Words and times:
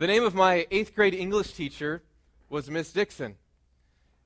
The 0.00 0.06
name 0.06 0.22
of 0.22 0.32
my 0.32 0.64
eighth 0.70 0.94
grade 0.94 1.12
English 1.12 1.54
teacher 1.54 2.04
was 2.48 2.70
Miss 2.70 2.92
Dixon. 2.92 3.34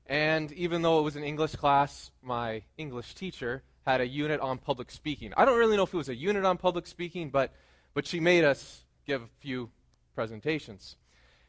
And 0.05 0.51
even 0.51 0.83
though 0.83 0.99
it 0.99 1.01
was 1.01 1.15
an 1.15 1.23
English 1.23 1.55
class, 1.55 2.11
my 2.21 2.61
English 2.77 3.15
teacher 3.15 3.63
had 3.83 3.99
a 3.99 4.05
unit 4.05 4.39
on 4.39 4.59
public 4.59 4.91
speaking. 4.91 5.33
I 5.35 5.45
don't 5.45 5.57
really 5.57 5.75
know 5.75 5.81
if 5.81 5.91
it 5.91 5.97
was 5.97 6.09
a 6.09 6.15
unit 6.15 6.45
on 6.45 6.59
public 6.59 6.85
speaking, 6.85 7.31
but, 7.31 7.51
but 7.95 8.05
she 8.05 8.19
made 8.19 8.43
us 8.43 8.85
give 9.07 9.23
a 9.23 9.27
few 9.39 9.71
presentations. 10.13 10.95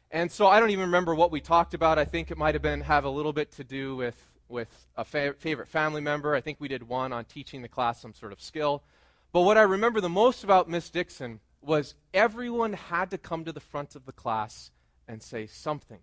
And 0.09 0.31
so 0.31 0.47
I 0.47 0.59
don't 0.59 0.71
even 0.71 0.85
remember 0.85 1.13
what 1.13 1.29
we 1.29 1.39
talked 1.39 1.75
about. 1.75 1.99
I 1.99 2.05
think 2.05 2.31
it 2.31 2.37
might 2.37 2.55
have 2.55 2.63
been 2.63 2.81
have 2.81 3.05
a 3.05 3.09
little 3.11 3.33
bit 3.33 3.51
to 3.57 3.63
do 3.63 3.95
with, 3.95 4.19
with 4.49 4.87
a 4.97 5.05
fa- 5.05 5.35
favorite 5.37 5.67
family 5.67 6.01
member. 6.01 6.33
I 6.33 6.41
think 6.41 6.59
we 6.59 6.67
did 6.67 6.87
one 6.87 7.13
on 7.13 7.25
teaching 7.25 7.61
the 7.61 7.69
class 7.69 8.01
some 8.01 8.15
sort 8.15 8.31
of 8.31 8.41
skill. 8.41 8.81
But 9.31 9.41
what 9.41 9.59
I 9.59 9.61
remember 9.61 10.01
the 10.01 10.09
most 10.09 10.43
about 10.43 10.67
Miss 10.67 10.89
Dixon 10.89 11.41
was 11.65 11.95
everyone 12.13 12.73
had 12.73 13.11
to 13.11 13.17
come 13.17 13.45
to 13.45 13.51
the 13.51 13.59
front 13.59 13.95
of 13.95 14.05
the 14.05 14.11
class 14.11 14.71
and 15.07 15.21
say 15.21 15.47
something. 15.47 15.99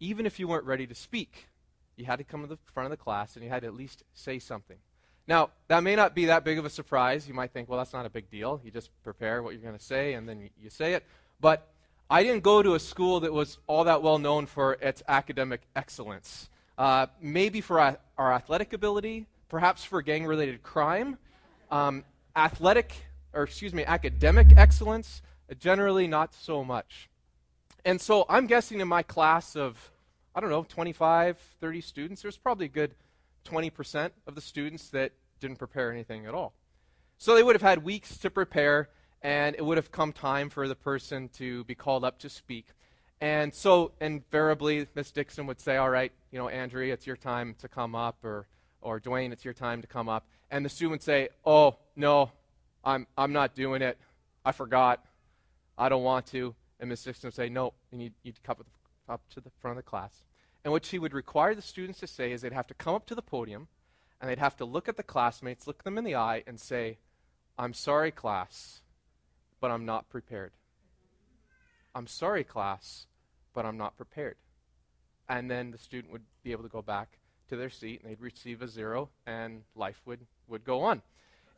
Even 0.00 0.26
if 0.26 0.38
you 0.38 0.48
weren't 0.48 0.64
ready 0.64 0.86
to 0.86 0.94
speak, 0.94 1.48
you 1.96 2.04
had 2.04 2.16
to 2.16 2.24
come 2.24 2.42
to 2.42 2.46
the 2.46 2.58
front 2.72 2.86
of 2.86 2.90
the 2.90 3.02
class 3.02 3.34
and 3.34 3.44
you 3.44 3.50
had 3.50 3.62
to 3.62 3.68
at 3.68 3.74
least 3.74 4.04
say 4.14 4.38
something. 4.38 4.76
Now, 5.26 5.50
that 5.66 5.82
may 5.82 5.94
not 5.94 6.14
be 6.14 6.26
that 6.26 6.44
big 6.44 6.58
of 6.58 6.64
a 6.64 6.70
surprise. 6.70 7.28
You 7.28 7.34
might 7.34 7.52
think, 7.52 7.68
well, 7.68 7.78
that's 7.78 7.92
not 7.92 8.06
a 8.06 8.10
big 8.10 8.30
deal. 8.30 8.60
You 8.64 8.70
just 8.70 8.90
prepare 9.02 9.42
what 9.42 9.52
you're 9.52 9.62
going 9.62 9.76
to 9.76 9.84
say 9.84 10.14
and 10.14 10.28
then 10.28 10.48
you 10.58 10.70
say 10.70 10.94
it. 10.94 11.04
But 11.40 11.68
I 12.08 12.22
didn't 12.22 12.42
go 12.42 12.62
to 12.62 12.74
a 12.74 12.80
school 12.80 13.20
that 13.20 13.32
was 13.32 13.58
all 13.66 13.84
that 13.84 14.02
well 14.02 14.18
known 14.18 14.46
for 14.46 14.74
its 14.74 15.02
academic 15.06 15.60
excellence. 15.76 16.48
Uh, 16.78 17.06
maybe 17.20 17.60
for 17.60 17.80
our, 17.80 17.98
our, 18.16 18.32
athletic 18.32 18.72
ability, 18.72 19.26
perhaps 19.48 19.84
for 19.84 20.00
gang 20.00 20.24
related 20.24 20.62
crime. 20.62 21.18
Um, 21.70 22.04
athletic 22.34 22.94
or 23.32 23.42
excuse 23.42 23.74
me, 23.74 23.84
academic 23.84 24.56
excellence, 24.56 25.22
generally 25.58 26.06
not 26.06 26.34
so 26.34 26.64
much. 26.64 27.08
And 27.84 28.00
so 28.00 28.26
I'm 28.28 28.46
guessing 28.46 28.80
in 28.80 28.88
my 28.88 29.02
class 29.02 29.56
of, 29.56 29.90
I 30.34 30.40
don't 30.40 30.50
know, 30.50 30.64
25, 30.68 31.38
30 31.60 31.80
students, 31.80 32.22
there's 32.22 32.36
probably 32.36 32.66
a 32.66 32.70
good 32.70 32.94
20% 33.44 34.10
of 34.26 34.34
the 34.34 34.40
students 34.40 34.90
that 34.90 35.12
didn't 35.40 35.56
prepare 35.56 35.90
anything 35.90 36.26
at 36.26 36.34
all. 36.34 36.52
So 37.16 37.34
they 37.34 37.42
would 37.42 37.54
have 37.54 37.62
had 37.62 37.82
weeks 37.82 38.16
to 38.18 38.30
prepare, 38.30 38.90
and 39.22 39.56
it 39.56 39.64
would 39.64 39.76
have 39.76 39.90
come 39.90 40.12
time 40.12 40.50
for 40.50 40.68
the 40.68 40.74
person 40.74 41.28
to 41.30 41.64
be 41.64 41.74
called 41.74 42.04
up 42.04 42.18
to 42.20 42.28
speak. 42.28 42.66
And 43.20 43.52
so 43.52 43.92
invariably, 44.00 44.86
Miss 44.94 45.10
Dixon 45.10 45.46
would 45.46 45.60
say, 45.60 45.76
All 45.76 45.90
right, 45.90 46.12
you 46.30 46.38
know, 46.38 46.48
Andrea, 46.48 46.92
it's 46.92 47.06
your 47.06 47.16
time 47.16 47.56
to 47.58 47.68
come 47.68 47.94
up, 47.94 48.24
or, 48.24 48.46
or 48.80 49.00
Dwayne, 49.00 49.32
it's 49.32 49.44
your 49.44 49.54
time 49.54 49.80
to 49.80 49.88
come 49.88 50.08
up. 50.08 50.26
And 50.50 50.64
the 50.64 50.68
student 50.68 50.92
would 50.92 51.02
say, 51.02 51.28
Oh, 51.44 51.76
no, 51.96 52.30
I'm, 52.88 53.06
I'm 53.18 53.34
not 53.34 53.54
doing 53.54 53.82
it. 53.82 53.98
I 54.46 54.52
forgot. 54.52 55.04
I 55.76 55.90
don't 55.90 56.04
want 56.04 56.24
to. 56.28 56.54
And 56.80 56.88
Ms. 56.88 57.04
Dixon 57.04 57.26
would 57.26 57.34
say, 57.34 57.50
No, 57.50 57.74
you 57.92 57.98
need, 57.98 58.14
you 58.22 58.30
need 58.30 58.36
to 58.36 58.40
come 58.40 58.56
up 59.10 59.20
to 59.34 59.42
the 59.42 59.50
front 59.60 59.76
of 59.78 59.84
the 59.84 59.88
class. 59.88 60.22
And 60.64 60.72
what 60.72 60.86
she 60.86 60.98
would 60.98 61.12
require 61.12 61.54
the 61.54 61.60
students 61.60 62.00
to 62.00 62.06
say 62.06 62.32
is 62.32 62.40
they'd 62.40 62.52
have 62.52 62.66
to 62.68 62.74
come 62.74 62.94
up 62.94 63.04
to 63.06 63.14
the 63.14 63.20
podium 63.20 63.68
and 64.20 64.30
they'd 64.30 64.38
have 64.38 64.56
to 64.56 64.64
look 64.64 64.88
at 64.88 64.96
the 64.96 65.02
classmates, 65.02 65.66
look 65.66 65.84
them 65.84 65.98
in 65.98 66.04
the 66.04 66.14
eye, 66.14 66.42
and 66.46 66.58
say, 66.58 66.96
I'm 67.58 67.74
sorry, 67.74 68.10
class, 68.10 68.80
but 69.60 69.70
I'm 69.70 69.84
not 69.84 70.08
prepared. 70.08 70.52
I'm 71.94 72.06
sorry, 72.06 72.42
class, 72.42 73.06
but 73.52 73.66
I'm 73.66 73.76
not 73.76 73.96
prepared. 73.98 74.36
And 75.28 75.50
then 75.50 75.72
the 75.72 75.78
student 75.78 76.10
would 76.10 76.24
be 76.42 76.52
able 76.52 76.62
to 76.62 76.68
go 76.70 76.82
back 76.82 77.18
to 77.50 77.56
their 77.56 77.70
seat 77.70 78.00
and 78.00 78.10
they'd 78.10 78.20
receive 78.20 78.62
a 78.62 78.68
zero 78.68 79.10
and 79.26 79.62
life 79.76 80.00
would, 80.06 80.26
would 80.48 80.64
go 80.64 80.80
on. 80.80 81.02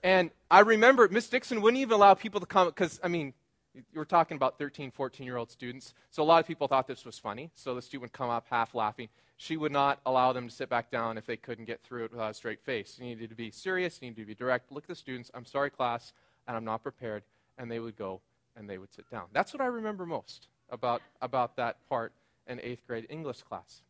And 0.03 0.31
I 0.51 0.61
remember 0.61 1.09
Miss 1.09 1.29
Dixon 1.29 1.61
wouldn't 1.61 1.81
even 1.81 1.93
allow 1.93 2.15
people 2.15 2.41
to 2.41 2.47
come 2.47 2.69
because, 2.69 2.99
I 3.03 3.09
mean, 3.09 3.35
you 3.75 3.83
were 3.95 4.05
talking 4.05 4.37
about 4.37 4.59
13, 4.59 4.91
14 4.91 5.27
year 5.27 5.37
old 5.37 5.51
students. 5.51 5.95
So 6.11 6.23
a 6.23 6.25
lot 6.25 6.41
of 6.41 6.47
people 6.47 6.69
thought 6.69 6.87
this 6.87 7.05
was 7.05 7.19
funny. 7.19 7.51
So 7.55 7.75
the 7.75 7.83
student 7.83 8.03
would 8.03 8.13
come 8.13 8.31
up 8.31 8.47
half 8.51 8.75
laughing. 8.75 9.09
She 9.37 9.57
would 9.57 9.73
not 9.73 10.01
allow 10.05 10.33
them 10.33 10.49
to 10.49 10.55
sit 10.55 10.69
back 10.69 10.91
down 10.91 11.17
if 11.17 11.25
they 11.25 11.37
couldn't 11.37 11.65
get 11.65 11.81
through 11.83 12.05
it 12.05 12.11
without 12.11 12.33
a 12.33 12.35
straight 12.35 12.61
face. 12.61 12.97
You 12.99 13.07
needed 13.07 13.31
to 13.31 13.37
be 13.37 13.51
serious, 13.51 13.99
you 14.01 14.09
needed 14.09 14.21
to 14.21 14.27
be 14.27 14.35
direct. 14.35 14.71
Look 14.71 14.85
at 14.85 14.89
the 14.89 14.95
students. 14.95 15.31
I'm 15.33 15.47
sorry, 15.47 15.71
class, 15.71 16.13
and 16.47 16.57
I'm 16.57 16.65
not 16.65 16.83
prepared. 16.83 17.23
And 17.57 17.71
they 17.71 17.79
would 17.79 17.97
go 17.97 18.21
and 18.57 18.69
they 18.69 18.79
would 18.79 18.93
sit 18.93 19.09
down. 19.11 19.25
That's 19.33 19.53
what 19.53 19.63
I 19.63 19.67
remember 19.67 20.05
most 20.05 20.49
about, 20.69 21.03
about 21.23 21.57
that 21.57 21.77
part 21.89 22.13
in 22.47 22.61
eighth 22.61 22.87
grade 22.87 23.07
English 23.09 23.43
class. 23.43 23.83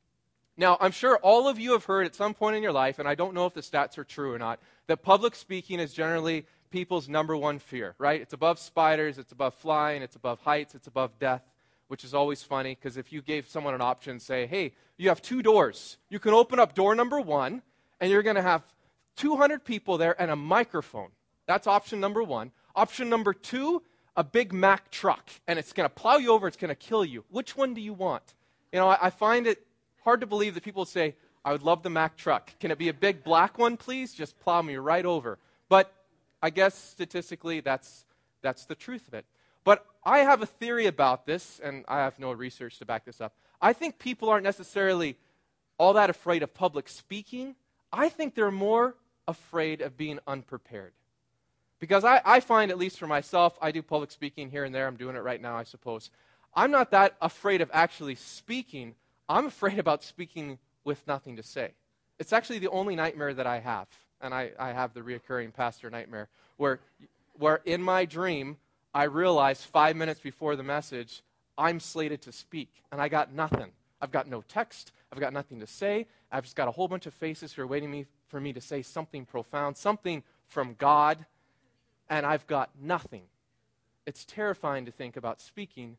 Now, 0.57 0.77
I'm 0.81 0.93
sure 0.93 1.17
all 1.23 1.49
of 1.49 1.59
you 1.59 1.73
have 1.73 1.85
heard 1.85 2.07
at 2.07 2.15
some 2.15 2.35
point 2.35 2.57
in 2.57 2.63
your 2.63 2.73
life, 2.73 2.99
and 2.99 3.09
I 3.09 3.15
don't 3.15 3.35
know 3.35 3.47
if 3.47 3.55
the 3.55 3.61
stats 3.61 3.97
are 3.99 4.05
true 4.05 4.33
or 4.33 4.39
not, 4.39 4.61
that 4.89 5.03
public 5.03 5.35
speaking 5.35 5.81
is 5.81 5.93
generally 5.93 6.45
people's 6.71 7.09
number 7.09 7.37
one 7.37 7.59
fear, 7.59 7.95
right? 7.99 8.21
It's 8.21 8.33
above 8.33 8.59
spiders, 8.59 9.19
it's 9.19 9.33
above 9.33 9.55
flying, 9.55 10.03
it's 10.03 10.17
above 10.17 10.41
heights, 10.41 10.75
it's 10.75 10.87
above 10.87 11.19
death, 11.19 11.43
which 11.89 12.05
is 12.05 12.15
always 12.15 12.43
funny 12.43 12.75
because 12.75 12.97
if 12.97 13.13
you 13.13 13.23
gave 13.23 13.49
someone 13.49 13.75
an 13.75 13.81
option, 13.81 14.21
say, 14.21 14.47
hey, 14.47 14.73
you 14.97 15.09
have 15.09 15.23
two 15.23 15.43
doors. 15.43 15.97
You 16.09 16.19
can 16.19 16.35
open 16.35 16.59
up 16.59 16.75
door 16.75 16.95
number 16.95 17.21
one, 17.21 17.63
and 18.01 18.11
you're 18.11 18.23
going 18.23 18.37
to 18.37 18.43
have 18.43 18.63
200 19.17 19.65
people 19.65 19.99
there 19.99 20.21
and 20.21 20.31
a 20.31 20.37
microphone. 20.37 21.09
That's 21.47 21.67
option 21.67 22.01
number 22.01 22.23
one. 22.23 22.53
Option 22.77 23.09
number 23.09 23.33
two, 23.33 23.83
a 24.17 24.23
Big 24.23 24.53
Mack 24.53 24.91
truck, 24.91 25.31
and 25.49 25.59
it's 25.59 25.73
going 25.73 25.89
to 25.89 25.95
plow 25.95 26.17
you 26.17 26.33
over, 26.33 26.47
it's 26.47 26.57
going 26.57 26.69
to 26.69 26.75
kill 26.75 27.05
you. 27.05 27.25
Which 27.29 27.57
one 27.57 27.75
do 27.75 27.81
you 27.81 27.93
want? 27.93 28.35
You 28.73 28.79
know, 28.79 28.89
I, 28.89 29.07
I 29.07 29.11
find 29.11 29.47
it 29.47 29.67
hard 30.05 30.21
to 30.21 30.27
believe 30.27 30.55
that 30.55 30.63
people 30.63 30.85
say, 30.85 31.15
I 31.45 31.53
would 31.53 31.63
love 31.63 31.83
the 31.83 31.91
Mack 31.91 32.17
truck. 32.17 32.59
Can 32.61 32.71
it 32.71 32.79
be 32.79 32.89
a 32.89 32.95
big 32.95 33.25
black 33.25 33.59
one, 33.59 33.77
please? 33.77 34.13
Just 34.13 34.39
plow 34.41 34.61
me 34.63 34.77
right 34.77 35.05
over. 35.05 35.39
But 35.69 35.93
I 36.43 36.51
guess 36.51 36.75
statistically, 36.75 37.61
that's, 37.61 38.05
that's 38.43 38.67
the 38.67 38.75
truth 38.75 39.09
of 39.09 39.15
it. 39.15 39.25
But 39.65 39.87
I 40.05 40.19
have 40.21 40.43
a 40.43 40.47
theory 40.47 40.87
about 40.87 41.27
this, 41.27 41.61
and 41.63 41.85
I 41.89 41.99
have 41.99 42.19
no 42.19 42.33
research 42.33 42.79
to 42.79 42.87
back 42.87 43.05
this 43.05 43.21
up. 43.21 43.35
I 43.61 43.73
think 43.73 43.99
people 43.99 44.29
aren't 44.29 44.45
necessarily 44.45 45.17
all 45.79 45.95
that 45.95 46.11
afraid 46.11 46.43
of 46.43 46.53
public 46.55 46.89
speaking. 46.89 47.55
I 47.93 48.09
think 48.09 48.35
they're 48.35 48.51
more 48.51 48.97
afraid 49.29 49.81
of 49.81 49.97
being 49.97 50.19
unprepared. 50.27 50.93
Because 51.79 52.05
I, 52.05 52.21
I 52.25 52.41
find, 52.41 52.71
at 52.71 52.79
least 52.79 52.99
for 52.99 53.07
myself, 53.07 53.57
I 53.61 53.73
do 53.73 53.83
public 53.83 54.11
speaking 54.11 54.51
here 54.51 54.65
and 54.65 54.75
there. 54.75 54.87
I'm 54.87 54.97
doing 54.97 55.17
it 55.17 55.21
right 55.21 55.41
now, 55.41 55.57
I 55.57 55.65
suppose. 55.65 56.11
I'm 56.55 56.71
not 56.71 56.91
that 56.91 57.17
afraid 57.23 57.61
of 57.61 57.71
actually 57.73 58.17
speaking. 58.17 58.95
I'm 59.31 59.47
afraid 59.47 59.79
about 59.79 60.03
speaking 60.03 60.59
with 60.85 61.07
nothing 61.07 61.37
to 61.37 61.43
say. 61.45 61.71
It's 62.19 62.33
actually 62.33 62.59
the 62.59 62.71
only 62.71 62.97
nightmare 62.97 63.33
that 63.33 63.47
I 63.47 63.61
have. 63.61 63.87
And 64.21 64.35
I, 64.35 64.51
I 64.59 64.73
have 64.73 64.93
the 64.93 65.03
reoccurring 65.03 65.55
pastor 65.55 65.89
nightmare 65.89 66.29
where, 66.57 66.81
where 67.39 67.61
in 67.65 67.81
my 67.81 68.05
dream, 68.05 68.57
I 68.93 69.05
realize 69.05 69.63
five 69.65 69.95
minutes 69.95 70.21
before 70.21 70.57
the 70.57 70.65
message, 70.65 71.23
I'm 71.57 71.79
slated 71.79 72.23
to 72.23 72.33
speak. 72.33 72.71
And 72.91 73.01
I 73.01 73.09
got 73.09 73.33
nothing. 73.33 73.71
I've 74.03 74.11
got 74.11 74.27
no 74.27 74.43
text. 74.43 74.91
I've 75.13 75.21
got 75.21 75.33
nothing 75.33 75.61
to 75.61 75.67
say. 75.67 76.09
I've 76.33 76.43
just 76.43 76.57
got 76.57 76.67
a 76.67 76.73
whole 76.73 76.89
bunch 76.89 77.07
of 77.07 77.15
faces 77.15 77.53
who 77.53 77.63
are 77.63 77.69
waiting 77.69 77.91
me, 77.91 78.07
for 78.27 78.41
me 78.41 78.53
to 78.53 78.61
say 78.61 78.83
something 78.83 79.25
profound, 79.25 79.77
something 79.77 80.25
from 80.49 80.75
God. 80.75 81.25
And 82.09 82.27
I've 82.27 82.49
got 82.49 82.71
nothing. 82.83 83.23
It's 84.07 84.25
terrifying 84.25 84.87
to 84.87 84.91
think 84.91 85.17
about 85.17 85.41
speaking 85.41 85.99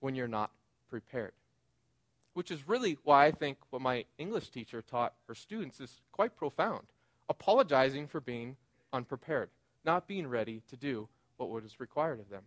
when 0.00 0.16
you're 0.16 0.26
not 0.26 0.50
prepared 0.90 1.32
which 2.34 2.50
is 2.50 2.68
really 2.68 2.98
why 3.04 3.26
I 3.26 3.30
think 3.30 3.58
what 3.70 3.82
my 3.82 4.04
English 4.18 4.50
teacher 4.50 4.82
taught 4.82 5.14
her 5.28 5.34
students 5.34 5.80
is 5.80 6.00
quite 6.12 6.36
profound. 6.36 6.86
Apologizing 7.28 8.08
for 8.08 8.20
being 8.20 8.56
unprepared, 8.92 9.50
not 9.84 10.06
being 10.06 10.26
ready 10.26 10.62
to 10.70 10.76
do 10.76 11.08
what 11.36 11.50
was 11.50 11.80
required 11.80 12.20
of 12.20 12.28
them. 12.28 12.42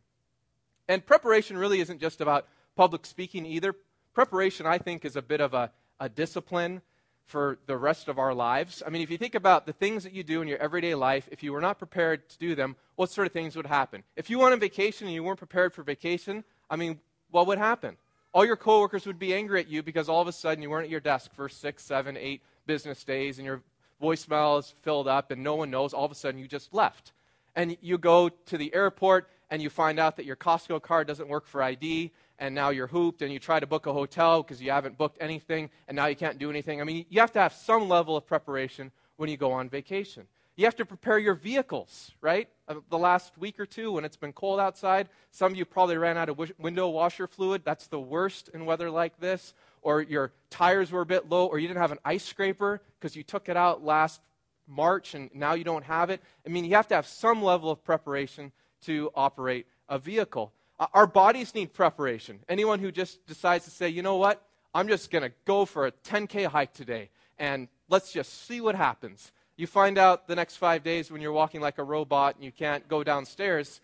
And 0.87 1.05
preparation 1.05 1.57
really 1.57 1.79
isn't 1.79 2.01
just 2.01 2.21
about 2.21 2.47
public 2.75 3.05
speaking 3.05 3.45
either. 3.45 3.75
Preparation, 4.13 4.65
I 4.65 4.77
think, 4.77 5.03
is 5.03 5.15
a 5.15 5.21
bit 5.21 5.41
of 5.41 5.53
a, 5.53 5.71
a 5.99 6.09
discipline 6.09 6.81
for 7.25 7.57
the 7.65 7.75
rest 7.75 8.07
of 8.07 8.19
our 8.19 8.33
lives. 8.33 8.83
I 8.85 8.89
mean, 8.89 9.01
if 9.01 9.09
you 9.09 9.17
think 9.17 9.33
about 9.33 9.65
the 9.65 9.73
things 9.73 10.03
that 10.03 10.13
you 10.13 10.23
do 10.23 10.41
in 10.41 10.47
your 10.47 10.59
everyday 10.59 10.93
life, 10.93 11.27
if 11.31 11.41
you 11.41 11.53
were 11.53 11.61
not 11.61 11.79
prepared 11.79 12.29
to 12.29 12.37
do 12.37 12.53
them, 12.53 12.75
what 12.95 13.09
sort 13.09 13.25
of 13.25 13.33
things 13.33 13.55
would 13.55 13.65
happen? 13.65 14.03
If 14.15 14.29
you 14.29 14.39
went 14.39 14.53
on 14.53 14.59
vacation 14.59 15.07
and 15.07 15.13
you 15.13 15.23
weren't 15.23 15.39
prepared 15.39 15.73
for 15.73 15.81
vacation, 15.81 16.43
I 16.69 16.75
mean, 16.75 16.99
what 17.31 17.47
would 17.47 17.57
happen? 17.57 17.97
All 18.35 18.45
your 18.45 18.57
coworkers 18.57 19.07
would 19.07 19.17
be 19.17 19.33
angry 19.33 19.61
at 19.61 19.69
you 19.69 19.81
because 19.81 20.09
all 20.09 20.21
of 20.21 20.27
a 20.27 20.31
sudden 20.33 20.61
you 20.61 20.69
weren't 20.69 20.83
at 20.83 20.89
your 20.89 20.99
desk 20.99 21.33
for 21.33 21.47
six, 21.47 21.81
seven, 21.81 22.17
eight 22.17 22.41
business 22.65 23.01
days 23.05 23.37
and 23.37 23.45
your 23.45 23.61
voicemail 24.03 24.59
is 24.59 24.75
filled 24.81 25.07
up 25.07 25.31
and 25.31 25.41
no 25.41 25.55
one 25.55 25.71
knows. 25.71 25.93
All 25.93 26.03
of 26.03 26.11
a 26.11 26.15
sudden 26.15 26.37
you 26.37 26.45
just 26.45 26.73
left. 26.73 27.13
And 27.55 27.77
you 27.79 27.97
go 27.97 28.27
to 28.27 28.57
the 28.57 28.75
airport 28.75 29.29
and 29.49 29.61
you 29.61 29.69
find 29.69 29.99
out 29.99 30.17
that 30.17 30.25
your 30.25 30.35
Costco 30.35 30.81
card 30.81 31.07
doesn't 31.07 31.29
work 31.29 31.47
for 31.47 31.63
ID 31.63 32.11
and 32.37 32.53
now 32.53 32.71
you're 32.71 32.87
hooped 32.87 33.21
and 33.21 33.31
you 33.31 33.39
try 33.39 33.57
to 33.57 33.65
book 33.65 33.85
a 33.85 33.93
hotel 33.93 34.43
because 34.43 34.61
you 34.61 34.69
haven't 34.69 34.97
booked 34.97 35.17
anything 35.21 35.69
and 35.87 35.95
now 35.95 36.07
you 36.07 36.15
can't 36.17 36.37
do 36.37 36.49
anything. 36.49 36.81
I 36.81 36.83
mean, 36.83 37.05
you 37.07 37.21
have 37.21 37.31
to 37.31 37.39
have 37.39 37.53
some 37.53 37.87
level 37.87 38.17
of 38.17 38.27
preparation 38.27 38.91
when 39.15 39.29
you 39.29 39.37
go 39.37 39.53
on 39.53 39.69
vacation. 39.69 40.27
You 40.57 40.65
have 40.65 40.75
to 40.77 40.85
prepare 40.85 41.19
your 41.19 41.35
vehicles, 41.35 42.11
right? 42.21 42.47
Uh, 42.67 42.75
the 42.89 42.97
last 42.97 43.37
week 43.37 43.59
or 43.59 43.65
two 43.65 43.91
when 43.91 44.05
it's 44.05 44.15
been 44.15 44.31
cold 44.31 44.59
outside, 44.59 45.09
some 45.31 45.51
of 45.51 45.57
you 45.57 45.65
probably 45.65 45.97
ran 45.97 46.17
out 46.17 46.29
of 46.29 46.39
window 46.57 46.87
washer 46.87 47.27
fluid. 47.27 47.63
That's 47.65 47.87
the 47.87 47.99
worst 47.99 48.49
in 48.53 48.65
weather 48.65 48.89
like 48.89 49.19
this. 49.19 49.53
Or 49.81 50.01
your 50.01 50.31
tires 50.49 50.91
were 50.91 51.01
a 51.01 51.05
bit 51.05 51.29
low, 51.29 51.45
or 51.45 51.59
you 51.59 51.67
didn't 51.67 51.81
have 51.81 51.91
an 51.91 51.99
ice 52.05 52.23
scraper 52.23 52.81
because 52.99 53.15
you 53.15 53.23
took 53.23 53.49
it 53.49 53.57
out 53.57 53.83
last 53.83 54.21
March 54.67 55.13
and 55.13 55.29
now 55.33 55.53
you 55.53 55.63
don't 55.63 55.83
have 55.83 56.09
it. 56.09 56.21
I 56.45 56.49
mean, 56.49 56.65
you 56.65 56.75
have 56.75 56.87
to 56.87 56.95
have 56.95 57.05
some 57.05 57.43
level 57.43 57.69
of 57.69 57.83
preparation 57.83 58.51
to 58.83 59.11
operate 59.13 59.67
a 59.89 59.99
vehicle. 59.99 60.53
uh, 60.79 60.87
our 60.93 61.07
bodies 61.07 61.53
need 61.53 61.73
preparation. 61.73 62.39
Anyone 62.49 62.79
who 62.79 62.91
just 62.91 63.25
decides 63.27 63.65
to 63.65 63.71
say, 63.71 63.89
you 63.89 64.01
know 64.01 64.15
what, 64.17 64.41
I'm 64.73 64.87
just 64.87 65.11
going 65.11 65.23
to 65.23 65.31
go 65.45 65.65
for 65.65 65.85
a 65.85 65.91
10K 65.91 66.47
hike 66.47 66.73
today 66.73 67.09
and 67.37 67.67
let's 67.89 68.11
just 68.11 68.47
see 68.47 68.61
what 68.61 68.75
happens. 68.75 69.31
You 69.57 69.67
find 69.67 69.97
out 69.97 70.27
the 70.27 70.35
next 70.35 70.57
five 70.57 70.83
days 70.83 71.09
when 71.09 71.21
you're 71.21 71.31
walking 71.31 71.61
like 71.61 71.77
a 71.77 71.83
robot 71.83 72.35
and 72.35 72.43
you 72.43 72.51
can't 72.51 72.87
go 72.87 73.03
downstairs, 73.03 73.79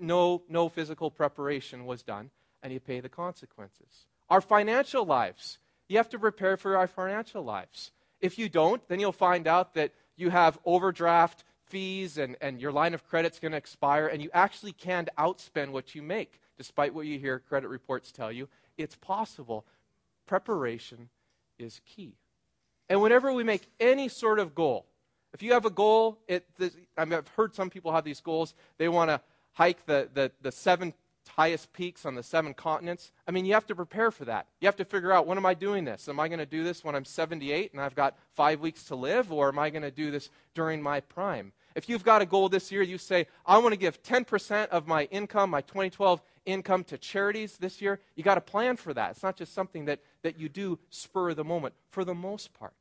no, 0.00 0.42
no 0.48 0.68
physical 0.68 1.10
preparation 1.10 1.86
was 1.86 2.02
done, 2.02 2.30
and 2.62 2.72
you 2.72 2.80
pay 2.80 3.00
the 3.00 3.08
consequences. 3.08 4.06
Our 4.28 4.40
financial 4.40 5.04
lives, 5.04 5.58
you 5.88 5.96
have 5.96 6.08
to 6.10 6.18
prepare 6.18 6.56
for 6.56 6.76
our 6.76 6.86
financial 6.86 7.42
lives. 7.42 7.92
If 8.20 8.38
you 8.38 8.48
don't, 8.48 8.86
then 8.88 8.98
you'll 8.98 9.12
find 9.12 9.46
out 9.46 9.74
that 9.74 9.92
you 10.16 10.30
have 10.30 10.58
overdraft 10.64 11.44
fees 11.66 12.18
and, 12.18 12.36
and 12.40 12.60
your 12.60 12.72
line 12.72 12.92
of 12.92 13.06
credit's 13.06 13.38
going 13.38 13.52
to 13.52 13.58
expire, 13.58 14.06
and 14.06 14.22
you 14.22 14.30
actually 14.34 14.72
can't 14.72 15.08
outspend 15.18 15.70
what 15.70 15.94
you 15.94 16.02
make, 16.02 16.40
despite 16.56 16.94
what 16.94 17.06
you 17.06 17.18
hear 17.18 17.38
credit 17.38 17.68
reports 17.68 18.12
tell 18.12 18.32
you. 18.32 18.48
It's 18.76 18.96
possible. 18.96 19.64
Preparation 20.26 21.08
is 21.58 21.80
key. 21.86 22.14
And 22.88 23.00
whenever 23.00 23.32
we 23.32 23.44
make 23.44 23.68
any 23.80 24.08
sort 24.08 24.38
of 24.38 24.54
goal, 24.54 24.86
if 25.34 25.42
you 25.42 25.52
have 25.52 25.64
a 25.64 25.70
goal, 25.70 26.18
it, 26.28 26.46
I 26.96 27.04
mean, 27.04 27.14
I've 27.14 27.28
heard 27.28 27.54
some 27.54 27.70
people 27.70 27.92
have 27.92 28.04
these 28.04 28.20
goals. 28.20 28.54
They 28.78 28.88
want 28.88 29.10
to 29.10 29.20
hike 29.52 29.86
the, 29.86 30.08
the, 30.12 30.32
the 30.42 30.52
seven 30.52 30.94
highest 31.28 31.72
peaks 31.72 32.04
on 32.04 32.14
the 32.14 32.22
seven 32.22 32.52
continents. 32.52 33.12
I 33.26 33.30
mean, 33.30 33.44
you 33.46 33.54
have 33.54 33.66
to 33.68 33.74
prepare 33.74 34.10
for 34.10 34.24
that. 34.26 34.46
You 34.60 34.66
have 34.66 34.76
to 34.76 34.84
figure 34.84 35.12
out 35.12 35.26
when 35.26 35.38
am 35.38 35.46
I 35.46 35.54
doing 35.54 35.84
this? 35.84 36.08
Am 36.08 36.20
I 36.20 36.28
going 36.28 36.40
to 36.40 36.46
do 36.46 36.64
this 36.64 36.84
when 36.84 36.94
I'm 36.94 37.04
78 37.04 37.72
and 37.72 37.80
I've 37.80 37.94
got 37.94 38.16
five 38.34 38.60
weeks 38.60 38.84
to 38.84 38.96
live, 38.96 39.32
or 39.32 39.48
am 39.48 39.58
I 39.58 39.70
going 39.70 39.82
to 39.82 39.90
do 39.90 40.10
this 40.10 40.30
during 40.54 40.82
my 40.82 41.00
prime? 41.00 41.52
If 41.74 41.88
you've 41.88 42.04
got 42.04 42.20
a 42.20 42.26
goal 42.26 42.48
this 42.48 42.70
year, 42.70 42.82
you 42.82 42.98
say, 42.98 43.26
I 43.46 43.56
want 43.58 43.72
to 43.72 43.78
give 43.78 44.02
10% 44.02 44.68
of 44.68 44.86
my 44.86 45.04
income, 45.04 45.50
my 45.50 45.62
2012 45.62 46.20
income 46.44 46.84
to 46.84 46.98
charities 46.98 47.56
this 47.56 47.80
year, 47.80 48.00
you 48.14 48.22
got 48.22 48.34
to 48.34 48.40
plan 48.40 48.76
for 48.76 48.92
that. 48.92 49.12
It's 49.12 49.22
not 49.22 49.36
just 49.36 49.54
something 49.54 49.86
that, 49.86 50.00
that 50.22 50.38
you 50.38 50.48
do 50.48 50.78
spur 50.90 51.30
of 51.30 51.36
the 51.36 51.44
moment, 51.44 51.74
for 51.90 52.04
the 52.04 52.14
most 52.14 52.52
part. 52.52 52.74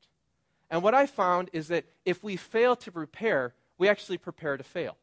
And 0.71 0.81
what 0.81 0.95
I 0.95 1.05
found 1.05 1.49
is 1.51 1.67
that 1.67 1.85
if 2.05 2.23
we 2.23 2.37
fail 2.37 2.77
to 2.77 2.91
prepare, 2.91 3.53
we 3.77 3.89
actually 3.89 4.17
prepare 4.17 4.55
to 4.55 4.63
fail. 4.63 4.95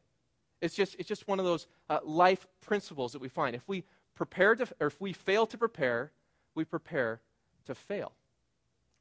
It's 0.61 0.75
just, 0.75 0.95
it's 0.97 1.07
just 1.07 1.27
one 1.27 1.39
of 1.39 1.45
those 1.45 1.67
uh, 1.89 1.99
life 2.03 2.47
principles 2.59 3.13
that 3.13 3.21
we 3.21 3.29
find. 3.29 3.55
If 3.55 3.67
we 3.67 3.83
prepare 4.15 4.55
to, 4.55 4.67
or 4.81 4.87
if 4.87 4.99
we 4.99 5.13
fail 5.13 5.45
to 5.45 5.57
prepare, 5.57 6.11
we 6.55 6.65
prepare 6.65 7.21
to 7.67 7.75
fail. 7.75 8.11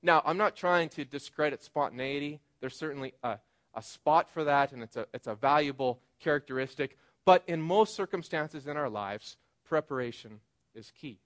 Now, 0.03 0.23
I'm 0.25 0.37
not 0.37 0.55
trying 0.55 0.91
to 0.91 1.05
discredit 1.05 1.62
spontaneity. 1.65 2.38
There's 2.61 2.76
certainly 2.76 3.15
a, 3.25 3.38
a 3.75 3.82
spot 3.82 4.31
for 4.31 4.44
that, 4.44 4.73
and 4.73 4.82
it's 4.82 4.97
a, 4.97 5.06
it's 5.15 5.26
a 5.26 5.35
valuable 5.35 5.99
characteristic. 6.20 6.97
But 7.25 7.43
in 7.49 7.62
most 7.62 7.97
circumstances 7.97 8.67
in 8.67 8.76
our 8.76 8.91
lives, 8.91 9.38
preparation 9.65 10.41
is 10.75 10.93
key. 11.00 11.19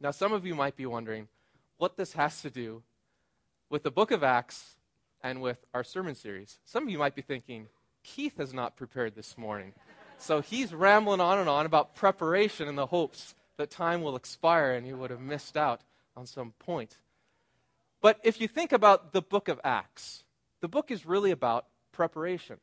Now, 0.00 0.12
some 0.12 0.32
of 0.32 0.46
you 0.46 0.54
might 0.54 0.76
be 0.76 0.86
wondering 0.86 1.28
what 1.76 1.96
this 1.96 2.12
has 2.12 2.40
to 2.42 2.50
do 2.50 2.82
with 3.70 3.82
the 3.82 3.90
book 3.90 4.10
of 4.10 4.22
Acts 4.22 4.76
and 5.22 5.40
with 5.40 5.58
our 5.72 5.84
sermon 5.84 6.14
series. 6.14 6.58
Some 6.64 6.84
of 6.84 6.90
you 6.90 6.98
might 6.98 7.14
be 7.14 7.22
thinking, 7.22 7.68
Keith 8.02 8.36
has 8.38 8.52
not 8.52 8.76
prepared 8.76 9.14
this 9.14 9.38
morning. 9.38 9.72
So 10.18 10.40
he's 10.40 10.72
rambling 10.72 11.20
on 11.20 11.38
and 11.38 11.48
on 11.48 11.66
about 11.66 11.94
preparation 11.94 12.68
in 12.68 12.76
the 12.76 12.86
hopes 12.86 13.34
that 13.56 13.70
time 13.70 14.02
will 14.02 14.16
expire 14.16 14.72
and 14.72 14.86
you 14.86 14.96
would 14.96 15.10
have 15.10 15.20
missed 15.20 15.56
out 15.56 15.80
on 16.16 16.26
some 16.26 16.52
point. 16.58 16.98
But 18.00 18.20
if 18.22 18.40
you 18.40 18.48
think 18.48 18.72
about 18.72 19.12
the 19.12 19.22
book 19.22 19.48
of 19.48 19.60
Acts, 19.64 20.24
the 20.60 20.68
book 20.68 20.90
is 20.90 21.06
really 21.06 21.30
about 21.30 21.66
preparation. 21.92 22.58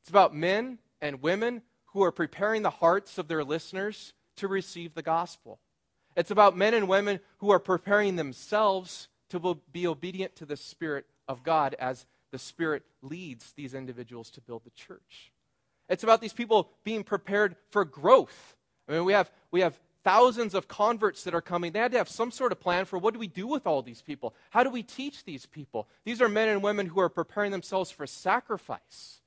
It's 0.00 0.10
about 0.10 0.34
men 0.34 0.78
and 1.00 1.22
women 1.22 1.62
who 1.86 2.02
are 2.02 2.12
preparing 2.12 2.62
the 2.62 2.70
hearts 2.70 3.18
of 3.18 3.28
their 3.28 3.44
listeners 3.44 4.12
to 4.36 4.48
receive 4.48 4.94
the 4.94 5.02
gospel. 5.02 5.58
It's 6.16 6.30
about 6.30 6.56
men 6.56 6.74
and 6.74 6.88
women 6.88 7.20
who 7.38 7.50
are 7.50 7.58
preparing 7.58 8.16
themselves 8.16 9.08
to 9.30 9.58
be 9.72 9.86
obedient 9.86 10.36
to 10.36 10.46
the 10.46 10.56
Spirit 10.56 11.06
of 11.26 11.42
God 11.42 11.74
as 11.78 12.06
the 12.30 12.38
Spirit 12.38 12.82
leads 13.02 13.52
these 13.52 13.74
individuals 13.74 14.30
to 14.30 14.40
build 14.40 14.64
the 14.64 14.70
church. 14.70 15.32
It's 15.88 16.02
about 16.02 16.20
these 16.20 16.32
people 16.32 16.70
being 16.84 17.02
prepared 17.02 17.56
for 17.70 17.84
growth. 17.84 18.56
I 18.88 18.92
mean, 18.92 19.04
we 19.04 19.12
have, 19.12 19.30
we 19.50 19.60
have 19.60 19.78
thousands 20.04 20.54
of 20.54 20.68
converts 20.68 21.24
that 21.24 21.34
are 21.34 21.40
coming. 21.40 21.72
They 21.72 21.78
had 21.78 21.92
to 21.92 21.98
have 21.98 22.08
some 22.08 22.30
sort 22.30 22.52
of 22.52 22.60
plan 22.60 22.84
for 22.84 22.98
what 22.98 23.14
do 23.14 23.20
we 23.20 23.26
do 23.26 23.46
with 23.46 23.66
all 23.66 23.82
these 23.82 24.02
people? 24.02 24.34
How 24.50 24.62
do 24.62 24.70
we 24.70 24.82
teach 24.82 25.24
these 25.24 25.46
people? 25.46 25.88
These 26.04 26.20
are 26.20 26.28
men 26.28 26.48
and 26.48 26.62
women 26.62 26.86
who 26.86 27.00
are 27.00 27.08
preparing 27.08 27.50
themselves 27.50 27.90
for 27.90 28.06
sacrifice. 28.06 29.20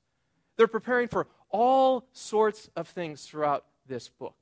They're 0.56 0.66
preparing 0.66 1.08
for 1.08 1.26
all 1.50 2.06
sorts 2.12 2.70
of 2.76 2.88
things 2.88 3.24
throughout 3.24 3.64
this 3.86 4.08
book. 4.08 4.36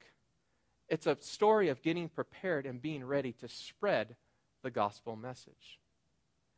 It's 0.89 1.07
a 1.07 1.17
story 1.21 1.69
of 1.69 1.83
getting 1.83 2.09
prepared 2.09 2.67
and 2.67 2.83
being 2.83 3.05
ready 3.05 3.33
to 3.35 3.49
spread 3.49 4.17
the 4.63 4.71
gospel 4.71 5.17
message. 5.17 5.79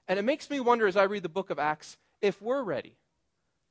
And 0.09 0.19
it 0.19 0.23
makes 0.23 0.51
me 0.51 0.61
wonder 0.61 0.87
as 0.87 0.97
I 0.97 1.05
read 1.05 1.23
the 1.23 1.29
book 1.29 1.51
of 1.51 1.59
Acts 1.59 1.97
if 2.21 2.41
we're 2.43 2.63
ready. 2.63 2.97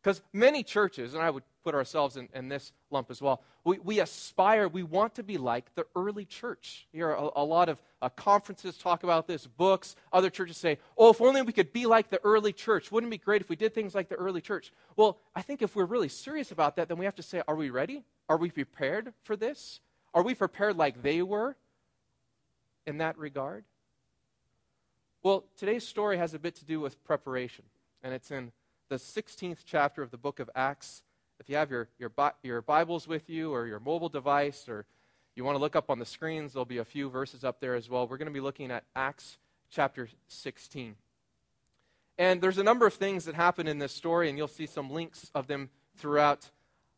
Because 0.02 0.22
many 0.34 0.64
churches, 0.64 1.14
and 1.14 1.22
I 1.22 1.30
would 1.30 1.44
put 1.64 1.76
ourselves 1.76 2.18
in, 2.18 2.28
in 2.34 2.50
this 2.50 2.72
lump 2.90 3.12
as 3.12 3.22
well, 3.22 3.44
we, 3.64 3.78
we, 3.80 4.00
aspire, 4.00 4.68
we 4.68 4.82
want 4.82 5.14
to 5.16 5.24
be 5.24 5.38
like 5.38 5.76
the 5.76 5.86
early 5.96 6.26
church. 6.26 6.88
Here, 6.92 7.12
a, 7.12 7.30
a 7.36 7.44
lot 7.44 7.70
of 7.70 7.80
uh, 8.02 8.10
conferences 8.10 8.78
talk 8.78 9.04
about 9.04 9.28
this, 9.28 9.46
books. 9.46 9.96
Other 10.12 10.32
churches 10.32 10.58
say, 10.58 10.80
oh, 10.98 11.12
if 11.12 11.22
only 11.22 11.44
we 11.44 11.54
could 11.54 11.72
be 11.72 11.86
like 11.86 12.10
the 12.10 12.20
early 12.24 12.52
church. 12.52 12.92
Wouldn't 12.92 13.14
it 13.14 13.20
be 13.20 13.24
great 13.24 13.42
if 13.42 13.50
we 13.50 13.56
did 13.56 13.76
things 13.76 13.94
like 13.94 14.10
the 14.10 14.16
early 14.16 14.42
church? 14.42 14.74
Well, 14.96 15.20
I 15.36 15.44
think 15.44 15.62
if 15.62 15.76
we're 15.76 15.86
really 15.86 16.10
serious 16.10 16.52
about 16.52 16.78
that, 16.78 16.88
then 16.88 16.98
we 16.98 17.06
have 17.06 17.16
to 17.16 17.24
say, 17.24 17.44
are 17.48 17.56
we 17.56 17.70
ready? 17.70 18.04
Are 18.28 18.38
we 18.38 18.50
prepared 18.50 19.14
for 19.24 19.36
this? 19.36 19.82
Are 20.16 20.24
we 20.24 20.34
prepared 20.34 20.78
like 20.78 21.04
they 21.04 21.22
were 21.22 21.56
in 22.88 22.98
that 22.98 23.20
regard? 23.20 23.66
Well, 25.24 25.44
today's 25.56 25.88
story 25.88 26.18
has 26.18 26.34
a 26.34 26.40
bit 26.40 26.56
to 26.56 26.66
do 26.66 26.80
with 26.80 27.04
preparation, 27.04 27.64
and 28.02 28.12
it's 28.12 28.32
in 28.32 28.52
the 28.90 28.96
16th 28.96 29.60
chapter 29.68 30.02
of 30.02 30.10
the 30.10 30.18
book 30.18 30.40
of 30.40 30.50
Acts. 30.56 31.04
If 31.40 31.48
you 31.48 31.58
have 31.58 31.70
your, 31.70 31.90
your, 32.00 32.12
your 32.42 32.64
Bibles 32.64 33.08
with 33.08 33.30
you 33.30 33.54
or 33.54 33.68
your 33.68 33.80
mobile 33.80 34.10
device, 34.10 34.68
or 34.68 34.88
you 35.36 35.44
want 35.44 35.54
to 35.54 35.60
look 35.60 35.76
up 35.76 35.92
on 35.92 36.00
the 36.00 36.08
screens, 36.08 36.54
there'll 36.54 36.66
be 36.66 36.80
a 36.80 36.84
few 36.84 37.08
verses 37.08 37.44
up 37.44 37.60
there 37.60 37.76
as 37.76 37.88
well. 37.88 38.08
We're 38.08 38.18
going 38.18 38.30
to 38.30 38.34
be 38.34 38.40
looking 38.40 38.72
at 38.72 38.84
Acts 38.96 39.38
chapter 39.70 40.10
16. 40.28 40.96
And 42.18 42.42
there's 42.42 42.58
a 42.58 42.64
number 42.64 42.88
of 42.88 42.96
things 42.96 43.26
that 43.26 43.36
happen 43.36 43.68
in 43.68 43.78
this 43.78 43.92
story, 43.92 44.28
and 44.28 44.40
you'll 44.40 44.48
see 44.48 44.66
some 44.66 44.90
links 44.90 45.30
of 45.36 45.46
them 45.46 45.70
throughout 45.98 46.50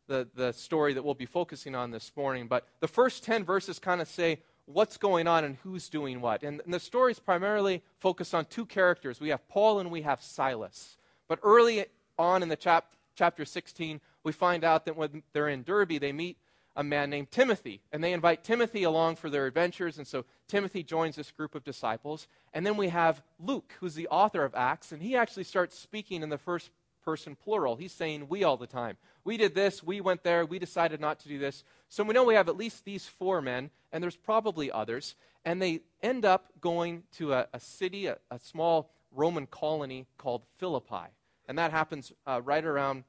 the, 0.06 0.26
the 0.34 0.52
story 0.52 0.94
that 0.94 1.04
we'll 1.04 1.12
be 1.12 1.26
focusing 1.26 1.74
on 1.74 1.90
this 1.90 2.10
morning. 2.16 2.46
But 2.46 2.66
the 2.80 2.88
first 2.88 3.22
10 3.22 3.44
verses 3.44 3.78
kind 3.78 4.00
of 4.00 4.08
say 4.08 4.38
what's 4.66 4.96
going 4.96 5.26
on 5.26 5.44
and 5.44 5.56
who's 5.62 5.88
doing 5.88 6.20
what. 6.20 6.42
And, 6.42 6.60
and 6.64 6.72
the 6.72 6.80
story 6.80 7.12
is 7.12 7.18
primarily 7.18 7.82
focused 7.98 8.34
on 8.34 8.46
two 8.46 8.66
characters. 8.66 9.20
We 9.20 9.28
have 9.28 9.46
Paul 9.48 9.80
and 9.80 9.90
we 9.90 10.02
have 10.02 10.22
Silas. 10.22 10.96
But 11.28 11.40
early 11.42 11.86
on 12.18 12.42
in 12.42 12.48
the 12.48 12.56
chap, 12.56 12.94
chapter 13.14 13.44
16, 13.44 14.00
we 14.22 14.32
find 14.32 14.64
out 14.64 14.86
that 14.86 14.96
when 14.96 15.22
they're 15.32 15.48
in 15.48 15.62
Derbe, 15.62 16.00
they 16.00 16.12
meet 16.12 16.38
a 16.76 16.82
man 16.82 17.10
named 17.10 17.30
Timothy. 17.30 17.80
And 17.92 18.02
they 18.02 18.12
invite 18.12 18.42
Timothy 18.42 18.82
along 18.82 19.16
for 19.16 19.30
their 19.30 19.46
adventures. 19.46 19.98
And 19.98 20.06
so 20.06 20.24
Timothy 20.48 20.82
joins 20.82 21.16
this 21.16 21.30
group 21.30 21.54
of 21.54 21.64
disciples. 21.64 22.26
And 22.52 22.66
then 22.66 22.76
we 22.76 22.88
have 22.88 23.22
Luke, 23.38 23.74
who's 23.80 23.94
the 23.94 24.08
author 24.08 24.44
of 24.44 24.54
Acts. 24.54 24.92
And 24.92 25.02
he 25.02 25.16
actually 25.16 25.44
starts 25.44 25.78
speaking 25.78 26.22
in 26.22 26.30
the 26.30 26.38
first 26.38 26.70
person 27.04 27.36
plural. 27.36 27.76
He's 27.76 27.92
saying 27.92 28.28
we 28.28 28.44
all 28.44 28.56
the 28.56 28.66
time. 28.66 28.96
We 29.24 29.36
did 29.36 29.54
this, 29.54 29.82
we 29.82 30.00
went 30.00 30.22
there, 30.22 30.44
we 30.44 30.58
decided 30.58 31.00
not 31.00 31.18
to 31.20 31.28
do 31.28 31.38
this. 31.38 31.64
So 31.88 32.04
we 32.04 32.14
know 32.14 32.24
we 32.24 32.34
have 32.34 32.48
at 32.48 32.56
least 32.56 32.84
these 32.84 33.06
four 33.06 33.40
men, 33.40 33.70
and 33.92 34.02
there's 34.02 34.16
probably 34.16 34.70
others. 34.70 35.14
And 35.44 35.60
they 35.60 35.80
end 36.02 36.24
up 36.24 36.46
going 36.60 37.04
to 37.16 37.34
a, 37.34 37.48
a 37.52 37.60
city, 37.60 38.06
a, 38.06 38.18
a, 38.30 38.38
small 38.38 38.90
Roman 39.12 39.46
colony 39.46 40.06
called 40.16 40.42
Philippi. 40.58 41.10
And 41.46 41.58
that 41.58 41.70
happens 41.70 42.12
uh, 42.26 42.40
right 42.42 42.64
around 42.64 43.04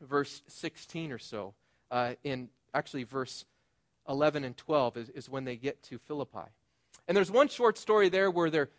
verse 0.00 0.42
16 0.48 1.12
or 1.12 1.18
so. 1.18 1.54
Uh, 1.90 2.14
in 2.24 2.48
actually, 2.74 3.04
verse 3.04 3.44
11 4.08 4.44
and 4.44 4.56
12 4.56 4.96
is, 4.96 5.08
is 5.10 5.28
when 5.28 5.44
they 5.44 5.56
get 5.56 5.82
to 5.84 5.98
Philippi. 5.98 6.50
And 7.08 7.16
there's 7.16 7.30
one 7.30 7.48
short 7.48 7.78
story 7.78 8.08
there 8.08 8.30
where 8.30 8.50
they're, 8.50 8.70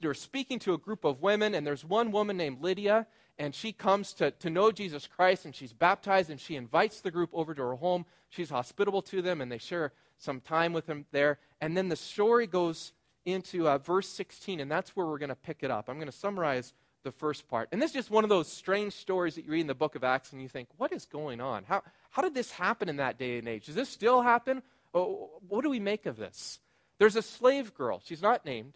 they're 0.00 0.14
speaking 0.14 0.58
to 0.60 0.74
a 0.74 0.78
group 0.78 1.04
of 1.04 1.22
women, 1.22 1.54
and 1.54 1.66
there's 1.66 1.84
one 1.84 2.12
woman 2.12 2.36
named 2.36 2.60
Lydia, 2.60 3.06
and 3.40 3.54
she 3.54 3.72
comes 3.72 4.12
to, 4.12 4.30
to 4.32 4.50
know 4.50 4.70
Jesus 4.70 5.06
Christ 5.06 5.46
and 5.46 5.54
she's 5.54 5.72
baptized 5.72 6.28
and 6.28 6.38
she 6.38 6.56
invites 6.56 7.00
the 7.00 7.10
group 7.10 7.30
over 7.32 7.54
to 7.54 7.62
her 7.62 7.74
home. 7.74 8.04
She's 8.28 8.50
hospitable 8.50 9.00
to 9.02 9.22
them 9.22 9.40
and 9.40 9.50
they 9.50 9.56
share 9.56 9.92
some 10.18 10.40
time 10.40 10.74
with 10.74 10.84
them 10.84 11.06
there. 11.10 11.38
And 11.58 11.74
then 11.74 11.88
the 11.88 11.96
story 11.96 12.46
goes 12.46 12.92
into 13.24 13.66
uh, 13.66 13.78
verse 13.78 14.08
16, 14.08 14.60
and 14.60 14.70
that's 14.70 14.94
where 14.94 15.06
we're 15.06 15.18
going 15.18 15.30
to 15.30 15.34
pick 15.34 15.62
it 15.62 15.70
up. 15.70 15.88
I'm 15.88 15.96
going 15.96 16.06
to 16.06 16.12
summarize 16.12 16.74
the 17.02 17.12
first 17.12 17.48
part. 17.48 17.70
And 17.72 17.80
this 17.80 17.90
is 17.90 17.94
just 17.94 18.10
one 18.10 18.24
of 18.24 18.30
those 18.30 18.46
strange 18.46 18.92
stories 18.92 19.36
that 19.36 19.46
you 19.46 19.52
read 19.52 19.62
in 19.62 19.66
the 19.66 19.74
book 19.74 19.94
of 19.94 20.04
Acts 20.04 20.32
and 20.32 20.42
you 20.42 20.48
think, 20.48 20.68
what 20.76 20.92
is 20.92 21.06
going 21.06 21.40
on? 21.40 21.64
How, 21.64 21.82
how 22.10 22.20
did 22.20 22.34
this 22.34 22.50
happen 22.50 22.90
in 22.90 22.96
that 22.96 23.18
day 23.18 23.38
and 23.38 23.48
age? 23.48 23.66
Does 23.66 23.74
this 23.74 23.88
still 23.88 24.20
happen? 24.20 24.62
Oh, 24.92 25.30
what 25.48 25.64
do 25.64 25.70
we 25.70 25.80
make 25.80 26.04
of 26.04 26.18
this? 26.18 26.60
There's 26.98 27.16
a 27.16 27.22
slave 27.22 27.72
girl. 27.72 28.02
She's 28.04 28.20
not 28.20 28.44
named 28.44 28.74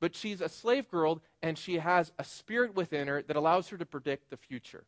but 0.00 0.14
she's 0.14 0.40
a 0.40 0.48
slave 0.48 0.88
girl 0.90 1.22
and 1.42 1.58
she 1.58 1.78
has 1.78 2.12
a 2.18 2.24
spirit 2.24 2.74
within 2.74 3.08
her 3.08 3.22
that 3.22 3.36
allows 3.36 3.68
her 3.68 3.76
to 3.76 3.86
predict 3.86 4.30
the 4.30 4.36
future. 4.36 4.84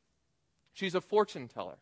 She's 0.73 0.95
a 0.95 1.01
fortune 1.01 1.49
teller. 1.49 1.79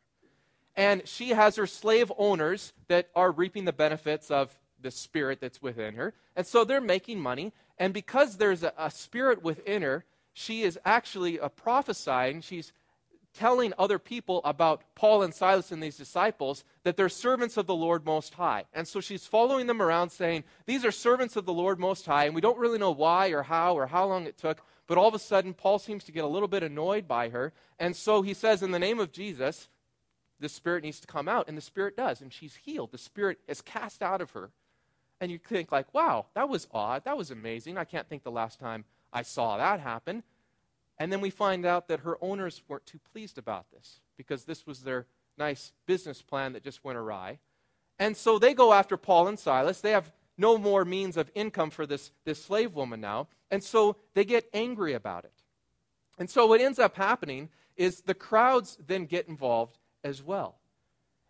And 0.77 1.07
she 1.07 1.31
has 1.31 1.57
her 1.57 1.67
slave 1.67 2.13
owners 2.17 2.73
that 2.87 3.09
are 3.15 3.33
reaping 3.33 3.65
the 3.65 3.73
benefits 3.73 4.31
of 4.31 4.57
the 4.81 4.91
spirit 4.91 5.41
that's 5.41 5.61
within 5.61 5.95
her. 5.95 6.15
And 6.37 6.47
so 6.47 6.65
they're 6.65 6.81
making 6.81 7.21
money. 7.21 7.53
And 7.79 7.93
because 7.93 8.37
there's 8.37 8.63
a, 8.63 8.73
a 8.79 8.91
spirit 8.91 9.43
within 9.43 9.83
her, 9.83 10.05
she 10.33 10.63
is 10.63 10.79
actually 10.85 11.39
prophesying. 11.57 12.43
She's 12.43 12.73
telling 13.39 13.73
other 13.79 14.01
people 14.01 14.41
about 14.45 14.83
Paul 14.97 15.23
and 15.23 15.33
Silas 15.33 15.71
and 15.71 15.81
these 15.81 15.97
disciples 15.97 16.65
that 16.83 16.97
they're 16.97 17.09
servants 17.09 17.57
of 17.57 17.67
the 17.67 17.75
Lord 17.75 18.05
Most 18.05 18.35
High. 18.35 18.65
And 18.75 18.87
so 18.87 19.01
she's 19.01 19.27
following 19.27 19.69
them 19.69 19.81
around 19.81 20.11
saying, 20.11 20.43
These 20.67 20.85
are 20.85 20.91
servants 20.91 21.37
of 21.37 21.47
the 21.47 21.53
Lord 21.53 21.79
Most 21.79 22.05
High, 22.05 22.25
and 22.25 22.35
we 22.35 22.41
don't 22.41 22.59
really 22.59 22.79
know 22.79 22.91
why 22.91 23.29
or 23.29 23.45
how 23.45 23.77
or 23.77 23.87
how 23.87 24.07
long 24.07 24.27
it 24.27 24.37
took. 24.37 24.61
But 24.89 24.99
all 24.99 25.07
of 25.07 25.15
a 25.15 25.21
sudden, 25.21 25.55
Paul 25.55 25.79
seems 25.79 26.03
to 26.05 26.13
get 26.13 26.25
a 26.25 26.29
little 26.29 26.49
bit 26.49 26.65
annoyed 26.65 27.07
by 27.07 27.29
her. 27.29 27.53
And 27.79 27.95
so 27.95 28.23
he 28.23 28.35
says, 28.35 28.63
In 28.63 28.73
the 28.73 28.79
name 28.79 28.99
of 28.99 29.13
Jesus, 29.13 29.69
the 30.41 30.49
spirit 30.49 30.83
needs 30.83 30.99
to 31.01 31.07
come 31.07 31.29
out. 31.29 31.47
And 31.47 31.57
the 31.57 31.63
spirit 31.63 31.97
does. 31.97 32.21
And 32.21 32.33
she's 32.33 32.57
healed. 32.57 32.91
The 32.91 32.99
spirit 32.99 33.39
is 33.47 33.61
cast 33.61 34.03
out 34.03 34.21
of 34.21 34.33
her. 34.33 34.51
And 35.21 35.31
you 35.31 35.39
think, 35.39 35.71
like, 35.71 35.93
wow, 35.95 36.27
that 36.35 36.49
was 36.49 36.67
odd. 36.73 37.05
That 37.05 37.17
was 37.17 37.31
amazing. 37.31 37.77
I 37.77 37.85
can't 37.85 38.09
think 38.09 38.25
the 38.25 38.31
last 38.31 38.59
time 38.59 38.85
I 39.13 39.23
saw 39.23 39.57
that 39.59 39.81
happen. 39.81 40.23
And 40.99 41.13
then 41.13 41.21
we 41.21 41.31
find 41.31 41.65
out 41.65 41.89
that 41.89 42.01
her 42.01 42.19
owners 42.21 42.63
weren't 42.69 42.87
too 42.87 43.01
pleased 43.13 43.39
about 43.39 43.71
this 43.71 44.01
because 44.17 44.45
this 44.45 44.67
was 44.67 44.81
their 44.81 45.07
nice 45.37 45.73
business 45.87 46.23
plan 46.23 46.53
that 46.55 46.65
just 46.65 46.85
went 46.85 46.99
awry. 46.99 47.39
And 47.99 48.17
so 48.17 48.39
they 48.39 48.55
go 48.55 48.73
after 48.73 48.97
Paul 48.97 49.29
and 49.29 49.39
Silas. 49.39 49.81
They 49.81 49.93
have 49.93 50.13
no 50.37 50.59
more 50.59 50.85
means 50.85 51.17
of 51.17 51.31
income 51.35 51.71
for 51.71 51.87
this, 51.87 52.13
this 52.25 52.43
slave 52.43 52.75
woman 52.75 53.01
now. 53.01 53.29
And 53.51 53.63
so 53.63 53.97
they 54.15 54.25
get 54.25 54.49
angry 54.53 54.95
about 54.95 55.25
it. 55.25 55.33
And 56.19 56.29
so 56.29 56.47
what 56.47 56.61
ends 56.61 56.79
up 56.79 56.97
happening 56.97 57.49
is 57.77 58.03
the 58.03 58.15
crowds 58.15 58.77
then 58.85 59.07
get 59.07 59.29
involved 59.29 59.79
as 60.03 60.23
well. 60.23 60.57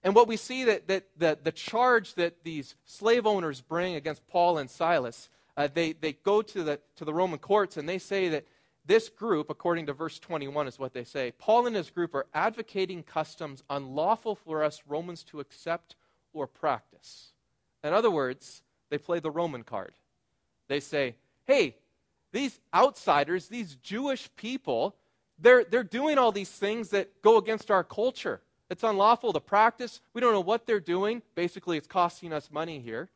And 0.02 0.14
what 0.14 0.28
we 0.28 0.36
see 0.36 0.64
that, 0.64 0.88
that 0.88 1.06
the, 1.16 1.38
the 1.42 1.52
charge 1.52 2.14
that 2.14 2.44
these 2.44 2.74
slave 2.84 3.26
owners 3.26 3.60
bring 3.60 3.94
against 3.94 4.26
Paul 4.28 4.58
and 4.58 4.70
Silas, 4.70 5.28
uh, 5.56 5.68
they, 5.72 5.92
they 5.92 6.12
go 6.12 6.40
to 6.40 6.62
the, 6.62 6.80
to 6.96 7.04
the 7.04 7.12
Roman 7.12 7.38
courts 7.38 7.76
and 7.76 7.88
they 7.88 7.98
say 7.98 8.28
that 8.28 8.46
this 8.88 9.10
group, 9.10 9.50
according 9.50 9.86
to 9.86 9.92
verse 9.92 10.18
21, 10.18 10.66
is 10.66 10.78
what 10.78 10.94
they 10.94 11.04
say 11.04 11.32
Paul 11.38 11.66
and 11.66 11.76
his 11.76 11.90
group 11.90 12.14
are 12.14 12.26
advocating 12.34 13.02
customs 13.02 13.62
unlawful 13.70 14.34
for 14.34 14.64
us 14.64 14.82
Romans 14.88 15.22
to 15.24 15.40
accept 15.40 15.94
or 16.32 16.46
practice. 16.46 17.32
In 17.84 17.92
other 17.92 18.10
words, 18.10 18.62
they 18.90 18.98
play 18.98 19.20
the 19.20 19.30
Roman 19.30 19.62
card. 19.62 19.92
They 20.68 20.80
say, 20.80 21.16
hey, 21.46 21.76
these 22.32 22.58
outsiders, 22.74 23.48
these 23.48 23.76
Jewish 23.76 24.28
people, 24.36 24.96
they're, 25.38 25.64
they're 25.64 25.84
doing 25.84 26.18
all 26.18 26.32
these 26.32 26.50
things 26.50 26.88
that 26.90 27.22
go 27.22 27.36
against 27.36 27.70
our 27.70 27.84
culture. 27.84 28.40
It's 28.70 28.82
unlawful 28.82 29.34
to 29.34 29.40
practice. 29.40 30.00
We 30.14 30.20
don't 30.20 30.32
know 30.32 30.40
what 30.40 30.66
they're 30.66 30.80
doing. 30.80 31.22
Basically, 31.34 31.76
it's 31.76 31.86
costing 31.86 32.32
us 32.32 32.50
money 32.50 32.80
here. 32.80 33.10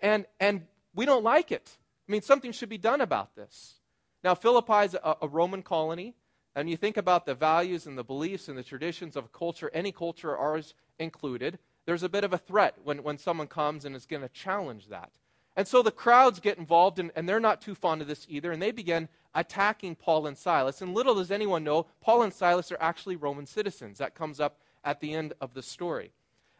And, 0.00 0.26
and 0.38 0.62
we 0.94 1.06
don't 1.06 1.24
like 1.24 1.52
it. 1.52 1.76
I 2.08 2.12
mean, 2.12 2.22
something 2.22 2.52
should 2.52 2.68
be 2.68 2.78
done 2.78 3.00
about 3.00 3.34
this. 3.34 3.77
Now, 4.24 4.34
Philippi 4.34 4.84
is 4.84 4.94
a, 4.94 5.16
a 5.22 5.28
Roman 5.28 5.62
colony, 5.62 6.14
and 6.54 6.68
you 6.68 6.76
think 6.76 6.96
about 6.96 7.26
the 7.26 7.34
values 7.34 7.86
and 7.86 7.96
the 7.96 8.04
beliefs 8.04 8.48
and 8.48 8.58
the 8.58 8.62
traditions 8.62 9.16
of 9.16 9.26
a 9.26 9.28
culture, 9.28 9.70
any 9.72 9.92
culture, 9.92 10.36
ours 10.36 10.74
included, 10.98 11.58
there's 11.86 12.02
a 12.02 12.08
bit 12.08 12.24
of 12.24 12.32
a 12.32 12.38
threat 12.38 12.74
when, 12.84 13.02
when 13.02 13.16
someone 13.16 13.46
comes 13.46 13.84
and 13.84 13.96
is 13.96 14.06
going 14.06 14.22
to 14.22 14.28
challenge 14.28 14.88
that. 14.88 15.10
And 15.56 15.66
so 15.66 15.82
the 15.82 15.90
crowds 15.90 16.38
get 16.38 16.58
involved, 16.58 16.98
and, 16.98 17.10
and 17.16 17.28
they're 17.28 17.40
not 17.40 17.60
too 17.60 17.74
fond 17.74 18.02
of 18.02 18.08
this 18.08 18.26
either, 18.28 18.52
and 18.52 18.60
they 18.60 18.72
begin 18.72 19.08
attacking 19.34 19.96
Paul 19.96 20.26
and 20.26 20.36
Silas. 20.36 20.82
And 20.82 20.94
little 20.94 21.14
does 21.14 21.30
anyone 21.30 21.64
know, 21.64 21.86
Paul 22.00 22.22
and 22.22 22.32
Silas 22.32 22.70
are 22.70 22.78
actually 22.80 23.16
Roman 23.16 23.46
citizens. 23.46 23.98
That 23.98 24.14
comes 24.14 24.38
up 24.38 24.58
at 24.84 25.00
the 25.00 25.14
end 25.14 25.32
of 25.40 25.54
the 25.54 25.62
story. 25.62 26.12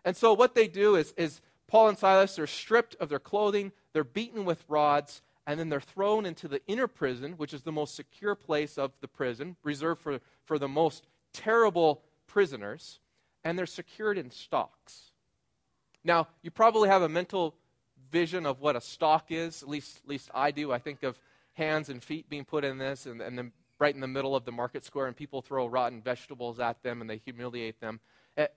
And 0.05 0.17
so 0.17 0.33
what 0.33 0.55
they 0.55 0.67
do 0.67 0.97
is, 0.97 1.13
is 1.17 1.41
Paul 1.67 1.89
and 1.89 1.99
Silas 1.99 2.39
are 2.39 2.47
stripped 2.47 2.97
of 2.99 3.09
their 3.09 3.19
clothing, 3.19 3.73
they're 3.93 4.05
beaten 4.05 4.45
with 4.45 4.65
rods, 4.69 5.23
and 5.49 5.59
then 5.59 5.71
they're 5.71 5.81
thrown 5.81 6.27
into 6.27 6.47
the 6.47 6.61
inner 6.67 6.87
prison, 6.87 7.33
which 7.39 7.55
is 7.55 7.63
the 7.63 7.73
most 7.73 7.97
secure 7.97 8.35
place 8.35 8.77
of 8.77 8.93
the 9.01 9.09
prison, 9.09 9.57
reserved 9.65 10.03
for, 10.03 10.21
for 10.45 10.59
the 10.59 10.69
most 10.69 11.07
terrible 11.33 12.03
prisoners, 12.27 13.01
and 13.45 13.59
they're 13.59 13.65
secured 13.65 14.19
in 14.19 14.31
stocks. 14.31 15.11
Now, 16.05 16.29
you 16.43 16.51
probably 16.51 16.91
have 16.91 17.01
a 17.01 17.09
mental 17.09 17.55
vision 18.13 18.45
of 18.45 18.61
what 18.61 18.77
a 18.77 18.81
stock 18.83 19.29
is, 19.31 19.63
at 19.63 19.71
least, 19.71 20.01
at 20.05 20.09
least 20.11 20.31
I 20.35 20.51
do. 20.51 20.71
I 20.71 20.79
think 20.79 21.03
of 21.03 21.19
hands 21.55 21.89
and 21.89 22.03
feet 22.05 22.29
being 22.29 22.45
put 22.45 22.63
in 22.63 22.77
this, 22.77 23.07
and, 23.07 23.23
and 23.23 23.39
then 23.39 23.53
right 23.79 23.95
in 23.95 24.03
the 24.03 24.07
middle 24.07 24.37
of 24.37 24.45
the 24.45 24.53
market 24.53 24.85
square, 24.85 25.07
and 25.07 25.17
people 25.17 25.41
throw 25.41 25.67
rotten 25.67 26.03
vegetables 26.03 26.61
at 26.61 26.83
them 26.83 27.01
and 27.01 27.09
they 27.09 27.17
humiliate 27.25 27.81
them. 27.81 28.01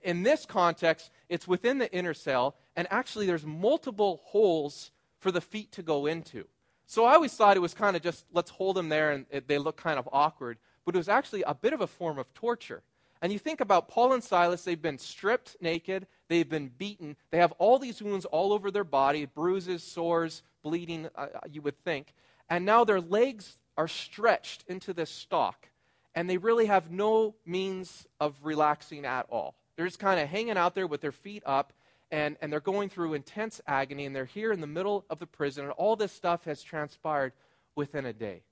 In 0.02 0.24
this 0.24 0.44
context, 0.44 1.10
it's 1.30 1.48
within 1.48 1.78
the 1.78 1.90
inner 1.90 2.12
cell, 2.12 2.54
and 2.76 2.86
actually, 2.90 3.24
there's 3.24 3.46
multiple 3.46 4.20
holes 4.24 4.90
for 5.20 5.32
the 5.32 5.40
feet 5.40 5.72
to 5.72 5.82
go 5.82 6.04
into. 6.04 6.44
So 6.92 7.06
I 7.06 7.14
always 7.14 7.32
thought 7.32 7.56
it 7.56 7.60
was 7.60 7.72
kind 7.72 7.96
of 7.96 8.02
just, 8.02 8.26
let's 8.34 8.50
hold 8.50 8.76
them 8.76 8.90
there 8.90 9.12
and 9.12 9.24
it, 9.30 9.48
they 9.48 9.56
look 9.56 9.78
kind 9.78 9.98
of 9.98 10.06
awkward. 10.12 10.58
But 10.84 10.94
it 10.94 10.98
was 10.98 11.08
actually 11.08 11.42
a 11.46 11.54
bit 11.54 11.72
of 11.72 11.80
a 11.80 11.86
form 11.86 12.18
of 12.18 12.34
torture. 12.34 12.82
And 13.22 13.32
you 13.32 13.38
think 13.38 13.62
about 13.62 13.88
Paul 13.88 14.12
and 14.12 14.22
Silas, 14.22 14.62
they've 14.62 14.82
been 14.82 14.98
stripped 14.98 15.56
naked, 15.58 16.06
they've 16.28 16.46
been 16.46 16.68
beaten, 16.68 17.16
they 17.30 17.38
have 17.38 17.52
all 17.52 17.78
these 17.78 18.02
wounds 18.02 18.26
all 18.26 18.52
over 18.52 18.70
their 18.70 18.84
body 18.84 19.24
bruises, 19.24 19.82
sores, 19.82 20.42
bleeding, 20.62 21.08
uh, 21.16 21.28
uh 21.34 21.40
you 21.50 21.62
would 21.62 21.82
think. 21.82 22.12
And 22.50 22.66
now 22.66 22.84
their 22.84 23.00
legs 23.00 23.58
are 23.78 23.88
stretched 23.88 24.64
into 24.68 24.92
this 24.92 25.08
stock, 25.08 25.70
and 26.14 26.28
they 26.28 26.36
really 26.36 26.66
have 26.66 26.90
no 26.90 27.36
means 27.46 28.06
of 28.20 28.36
relaxing 28.42 29.06
at 29.06 29.24
all. 29.30 29.54
They're 29.76 29.86
just 29.86 29.98
kind 29.98 30.20
of 30.20 30.28
hanging 30.28 30.58
out 30.58 30.74
there 30.74 30.86
with 30.86 31.00
their 31.00 31.10
feet 31.10 31.42
up, 31.46 31.72
and, 32.12 32.36
and 32.42 32.52
they're 32.52 32.60
going 32.60 32.90
through 32.90 33.14
intense 33.14 33.60
agony, 33.66 34.04
and 34.04 34.14
they're 34.14 34.26
here 34.26 34.52
in 34.52 34.60
the 34.60 34.66
middle 34.66 35.06
of 35.08 35.18
the 35.18 35.26
prison, 35.26 35.64
and 35.64 35.72
all 35.72 35.96
this 35.96 36.12
stuff 36.12 36.44
has 36.44 36.62
transpired 36.62 37.32
within 37.74 38.04
a 38.04 38.12
day. 38.12 38.42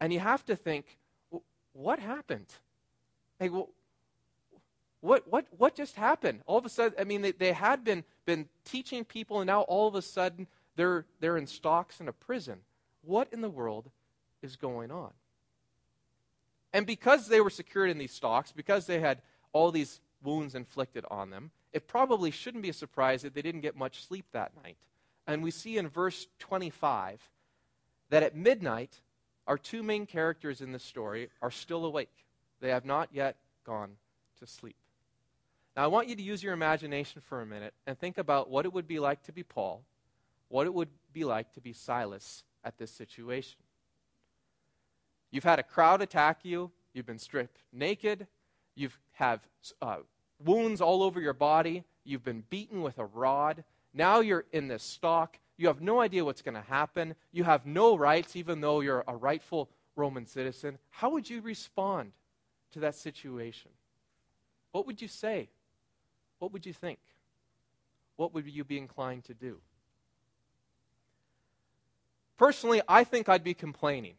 And 0.00 0.12
you 0.12 0.20
have 0.20 0.44
to 0.44 0.54
think, 0.54 0.98
what 1.72 1.98
happened? 1.98 2.46
Like, 3.40 3.52
what, 5.00 5.26
what, 5.26 5.46
what 5.56 5.74
just 5.74 5.96
happened? 5.96 6.42
All 6.46 6.58
of 6.58 6.66
a 6.66 6.68
sudden, 6.68 6.92
I 7.00 7.04
mean, 7.04 7.22
they, 7.22 7.32
they 7.32 7.52
had 7.52 7.84
been, 7.84 8.04
been 8.26 8.48
teaching 8.66 9.02
people, 9.02 9.40
and 9.40 9.46
now 9.46 9.62
all 9.62 9.88
of 9.88 9.94
a 9.94 10.02
sudden 10.02 10.46
they're, 10.76 11.06
they're 11.20 11.38
in 11.38 11.46
stocks 11.46 12.00
in 12.00 12.08
a 12.08 12.12
prison. 12.12 12.58
What 13.02 13.28
in 13.32 13.40
the 13.40 13.48
world 13.48 13.90
is 14.42 14.56
going 14.56 14.90
on? 14.90 15.12
And 16.74 16.86
because 16.86 17.28
they 17.28 17.40
were 17.40 17.48
secured 17.48 17.88
in 17.88 17.96
these 17.96 18.12
stocks, 18.12 18.52
because 18.52 18.86
they 18.86 19.00
had 19.00 19.22
all 19.54 19.70
these 19.70 20.00
wounds 20.22 20.54
inflicted 20.54 21.06
on 21.10 21.30
them, 21.30 21.50
it 21.72 21.86
probably 21.86 22.30
shouldn't 22.30 22.62
be 22.62 22.70
a 22.70 22.74
surprise 22.74 23.22
that 23.22 23.34
they 23.34 23.42
didn't 23.42 23.60
get 23.60 23.76
much 23.76 24.06
sleep 24.06 24.26
that 24.32 24.52
night. 24.62 24.78
And 25.26 25.42
we 25.42 25.50
see 25.50 25.76
in 25.78 25.88
verse 25.88 26.26
25 26.38 27.20
that 28.10 28.22
at 28.22 28.36
midnight, 28.36 29.00
our 29.46 29.58
two 29.58 29.82
main 29.82 30.06
characters 30.06 30.60
in 30.60 30.72
the 30.72 30.78
story 30.78 31.28
are 31.42 31.50
still 31.50 31.84
awake. 31.84 32.24
They 32.60 32.70
have 32.70 32.84
not 32.84 33.10
yet 33.12 33.36
gone 33.64 33.92
to 34.40 34.46
sleep. 34.46 34.76
Now, 35.76 35.84
I 35.84 35.88
want 35.88 36.08
you 36.08 36.16
to 36.16 36.22
use 36.22 36.42
your 36.42 36.54
imagination 36.54 37.20
for 37.20 37.42
a 37.42 37.46
minute 37.46 37.74
and 37.86 37.98
think 37.98 38.16
about 38.16 38.48
what 38.48 38.64
it 38.64 38.72
would 38.72 38.88
be 38.88 38.98
like 38.98 39.22
to 39.24 39.32
be 39.32 39.42
Paul, 39.42 39.84
what 40.48 40.66
it 40.66 40.72
would 40.72 40.88
be 41.12 41.24
like 41.24 41.52
to 41.52 41.60
be 41.60 41.72
Silas 41.72 42.44
at 42.64 42.78
this 42.78 42.90
situation. 42.90 43.58
You've 45.30 45.44
had 45.44 45.58
a 45.58 45.62
crowd 45.62 46.00
attack 46.00 46.40
you, 46.44 46.70
you've 46.94 47.06
been 47.06 47.18
stripped 47.18 47.58
naked, 47.72 48.26
you 48.74 48.88
have 49.12 49.40
uh, 49.82 49.98
wounds 50.44 50.80
all 50.80 51.02
over 51.02 51.20
your 51.20 51.32
body. 51.32 51.84
You've 52.04 52.24
been 52.24 52.44
beaten 52.50 52.82
with 52.82 52.98
a 52.98 53.04
rod. 53.04 53.64
Now 53.92 54.20
you're 54.20 54.44
in 54.52 54.68
this 54.68 54.82
stock. 54.82 55.38
You 55.56 55.68
have 55.68 55.80
no 55.80 56.00
idea 56.00 56.24
what's 56.24 56.42
going 56.42 56.54
to 56.54 56.60
happen. 56.60 57.14
You 57.32 57.44
have 57.44 57.64
no 57.66 57.96
rights, 57.96 58.36
even 58.36 58.60
though 58.60 58.80
you're 58.80 59.04
a 59.08 59.16
rightful 59.16 59.70
Roman 59.94 60.26
citizen. 60.26 60.78
How 60.90 61.10
would 61.10 61.28
you 61.28 61.40
respond 61.40 62.12
to 62.72 62.80
that 62.80 62.94
situation? 62.94 63.70
What 64.72 64.86
would 64.86 65.00
you 65.00 65.08
say? 65.08 65.48
What 66.38 66.52
would 66.52 66.66
you 66.66 66.74
think? 66.74 66.98
What 68.16 68.34
would 68.34 68.46
you 68.46 68.64
be 68.64 68.76
inclined 68.76 69.24
to 69.24 69.34
do? 69.34 69.58
Personally, 72.36 72.82
I 72.86 73.04
think 73.04 73.28
I'd 73.28 73.44
be 73.44 73.54
complaining. 73.54 74.14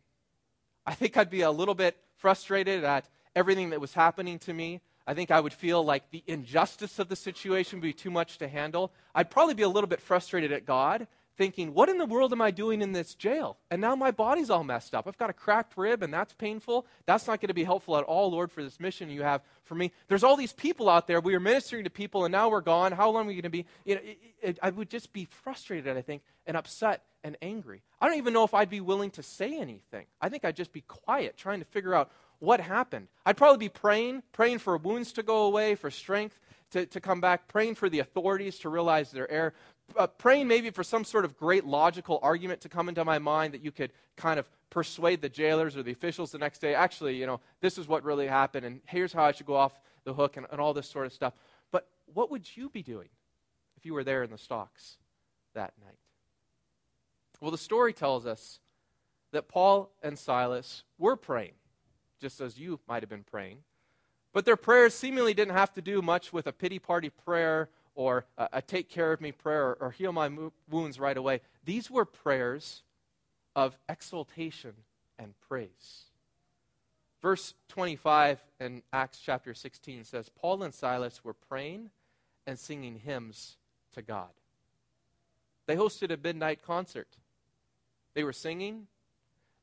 I 0.86 0.96
think 0.96 1.18
I'd 1.18 1.30
be 1.30 1.42
a 1.42 1.52
little 1.52 1.76
bit 1.76 1.98
frustrated 2.16 2.84
at 2.84 3.08
everything 3.36 3.70
that 3.70 3.82
was 3.82 3.94
happening 3.94 4.40
to 4.40 4.54
me. 4.54 4.82
I 5.08 5.14
think 5.14 5.32
I 5.32 5.40
would 5.40 5.54
feel 5.54 5.84
like 5.84 6.12
the 6.12 6.24
injustice 6.28 7.00
of 7.00 7.08
the 7.08 7.16
situation 7.16 7.80
would 7.80 7.84
be 7.84 7.94
too 7.94 8.12
much 8.12 8.38
to 8.40 8.48
handle. 8.48 8.92
I'd 9.16 9.32
probably 9.32 9.54
be 9.54 9.64
a 9.64 9.70
little 9.70 9.88
bit 9.88 10.02
frustrated 10.02 10.52
at 10.52 10.66
God, 10.66 11.08
thinking, 11.38 11.74
what 11.74 11.88
in 11.88 11.98
the 11.98 12.06
world 12.06 12.34
am 12.34 12.42
I 12.42 12.52
doing 12.52 12.82
in 12.82 12.92
this 12.92 13.14
jail? 13.14 13.58
And 13.72 13.80
now 13.80 13.96
my 13.96 14.12
body's 14.12 14.50
all 14.50 14.64
messed 14.64 14.94
up. 14.94 15.08
I've 15.08 15.18
got 15.18 15.30
a 15.30 15.34
cracked 15.34 15.78
rib, 15.78 16.04
and 16.04 16.14
that's 16.14 16.34
painful. 16.34 16.86
That's 17.06 17.28
not 17.28 17.40
going 17.40 17.48
to 17.48 17.54
be 17.54 17.64
helpful 17.64 17.96
at 17.96 18.04
all, 18.04 18.32
Lord, 18.32 18.52
for 18.52 18.64
this 18.64 18.80
mission 18.80 19.10
you 19.10 19.22
have 19.22 19.42
for 19.64 19.76
me. 19.76 19.92
There's 20.10 20.24
all 20.24 20.36
these 20.36 20.52
people 20.52 20.90
out 20.90 21.08
there. 21.08 21.22
We 21.22 21.36
are 21.36 21.40
ministering 21.40 21.86
to 21.86 21.90
people, 21.90 22.26
and 22.26 22.32
now 22.32 22.50
we're 22.50 22.62
gone. 22.62 22.92
How 22.92 23.10
long 23.12 23.26
are 23.26 23.28
we 23.28 23.36
going 23.36 23.44
to 23.44 23.50
be? 23.50 23.66
You 23.86 23.96
know, 23.96 24.02
it, 24.04 24.20
it, 24.42 24.60
I 24.62 24.72
would 24.72 24.90
just 24.90 25.14
be 25.14 25.26
frustrated, 25.26 25.96
I 25.96 26.02
think, 26.02 26.24
and 26.46 26.58
upset 26.58 27.04
and 27.24 27.38
angry. 27.42 27.82
I 28.02 28.08
don't 28.08 28.18
even 28.18 28.34
know 28.34 28.44
if 28.44 28.54
I'd 28.54 28.70
be 28.70 28.82
willing 28.82 29.12
to 29.12 29.24
say 29.24 29.58
anything. 29.60 30.08
I 30.20 30.30
think 30.30 30.44
I'd 30.44 30.56
just 30.56 30.74
be 30.74 30.82
quiet, 30.82 31.38
trying 31.38 31.60
to 31.60 31.66
figure 31.66 31.94
out 31.94 32.12
what 32.40 32.60
happened. 32.60 33.08
I'd 33.26 33.38
probably 33.38 33.58
be 33.58 33.70
praying, 33.70 34.24
praying 34.32 34.60
for 34.60 34.78
wounds 34.78 35.12
to 35.14 35.24
go 35.24 35.46
away, 35.46 35.76
for 35.76 35.90
strength, 35.90 36.40
to, 36.72 36.86
to 36.86 37.00
come 37.00 37.22
back, 37.22 37.48
praying 37.48 37.76
for 37.76 37.90
the 37.90 38.00
authorities 38.00 38.60
to 38.60 38.70
realize 38.70 39.12
their 39.12 39.30
error, 39.32 39.54
uh, 39.96 40.08
praying 40.08 40.48
maybe 40.48 40.70
for 40.70 40.84
some 40.84 41.04
sort 41.04 41.26
of 41.26 41.38
great 41.38 41.66
logical 41.66 42.20
argument 42.22 42.62
to 42.62 42.70
come 42.70 42.90
into 42.90 43.06
my 43.06 43.20
mind 43.20 43.54
that 43.54 43.64
you 43.64 43.72
could 43.72 43.92
kind 44.16 44.40
of 44.40 44.50
persuade 44.70 45.22
the 45.22 45.30
jailers 45.30 45.78
or 45.78 45.84
the 45.84 45.92
officials 45.92 46.32
the 46.32 46.38
next 46.38 46.60
day. 46.60 46.76
Actually, 46.76 47.16
you 47.16 47.26
know, 47.26 47.40
this 47.62 47.78
is 47.78 47.88
what 47.88 48.04
really 48.04 48.28
happened, 48.28 48.66
and 48.66 48.82
here's 48.86 49.14
how 49.14 49.24
I 49.24 49.32
should 49.32 49.46
go 49.46 49.56
off 49.56 49.80
the 50.04 50.14
hook, 50.14 50.38
and, 50.38 50.46
and 50.52 50.62
all 50.62 50.74
this 50.74 50.90
sort 50.90 51.06
of 51.06 51.14
stuff. 51.14 51.34
But 51.72 51.88
what 52.14 52.32
would 52.32 52.56
you 52.56 52.70
be 52.70 52.82
doing 52.82 53.10
if 53.76 53.86
you 53.86 53.94
were 53.94 54.04
there 54.04 54.24
in 54.24 54.32
the 54.32 54.38
stocks 54.38 54.98
that 55.54 55.74
night? 55.84 55.98
Well, 57.42 57.52
the 57.52 57.58
story 57.58 57.94
tells 57.94 58.26
us 58.26 58.60
that 59.32 59.48
Paul 59.48 59.92
and 60.02 60.18
Silas 60.18 60.84
were 60.98 61.16
praying, 61.16 61.54
just 62.20 62.42
as 62.42 62.60
you 62.60 62.80
might 62.88 63.04
have 63.04 63.10
been 63.10 63.24
praying. 63.24 63.60
But 64.34 64.46
their 64.46 64.56
prayers 64.56 64.94
seemingly 64.94 65.34
didn't 65.34 65.56
have 65.56 65.74
to 65.74 65.82
do 65.82 66.02
much 66.02 66.32
with 66.32 66.48
a 66.48 66.52
pity 66.52 66.80
party 66.80 67.10
prayer 67.10 67.70
or 67.96 68.26
a, 68.38 68.50
a 68.54 68.62
take 68.62 68.90
care 68.90 69.12
of 69.12 69.22
me 69.22 69.32
prayer 69.32 69.70
or, 69.70 69.78
or 69.82 69.92
heal 69.92 70.12
my 70.12 70.30
mo- 70.30 70.54
wounds 70.70 71.00
right 71.00 71.18
away. 71.18 71.42
These 71.66 71.90
were 71.90 72.06
prayers 72.06 72.84
of 73.56 73.78
exaltation 73.90 74.74
and 75.18 75.34
praise. 75.48 76.06
Verse 77.22 77.56
25 77.70 78.40
in 78.60 78.84
Acts 78.94 79.20
chapter 79.20 79.54
16 79.54 80.04
says 80.04 80.30
Paul 80.30 80.64
and 80.64 80.74
Silas 80.74 81.24
were 81.24 81.34
praying 81.34 81.90
and 82.46 82.60
singing 82.60 83.02
hymns 83.04 83.58
to 83.96 84.02
God. 84.02 84.30
They 85.66 85.76
hosted 85.76 86.14
a 86.14 86.18
midnight 86.18 86.62
concert. 86.62 87.18
They 88.14 88.24
were 88.24 88.34
singing, 88.34 88.88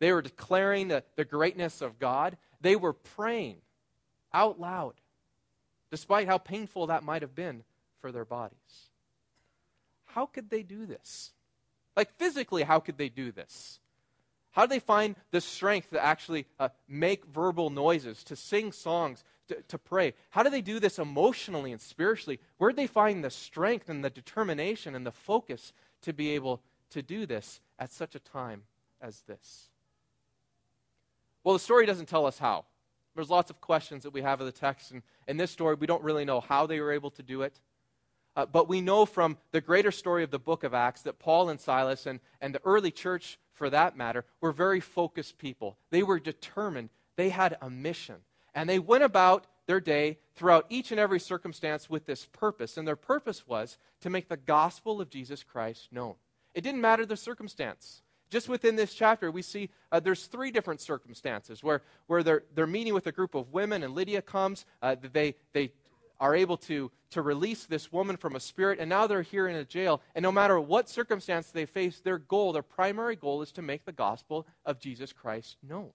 they 0.05 0.13
were 0.13 0.21
declaring 0.21 0.89
the, 0.89 1.03
the 1.17 1.25
greatness 1.25 1.81
of 1.81 1.99
God, 1.99 2.37
they 2.61 2.77
were 2.77 2.93
praying 2.93 3.57
out 4.35 4.61
loud, 4.61 4.93
despite 5.91 6.27
how 6.27 6.37
painful 6.37 6.89
that 6.89 7.03
might 7.03 7.23
have 7.23 7.35
been 7.35 7.65
for 8.03 8.13
their 8.13 8.27
bodies. 8.27 8.91
How 10.05 10.27
could 10.27 10.51
they 10.51 10.63
do 10.63 10.85
this? 10.85 11.33
Like 11.97 12.13
physically, 12.19 12.65
how 12.65 12.81
could 12.81 12.99
they 12.99 13.09
do 13.09 13.33
this? 13.33 13.81
How 14.53 14.67
do 14.67 14.75
they 14.75 14.79
find 14.79 15.17
the 15.31 15.41
strength 15.41 15.89
to 15.93 16.05
actually 16.05 16.45
uh, 16.61 16.69
make 16.87 17.25
verbal 17.25 17.71
noises, 17.71 18.23
to 18.25 18.37
sing 18.37 18.73
songs, 18.73 19.25
to, 19.49 19.63
to 19.69 19.79
pray? 19.79 20.13
How 20.29 20.43
do 20.43 20.51
they 20.51 20.61
do 20.61 20.81
this 20.81 20.99
emotionally 20.99 21.73
and 21.73 21.81
spiritually? 21.81 22.41
Where 22.59 22.69
do 22.69 22.77
they 22.77 22.87
find 22.87 23.25
the 23.25 23.31
strength 23.31 23.89
and 23.89 24.05
the 24.05 24.11
determination 24.11 24.95
and 24.95 25.07
the 25.07 25.13
focus 25.13 25.73
to 26.03 26.13
be 26.13 26.33
able 26.33 26.61
to 26.91 27.01
do 27.01 27.25
this 27.25 27.63
at 27.79 27.91
such 27.91 28.15
a 28.15 28.21
time 28.21 28.65
as 29.01 29.23
this? 29.23 29.71
Well, 31.45 31.53
the 31.53 31.61
story 31.61 31.85
doesn't 31.87 32.09
tell 32.09 32.27
us 32.27 32.39
how. 32.39 32.65
There's 33.15 33.31
lots 33.31 33.51
of 33.51 33.61
questions 33.61 34.03
that 34.03 34.13
we 34.13 34.23
have 34.23 34.41
of 34.41 34.47
the 34.47 34.53
text, 34.53 34.91
and 34.91 35.03
in 35.29 35.37
this 35.37 35.51
story, 35.51 35.77
we 35.77 35.87
don't 35.87 36.03
really 36.03 36.25
know 36.25 36.41
how 36.41 36.67
they 36.67 36.81
were 36.81 36.91
able 36.91 37.11
to 37.13 37.23
do 37.23 37.43
it. 37.43 37.61
Uh, 38.35 38.47
but 38.47 38.69
we 38.69 38.81
know 38.81 39.07
from 39.07 39.37
the 39.53 39.61
greater 39.61 39.93
story 39.93 40.25
of 40.25 40.33
the 40.33 40.39
book 40.39 40.65
of 40.65 40.75
Acts 40.75 41.03
that 41.03 41.21
Paul 41.21 41.51
and 41.51 41.61
Silas 41.61 42.07
and, 42.07 42.19
and 42.41 42.53
the 42.53 42.63
early 42.65 42.91
church, 42.91 43.39
for 43.53 43.71
that 43.71 43.97
matter, 43.97 44.25
were 44.41 44.51
very 44.51 44.81
focused 44.81 45.39
people. 45.39 45.79
They 45.91 46.03
were 46.03 46.19
determined, 46.19 46.89
they 47.15 47.29
had 47.29 47.57
a 47.61 47.71
mission. 47.71 48.17
And 48.53 48.69
they 48.69 48.81
went 48.81 49.05
about 49.05 49.47
their 49.67 49.81
day 49.81 50.19
throughout 50.35 50.67
each 50.69 50.91
and 50.91 50.99
every 50.99 51.21
circumstance 51.21 51.89
with 51.89 52.07
this 52.07 52.27
purpose. 52.27 52.77
And 52.77 52.89
their 52.89 52.97
purpose 52.97 53.47
was 53.47 53.79
to 54.01 54.11
make 54.11 54.29
the 54.29 54.37
gospel 54.37 55.01
of 55.01 55.11
Jesus 55.11 55.45
Christ 55.45 55.89
known. 55.93 56.15
It 56.55 56.63
didn't 56.63 56.81
matter 56.81 57.07
the 57.07 57.17
circumstance. 57.17 58.03
Just 58.35 58.49
within 58.49 58.75
this 58.75 58.93
chapter, 58.93 59.31
we 59.31 59.43
see 59.43 59.71
uh, 59.93 60.01
there's 60.01 60.27
three 60.27 60.51
different 60.51 60.81
circumstances 60.81 61.63
where, 61.63 61.83
where 62.09 62.25
they're, 62.25 62.43
they're 62.57 62.67
meeting 62.67 62.93
with 62.93 63.07
a 63.07 63.13
group 63.13 63.37
of 63.37 63.53
women, 63.53 63.85
and 63.85 63.95
Lydia 63.95 64.21
comes. 64.23 64.67
Uh, 64.83 64.97
they, 65.13 65.37
they 65.53 65.71
are 66.19 66.35
able 66.35 66.57
to, 66.57 66.91
to 67.11 67.23
release 67.23 67.67
this 67.67 67.93
woman 67.93 68.17
from 68.17 68.35
a 68.35 68.41
spirit, 68.41 68.81
and 68.81 68.89
now 68.89 69.07
they're 69.07 69.23
here 69.23 69.47
in 69.47 69.55
a 69.55 69.65
jail. 69.65 70.03
And 70.17 70.25
no 70.25 70.33
matter 70.33 70.59
what 70.59 70.89
circumstance 70.89 71.53
they 71.53 71.65
face, 71.65 72.01
their 72.01 72.19
goal, 72.19 72.53
their 72.53 72.65
primary 72.65 73.15
goal, 73.15 73.41
is 73.41 73.53
to 73.53 73.63
make 73.63 73.85
the 73.85 73.93
gospel 73.93 74.49
of 74.67 74.81
Jesus 74.81 75.13
Christ 75.13 75.57
known. 75.63 75.91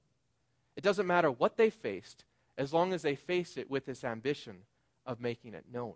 It 0.77 0.81
doesn't 0.81 1.07
matter 1.07 1.29
what 1.29 1.57
they 1.57 1.69
faced, 1.69 2.23
as 2.57 2.71
long 2.71 2.93
as 2.93 3.01
they 3.01 3.15
face 3.15 3.57
it 3.57 3.69
with 3.69 3.85
this 3.85 4.05
ambition 4.05 4.59
of 5.05 5.19
making 5.19 5.55
it 5.55 5.65
known. 5.69 5.95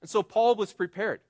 And 0.00 0.10
so 0.10 0.24
Paul 0.24 0.56
was 0.56 0.72
prepared. 0.72 1.20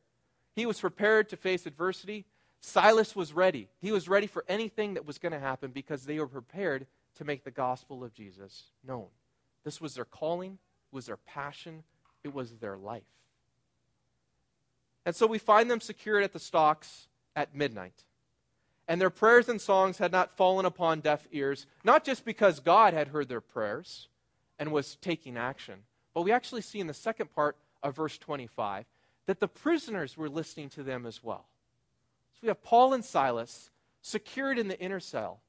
He 0.55 0.65
was 0.65 0.81
prepared 0.81 1.29
to 1.29 1.37
face 1.37 1.67
adversity. 1.67 2.25
Silas 2.67 3.15
was 3.15 3.33
ready. 3.33 3.69
He 3.79 3.93
was 3.93 4.09
ready 4.09 4.27
for 4.27 4.45
anything 4.49 4.95
that 4.95 5.07
was 5.07 5.19
going 5.19 5.31
to 5.31 5.39
happen 5.39 5.71
because 5.71 6.05
they 6.05 6.19
were 6.19 6.27
prepared 6.27 6.89
to 7.15 7.25
make 7.25 7.45
the 7.45 7.53
gospel 7.53 8.03
of 8.03 8.13
Jesus 8.13 8.65
known. 8.85 9.07
This 9.63 9.81
was 9.81 9.95
their 9.95 10.05
calling, 10.05 10.59
was 10.91 11.07
their 11.07 11.17
passion, 11.17 11.85
it 12.25 12.35
was 12.35 12.51
their 12.57 12.77
life. 12.77 13.05
And 15.05 15.15
so 15.15 15.29
we 15.29 15.39
find 15.39 15.71
them 15.71 15.81
secured 15.81 16.25
at 16.25 16.33
the 16.33 16.41
stocks 16.41 17.07
at 17.37 17.55
midnight. 17.55 18.03
And 18.89 19.01
their 19.01 19.11
prayers 19.11 19.49
and 19.49 19.61
songs 19.61 19.99
had 19.99 20.11
not 20.11 20.37
fallen 20.37 20.67
upon 20.67 21.01
deaf 21.01 21.25
ears, 21.31 21.69
not 21.85 22.03
just 22.03 22.25
because 22.25 22.59
God 22.59 22.95
had 22.95 23.09
heard 23.09 23.29
their 23.29 23.41
prayers 23.41 24.09
and 24.59 24.73
was 24.73 24.97
taking 24.97 25.37
action, 25.37 25.85
but 26.15 26.23
we 26.23 26.33
actually 26.33 26.63
see 26.63 26.81
in 26.81 26.89
the 26.89 26.95
second 26.95 27.33
part 27.33 27.57
of 27.85 27.95
verse 27.95 28.19
25 28.19 28.87
that 29.27 29.39
the 29.39 29.47
prisoners 29.47 30.17
were 30.17 30.29
listening 30.29 30.69
to 30.71 30.83
them 30.83 31.07
as 31.07 31.23
well. 31.23 31.47
So 32.37 32.41
we 32.43 32.49
have 32.49 32.63
Paul 32.63 32.93
and 32.93 33.05
Silas 33.05 33.71
secured 34.03 34.59
in 34.59 34.69
the 34.69 34.79
inner 34.79 35.01
cell, 35.01 35.41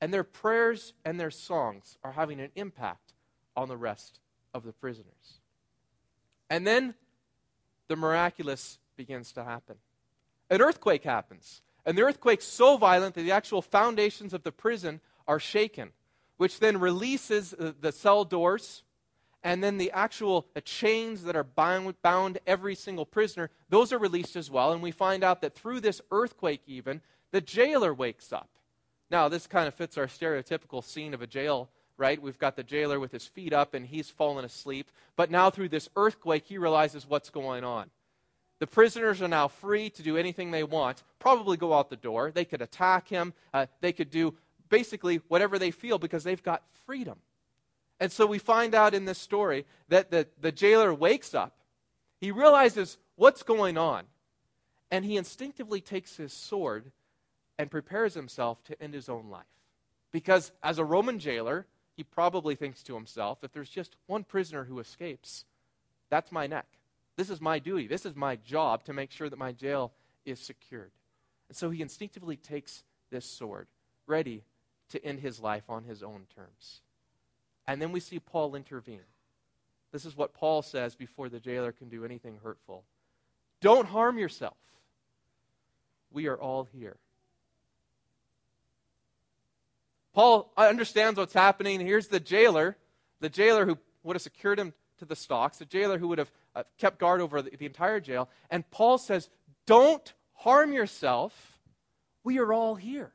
and 0.00 0.14
their 0.14 0.22
prayers 0.22 0.92
and 1.04 1.18
their 1.18 1.30
songs 1.30 1.98
are 2.04 2.12
having 2.12 2.38
an 2.38 2.50
impact 2.54 3.14
on 3.56 3.68
the 3.68 3.76
rest 3.76 4.20
of 4.52 4.62
the 4.64 4.72
prisoners. 4.72 5.40
And 6.48 6.66
then 6.66 6.94
the 7.88 7.96
miraculous 7.96 8.78
begins 8.96 9.32
to 9.32 9.42
happen. 9.42 9.76
An 10.48 10.62
earthquake 10.62 11.02
happens. 11.02 11.62
And 11.84 11.98
the 11.98 12.02
earthquake's 12.02 12.44
so 12.44 12.76
violent 12.76 13.14
that 13.16 13.22
the 13.22 13.32
actual 13.32 13.60
foundations 13.60 14.32
of 14.32 14.42
the 14.42 14.52
prison 14.52 15.00
are 15.26 15.40
shaken, 15.40 15.90
which 16.36 16.60
then 16.60 16.78
releases 16.78 17.50
the 17.58 17.92
cell 17.92 18.24
doors 18.24 18.83
and 19.44 19.62
then 19.62 19.76
the 19.76 19.92
actual 19.92 20.46
the 20.54 20.62
chains 20.62 21.22
that 21.24 21.36
are 21.36 21.44
bound, 21.44 22.00
bound 22.00 22.38
every 22.46 22.74
single 22.74 23.04
prisoner, 23.04 23.50
those 23.68 23.92
are 23.92 23.98
released 23.98 24.36
as 24.36 24.50
well. 24.50 24.72
And 24.72 24.82
we 24.82 24.90
find 24.90 25.22
out 25.22 25.42
that 25.42 25.54
through 25.54 25.80
this 25.80 26.00
earthquake, 26.10 26.62
even, 26.66 27.02
the 27.30 27.42
jailer 27.42 27.92
wakes 27.92 28.32
up. 28.32 28.48
Now, 29.10 29.28
this 29.28 29.46
kind 29.46 29.68
of 29.68 29.74
fits 29.74 29.98
our 29.98 30.06
stereotypical 30.06 30.82
scene 30.82 31.12
of 31.12 31.20
a 31.20 31.26
jail, 31.26 31.68
right? 31.98 32.20
We've 32.20 32.38
got 32.38 32.56
the 32.56 32.62
jailer 32.62 32.98
with 32.98 33.12
his 33.12 33.26
feet 33.26 33.52
up 33.52 33.74
and 33.74 33.84
he's 33.86 34.08
fallen 34.08 34.46
asleep. 34.46 34.90
But 35.14 35.30
now, 35.30 35.50
through 35.50 35.68
this 35.68 35.90
earthquake, 35.94 36.46
he 36.46 36.56
realizes 36.56 37.06
what's 37.06 37.28
going 37.28 37.64
on. 37.64 37.90
The 38.60 38.66
prisoners 38.66 39.20
are 39.20 39.28
now 39.28 39.48
free 39.48 39.90
to 39.90 40.02
do 40.02 40.16
anything 40.16 40.50
they 40.50 40.64
want, 40.64 41.02
probably 41.18 41.58
go 41.58 41.74
out 41.74 41.90
the 41.90 41.96
door. 41.96 42.30
They 42.30 42.46
could 42.46 42.62
attack 42.62 43.08
him, 43.08 43.34
uh, 43.52 43.66
they 43.82 43.92
could 43.92 44.10
do 44.10 44.34
basically 44.70 45.20
whatever 45.28 45.58
they 45.58 45.70
feel 45.70 45.98
because 45.98 46.24
they've 46.24 46.42
got 46.42 46.62
freedom. 46.86 47.18
And 48.00 48.10
so 48.10 48.26
we 48.26 48.38
find 48.38 48.74
out 48.74 48.94
in 48.94 49.04
this 49.04 49.18
story 49.18 49.66
that 49.88 50.10
the, 50.10 50.26
the 50.40 50.52
jailer 50.52 50.92
wakes 50.92 51.34
up. 51.34 51.56
He 52.20 52.30
realizes 52.30 52.98
what's 53.16 53.42
going 53.42 53.78
on. 53.78 54.04
And 54.90 55.04
he 55.04 55.16
instinctively 55.16 55.80
takes 55.80 56.16
his 56.16 56.32
sword 56.32 56.92
and 57.58 57.70
prepares 57.70 58.14
himself 58.14 58.62
to 58.64 58.82
end 58.82 58.94
his 58.94 59.08
own 59.08 59.30
life. 59.30 59.44
Because 60.12 60.52
as 60.62 60.78
a 60.78 60.84
Roman 60.84 61.18
jailer, 61.18 61.66
he 61.96 62.02
probably 62.02 62.54
thinks 62.54 62.82
to 62.84 62.94
himself 62.94 63.38
if 63.42 63.52
there's 63.52 63.70
just 63.70 63.96
one 64.06 64.24
prisoner 64.24 64.64
who 64.64 64.78
escapes, 64.78 65.44
that's 66.10 66.32
my 66.32 66.46
neck. 66.46 66.66
This 67.16 67.30
is 67.30 67.40
my 67.40 67.58
duty. 67.58 67.86
This 67.86 68.06
is 68.06 68.16
my 68.16 68.36
job 68.36 68.84
to 68.84 68.92
make 68.92 69.10
sure 69.10 69.28
that 69.28 69.38
my 69.38 69.52
jail 69.52 69.92
is 70.24 70.40
secured. 70.40 70.90
And 71.48 71.56
so 71.56 71.70
he 71.70 71.82
instinctively 71.82 72.36
takes 72.36 72.82
this 73.10 73.24
sword, 73.24 73.68
ready 74.06 74.42
to 74.90 75.04
end 75.04 75.20
his 75.20 75.40
life 75.40 75.64
on 75.68 75.84
his 75.84 76.02
own 76.02 76.26
terms. 76.34 76.80
And 77.66 77.80
then 77.80 77.92
we 77.92 78.00
see 78.00 78.18
Paul 78.18 78.54
intervene. 78.54 79.00
This 79.92 80.04
is 80.04 80.16
what 80.16 80.34
Paul 80.34 80.62
says 80.62 80.94
before 80.94 81.28
the 81.28 81.40
jailer 81.40 81.72
can 81.72 81.88
do 81.88 82.04
anything 82.04 82.38
hurtful 82.42 82.84
Don't 83.60 83.86
harm 83.86 84.18
yourself. 84.18 84.56
We 86.10 86.28
are 86.28 86.36
all 86.36 86.64
here. 86.64 86.96
Paul 90.14 90.52
understands 90.56 91.18
what's 91.18 91.34
happening. 91.34 91.80
Here's 91.80 92.06
the 92.06 92.20
jailer, 92.20 92.76
the 93.20 93.28
jailer 93.28 93.66
who 93.66 93.78
would 94.04 94.14
have 94.14 94.22
secured 94.22 94.60
him 94.60 94.72
to 94.98 95.04
the 95.04 95.16
stocks, 95.16 95.58
the 95.58 95.64
jailer 95.64 95.98
who 95.98 96.08
would 96.08 96.18
have 96.18 96.30
uh, 96.54 96.62
kept 96.78 96.98
guard 96.98 97.20
over 97.20 97.42
the, 97.42 97.50
the 97.50 97.66
entire 97.66 97.98
jail. 97.98 98.28
And 98.48 98.68
Paul 98.70 98.98
says, 98.98 99.28
Don't 99.66 100.12
harm 100.34 100.72
yourself. 100.72 101.58
We 102.22 102.38
are 102.38 102.52
all 102.52 102.74
here. 102.74 103.12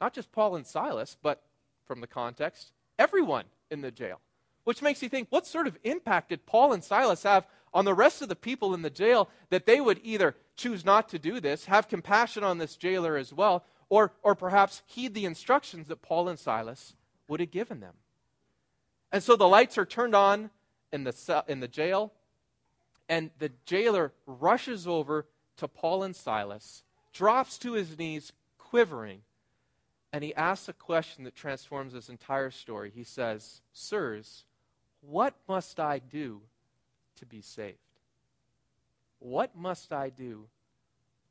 Not 0.00 0.14
just 0.14 0.32
Paul 0.32 0.56
and 0.56 0.66
Silas, 0.66 1.16
but 1.22 1.42
from 1.86 2.00
the 2.00 2.06
context, 2.06 2.72
everyone 2.98 3.44
in 3.70 3.80
the 3.80 3.90
jail. 3.90 4.20
Which 4.64 4.82
makes 4.82 5.02
you 5.02 5.08
think, 5.08 5.26
what 5.30 5.46
sort 5.46 5.66
of 5.66 5.76
impact 5.82 6.28
did 6.28 6.46
Paul 6.46 6.72
and 6.72 6.84
Silas 6.84 7.24
have 7.24 7.46
on 7.74 7.84
the 7.84 7.94
rest 7.94 8.22
of 8.22 8.28
the 8.28 8.36
people 8.36 8.74
in 8.74 8.82
the 8.82 8.90
jail 8.90 9.28
that 9.50 9.66
they 9.66 9.80
would 9.80 10.00
either 10.04 10.36
choose 10.56 10.84
not 10.84 11.08
to 11.08 11.18
do 11.18 11.40
this, 11.40 11.64
have 11.64 11.88
compassion 11.88 12.44
on 12.44 12.58
this 12.58 12.76
jailer 12.76 13.16
as 13.16 13.32
well, 13.32 13.64
or, 13.88 14.12
or 14.22 14.34
perhaps 14.34 14.82
heed 14.86 15.14
the 15.14 15.24
instructions 15.24 15.88
that 15.88 16.02
Paul 16.02 16.28
and 16.28 16.38
Silas 16.38 16.94
would 17.28 17.40
have 17.40 17.50
given 17.50 17.80
them? 17.80 17.94
And 19.10 19.22
so 19.22 19.36
the 19.36 19.48
lights 19.48 19.78
are 19.78 19.86
turned 19.86 20.14
on 20.14 20.50
in 20.92 21.04
the, 21.04 21.44
in 21.48 21.60
the 21.60 21.68
jail, 21.68 22.12
And 23.08 23.30
the 23.38 23.50
jailer 23.66 24.12
rushes 24.26 24.86
over 24.86 25.26
to 25.56 25.68
Paul 25.68 26.02
and 26.02 26.14
Silas, 26.16 26.82
drops 27.12 27.58
to 27.58 27.72
his 27.72 27.98
knees, 27.98 28.32
quivering, 28.58 29.22
and 30.12 30.22
he 30.22 30.34
asks 30.34 30.68
a 30.68 30.74
question 30.74 31.24
that 31.24 31.34
transforms 31.34 31.94
this 31.94 32.08
entire 32.08 32.50
story. 32.50 32.92
He 32.94 33.04
says, 33.04 33.62
Sirs, 33.72 34.44
what 35.00 35.34
must 35.48 35.80
I 35.80 35.98
do 35.98 36.42
to 37.16 37.26
be 37.26 37.40
saved? 37.40 37.78
What 39.18 39.56
must 39.56 39.92
I 39.92 40.10
do 40.10 40.46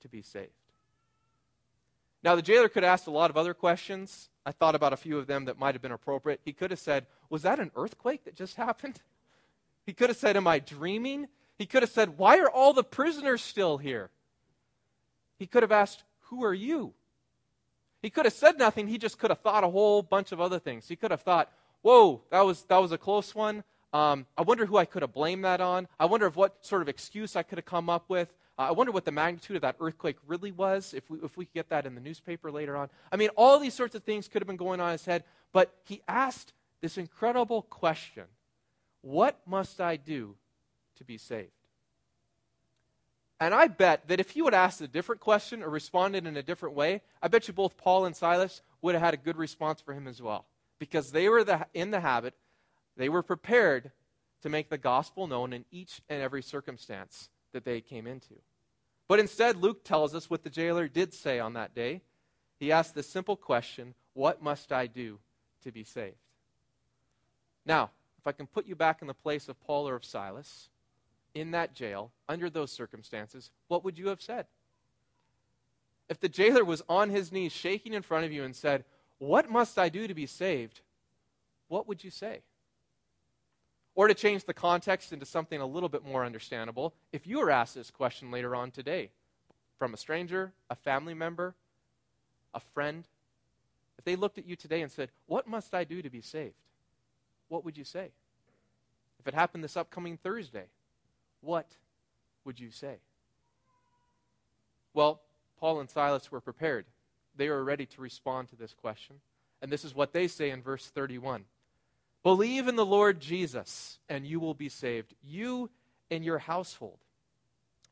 to 0.02 0.10
be 0.10 0.22
saved? 0.22 0.50
Now, 2.24 2.36
the 2.36 2.41
jailer 2.41 2.70
could 2.70 2.84
have 2.84 2.94
asked 2.94 3.08
a 3.08 3.12
lot 3.12 3.30
of 3.30 3.38
other 3.38 3.54
questions. 3.54 4.30
I 4.46 4.52
thought 4.52 4.76
about 4.76 4.94
a 4.94 4.98
few 4.98 5.17
of 5.17 5.28
them 5.28 5.46
that 5.46 5.60
might 5.60 5.76
have 5.76 5.82
been 5.82 5.91
appropriate. 5.91 6.39
He 6.44 6.54
could 6.54 6.72
have 6.72 6.80
said, 6.80 7.06
Was 7.30 7.44
that 7.44 7.60
an 7.60 7.72
earthquake 7.76 8.24
that 8.26 8.36
just 8.36 8.56
happened? 8.58 9.00
He 9.86 9.94
could 9.94 10.10
have 10.10 10.17
said, 10.17 10.38
Am 10.38 10.48
I 10.48 10.60
dreaming? 10.60 11.28
He 11.58 11.65
could 11.65 11.84
have 11.84 11.91
said, 11.91 12.17
Why 12.17 12.39
are 12.39 12.50
all 12.50 12.74
the 12.74 12.84
prisoners 12.84 13.41
still 13.41 13.78
here? 13.78 14.10
He 15.38 15.48
could 15.48 15.63
have 15.63 15.72
asked, 15.72 16.04
Who 16.26 16.44
are 16.44 16.54
you? 16.54 16.94
He 18.02 18.10
could 18.10 18.26
have 18.26 18.34
said 18.34 18.58
nothing. 18.58 18.88
He 18.88 18.98
just 18.98 19.20
could 19.20 19.30
have 19.30 19.40
thought 19.40 19.64
a 19.64 19.70
whole 19.70 20.02
bunch 20.02 20.32
of 20.32 20.42
other 20.42 20.60
things. 20.60 20.88
He 20.88 20.96
could 20.96 21.12
have 21.12 21.22
thought, 21.22 21.52
Whoa, 21.82 22.22
that 22.30 22.42
was, 22.42 22.64
that 22.64 22.78
was 22.78 22.92
a 22.92 22.98
close 22.98 23.34
one. 23.34 23.64
Um, 23.94 24.26
I 24.38 24.44
wonder 24.44 24.66
who 24.66 24.78
I 24.78 24.86
could 24.86 25.02
have 25.02 25.14
blamed 25.14 25.44
that 25.46 25.62
on. 25.62 25.88
I 26.00 26.06
wonder 26.06 26.28
if 26.28 26.36
what 26.36 26.66
sort 26.66 26.82
of 26.82 26.90
excuse 26.90 27.36
I 27.36 27.44
could 27.44 27.58
have 27.58 27.66
come 27.66 27.90
up 27.90 28.06
with. 28.08 28.34
Uh, 28.58 28.64
I 28.64 28.72
wonder 28.72 28.92
what 28.92 29.06
the 29.06 29.12
magnitude 29.12 29.56
of 29.56 29.64
that 29.64 29.76
earthquake 29.80 30.18
really 30.28 30.52
was, 30.52 30.94
if 30.94 31.10
we, 31.10 31.18
if 31.24 31.36
we 31.36 31.46
could 31.46 31.54
get 31.54 31.70
that 31.70 31.86
in 31.86 31.96
the 31.96 32.02
newspaper 32.02 32.52
later 32.52 32.78
on. 32.78 32.90
I 33.12 33.18
mean, 33.18 33.30
all 33.36 33.60
these 33.60 33.74
sorts 33.74 33.96
of 33.96 34.04
things 34.04 34.28
could 34.28 34.42
have 34.42 34.48
been 34.48 34.58
going 34.58 34.80
on 34.80 34.90
in 34.90 34.94
his 34.94 35.06
head, 35.06 35.24
but 35.52 35.74
he 35.84 36.02
asked 36.08 36.54
this 36.82 36.98
incredible 36.98 37.64
question 37.64 38.26
What 39.02 39.40
must 39.46 39.82
I 39.82 39.96
do 39.98 40.36
to 40.98 41.04
be 41.04 41.18
saved? 41.18 41.52
And 43.42 43.56
I 43.56 43.68
bet 43.68 44.08
that 44.08 44.20
if 44.20 44.30
he 44.30 44.44
would 44.44 44.54
ask 44.54 44.82
a 44.82 44.88
different 44.88 45.20
question 45.20 45.64
or 45.64 45.70
responded 45.70 46.28
in 46.28 46.38
a 46.38 46.44
different 46.44 46.76
way, 46.76 47.02
I 47.24 47.28
bet 47.28 47.48
you 47.48 47.56
both 47.56 47.76
Paul 47.76 48.06
and 48.06 48.16
Silas 48.16 48.62
would 48.84 48.94
have 48.94 49.04
had 49.04 49.16
a 49.16 49.18
good 49.18 49.36
response 49.36 49.82
for 49.82 49.96
him 49.96 50.08
as 50.08 50.22
well. 50.22 50.46
Because 50.78 51.12
they 51.12 51.28
were 51.28 51.44
the, 51.44 51.66
in 51.74 51.90
the 51.90 52.02
habit, 52.02 52.36
they 52.98 53.10
were 53.10 53.24
prepared 53.24 53.90
to 54.44 54.50
make 54.50 54.70
the 54.70 54.78
gospel 54.78 55.26
known 55.26 55.54
in 55.54 55.66
each 55.72 56.02
and 56.08 56.22
every 56.22 56.44
circumstance 56.44 57.30
that 57.52 57.66
they 57.66 57.82
came 57.82 58.06
into. 58.06 58.36
But 59.08 59.20
instead, 59.20 59.58
Luke 59.58 59.84
tells 59.84 60.14
us 60.14 60.30
what 60.30 60.44
the 60.44 60.50
jailer 60.52 60.88
did 60.88 61.12
say 61.12 61.40
on 61.40 61.54
that 61.54 61.74
day. 61.74 62.02
He 62.60 62.72
asked 62.72 62.94
the 62.94 63.02
simple 63.02 63.36
question 63.36 63.96
What 64.14 64.44
must 64.44 64.72
I 64.72 64.86
do 64.86 65.18
to 65.64 65.72
be 65.72 65.84
saved? 65.84 66.16
Now, 67.66 67.90
if 68.20 68.28
I 68.28 68.34
can 68.34 68.46
put 68.46 68.68
you 68.68 68.76
back 68.76 69.02
in 69.02 69.08
the 69.08 69.16
place 69.16 69.50
of 69.50 69.60
Paul 69.62 69.90
or 69.90 69.96
of 69.96 70.06
Silas, 70.06 70.70
in 71.34 71.52
that 71.52 71.74
jail, 71.74 72.12
under 72.28 72.50
those 72.50 72.72
circumstances, 72.72 73.52
what 73.67 73.84
would 73.84 73.98
you 73.98 74.08
have 74.10 74.22
said? 74.22 74.46
If 76.10 76.20
the 76.20 76.30
jailer 76.30 76.65
was 76.65 76.84
on 76.89 77.10
his 77.10 77.32
knees, 77.32 77.54
shaking 77.54 77.94
in 77.94 78.02
front 78.02 78.26
of 78.26 78.32
you, 78.32 78.44
and 78.44 78.56
said, 78.56 78.84
What 79.20 79.50
must 79.50 79.80
I 79.80 79.89
do 79.89 80.08
to 80.08 80.13
be 80.13 80.26
saved? 80.26 80.82
What 81.70 81.88
would 81.88 82.04
you 82.04 82.12
say? 82.12 82.41
Or 83.96 84.08
to 84.08 84.13
change 84.13 84.46
the 84.46 84.54
context 84.54 85.13
into 85.13 85.26
something 85.26 85.60
a 85.60 85.65
little 85.65 85.89
bit 85.89 86.06
more 86.06 86.26
understandable, 86.26 86.94
if 87.12 87.28
you 87.28 87.39
were 87.39 87.52
asked 87.52 87.76
this 87.76 87.91
question 87.91 88.32
later 88.32 88.56
on 88.56 88.72
today 88.72 89.12
from 89.80 89.94
a 89.94 89.98
stranger, 89.98 90.52
a 90.70 90.76
family 90.76 91.13
member, 91.13 91.56
a 92.54 92.60
friend, 92.60 93.06
if 93.98 94.04
they 94.04 94.15
looked 94.15 94.38
at 94.38 94.46
you 94.46 94.56
today 94.56 94.82
and 94.82 94.91
said, 94.91 95.10
What 95.28 95.48
must 95.48 95.74
I 95.74 95.86
do 95.86 96.02
to 96.02 96.10
be 96.10 96.22
saved? 96.22 96.56
What 97.48 97.63
would 97.63 97.78
you 97.78 97.84
say? 97.84 98.12
If 99.20 99.28
it 99.28 99.34
happened 99.34 99.63
this 99.63 99.78
upcoming 99.78 100.17
Thursday, 100.17 100.65
what 101.42 101.68
would 102.46 102.60
you 102.60 102.72
say? 102.72 102.98
Well, 104.94 105.22
Paul 105.60 105.80
and 105.80 105.90
Silas 105.90 106.32
were 106.32 106.42
prepared. 106.42 106.86
They 107.36 107.50
were 107.50 107.64
ready 107.64 107.86
to 107.86 108.02
respond 108.02 108.50
to 108.50 108.56
this 108.56 108.74
question. 108.74 109.18
And 109.62 109.72
this 109.72 109.86
is 109.86 109.96
what 109.96 110.14
they 110.14 110.28
say 110.28 110.50
in 110.50 110.62
verse 110.62 110.88
31. 110.88 111.46
Believe 112.24 112.68
in 112.68 112.76
the 112.76 112.86
Lord 112.86 113.20
Jesus, 113.20 114.00
and 114.10 114.26
you 114.26 114.40
will 114.40 114.54
be 114.54 114.70
saved, 114.70 115.16
you 115.24 115.70
and 116.10 116.24
your 116.24 116.40
household. 116.40 117.00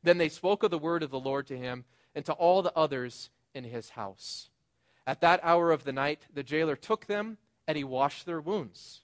Then 0.04 0.18
they 0.18 0.30
spoke 0.30 0.64
of 0.64 0.72
the 0.72 0.78
word 0.78 1.04
of 1.04 1.12
the 1.12 1.20
Lord 1.20 1.48
to 1.48 1.58
him 1.58 1.86
and 2.16 2.26
to 2.26 2.34
all 2.34 2.62
the 2.62 2.76
others 2.76 3.30
in 3.54 3.64
his 3.64 3.90
house. 3.90 4.50
At 5.08 5.22
that 5.22 5.40
hour 5.44 5.72
of 5.72 5.84
the 5.84 5.94
night, 5.94 6.28
the 6.34 6.44
jailer 6.44 6.76
took 6.76 7.08
them, 7.08 7.38
and 7.68 7.78
he 7.78 7.84
washed 7.84 8.26
their 8.26 8.42
wounds. 8.42 9.02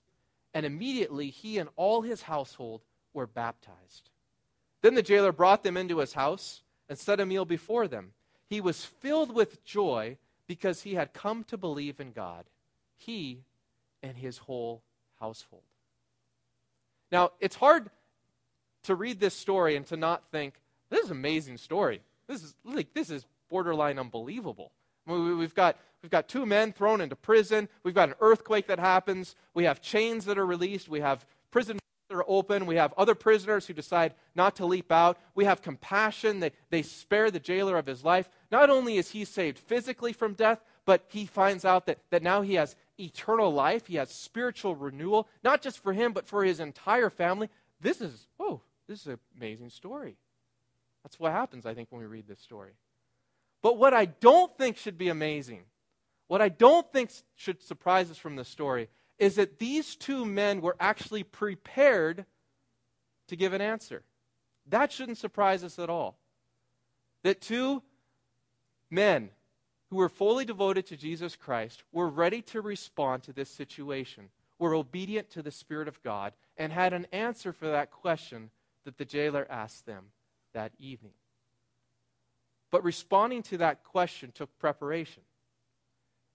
And 0.54 0.66
immediately 0.66 1.30
he 1.30 1.58
and 1.58 1.70
all 1.76 2.02
his 2.02 2.24
household 2.24 2.82
were 3.14 3.28
baptized. 3.28 4.10
Then 4.86 4.93
the 4.93 5.02
jailer 5.02 5.32
brought 5.32 5.63
them 5.63 5.78
into 5.78 5.98
his 5.98 6.13
house 6.13 6.62
and 6.88 6.95
set 6.95 7.19
a 7.19 7.26
meal 7.26 7.43
before 7.43 7.88
them. 7.88 8.12
He 8.48 8.62
was 8.62 8.86
filled 8.86 9.34
with 9.34 9.65
joy 9.65 10.19
because 10.45 10.84
he 10.84 10.93
had 10.93 11.12
come 11.12 11.43
to 11.45 11.58
believe 11.58 12.00
in 12.00 12.12
God, 12.12 12.45
he 12.95 13.39
and 14.04 14.15
his 14.15 14.38
whole 14.38 14.84
household. 15.19 15.63
Now, 17.12 17.32
it's 17.39 17.56
hard 17.56 17.89
to 18.84 18.93
read 18.93 19.19
this 19.19 19.34
story 19.34 19.76
and 19.76 19.88
to 19.88 19.98
not 19.98 20.30
think, 20.32 20.54
this 20.91 21.06
is 21.06 21.10
an 21.10 21.17
amazing 21.17 21.58
story. 21.58 22.02
This 22.28 22.43
is 22.43 22.54
like 22.63 22.93
this 22.93 23.10
is 23.10 23.26
borderline 23.50 23.98
unbelievable. 23.98 24.71
We've 25.08 25.56
got, 25.56 25.78
we've 26.04 26.12
got 26.12 26.30
two 26.30 26.45
men 26.45 26.74
thrown 26.74 27.02
into 27.02 27.15
prison. 27.15 27.69
We've 27.82 27.95
got 27.95 28.10
an 28.10 28.15
earthquake 28.21 28.67
that 28.67 28.78
happens. 28.78 29.36
We 29.56 29.63
have 29.63 29.82
chains 29.82 30.26
that 30.26 30.38
are 30.38 30.45
released. 30.45 30.88
We 30.88 31.00
have 31.00 31.26
prison 31.50 31.80
are 32.15 32.25
open. 32.28 32.65
We 32.65 32.78
have 32.78 32.93
other 32.97 33.15
prisoners 33.15 33.67
who 33.67 33.73
decide 33.73 34.13
not 34.34 34.56
to 34.56 34.65
leap 34.65 34.91
out. 34.91 35.17
We 35.36 35.45
have 35.45 35.62
compassion. 35.62 36.39
They, 36.39 36.51
they 36.69 36.82
spare 36.82 37.30
the 37.30 37.39
jailer 37.39 37.78
of 37.78 37.86
his 37.86 38.04
life. 38.04 38.30
Not 38.51 38.69
only 38.69 38.97
is 38.97 39.12
he 39.12 39.25
saved 39.25 39.60
physically 39.60 40.13
from 40.13 40.34
death, 40.34 40.60
but 40.86 41.06
he 41.08 41.25
finds 41.25 41.65
out 41.65 41.86
that, 41.88 41.99
that 42.12 42.23
now 42.23 42.41
he 42.41 42.56
has 42.56 42.75
eternal 42.99 43.51
life. 43.54 43.88
He 43.88 43.95
has 43.95 44.10
spiritual 44.10 44.75
renewal, 44.75 45.28
not 45.43 45.62
just 45.62 45.82
for 45.82 45.93
him, 45.93 46.13
but 46.13 46.28
for 46.28 46.43
his 46.43 46.60
entire 46.60 47.10
family. 47.10 47.49
This 47.82 48.01
is, 48.01 48.28
oh, 48.39 48.62
this 48.88 49.01
is 49.01 49.08
an 49.08 49.19
amazing 49.38 49.69
story. 49.69 50.17
That's 51.04 51.19
what 51.19 51.32
happens, 51.32 51.65
I 51.65 51.73
think, 51.73 51.91
when 51.91 52.01
we 52.01 52.08
read 52.08 52.28
this 52.28 52.39
story. 52.39 52.71
But 53.62 53.78
what 53.78 53.93
I 53.93 54.06
don't 54.06 54.56
think 54.58 54.78
should 54.78 54.97
be 54.97 55.10
amazing, 55.10 55.63
what 56.28 56.41
I 56.41 56.49
don't 56.49 56.91
think 56.91 57.12
should 57.36 57.62
surprise 57.62 58.10
us 58.12 58.17
from 58.17 58.36
this 58.36 58.47
story, 58.47 58.89
is 59.17 59.36
that 59.36 59.60
these 59.60 59.95
two 59.95 60.25
men 60.25 60.62
were 60.62 60.75
actually 60.80 61.23
prepared 61.23 62.25
to 63.28 63.36
give 63.36 63.54
an 63.54 63.62
answer. 63.62 64.04
That 64.67 64.91
shouldn't 64.91 65.17
surprise 65.17 65.63
us 65.63 65.80
at 65.80 65.89
all. 65.89 66.17
That 67.23 67.41
two 67.41 67.82
men 68.89 69.30
who 69.89 69.97
were 69.97 70.10
fully 70.10 70.45
devoted 70.45 70.86
to 70.88 70.97
Jesus 70.97 71.36
Christ 71.36 71.84
were 71.91 72.10
ready 72.10 72.41
to 72.43 72.62
respond 72.62 73.23
to 73.23 73.34
this 73.34 73.49
situation, 73.49 74.30
were 74.60 74.73
obedient 74.73 75.30
to 75.32 75.41
the 75.41 75.51
Spirit 75.51 75.88
of 75.88 76.01
God, 76.04 76.34
and 76.58 76.71
had 76.71 76.93
an 76.93 77.08
answer 77.12 77.54
for 77.54 77.67
that 77.67 77.91
question 77.91 78.49
that 78.84 78.97
the 78.97 79.06
jailer 79.06 79.47
asked 79.49 79.86
them 79.86 80.06
that 80.54 80.71
evening. 80.80 81.13
But 82.71 82.84
responding 82.84 83.43
to 83.43 83.58
that 83.60 83.84
question 83.84 84.32
took 84.34 84.58
preparation, 84.58 85.23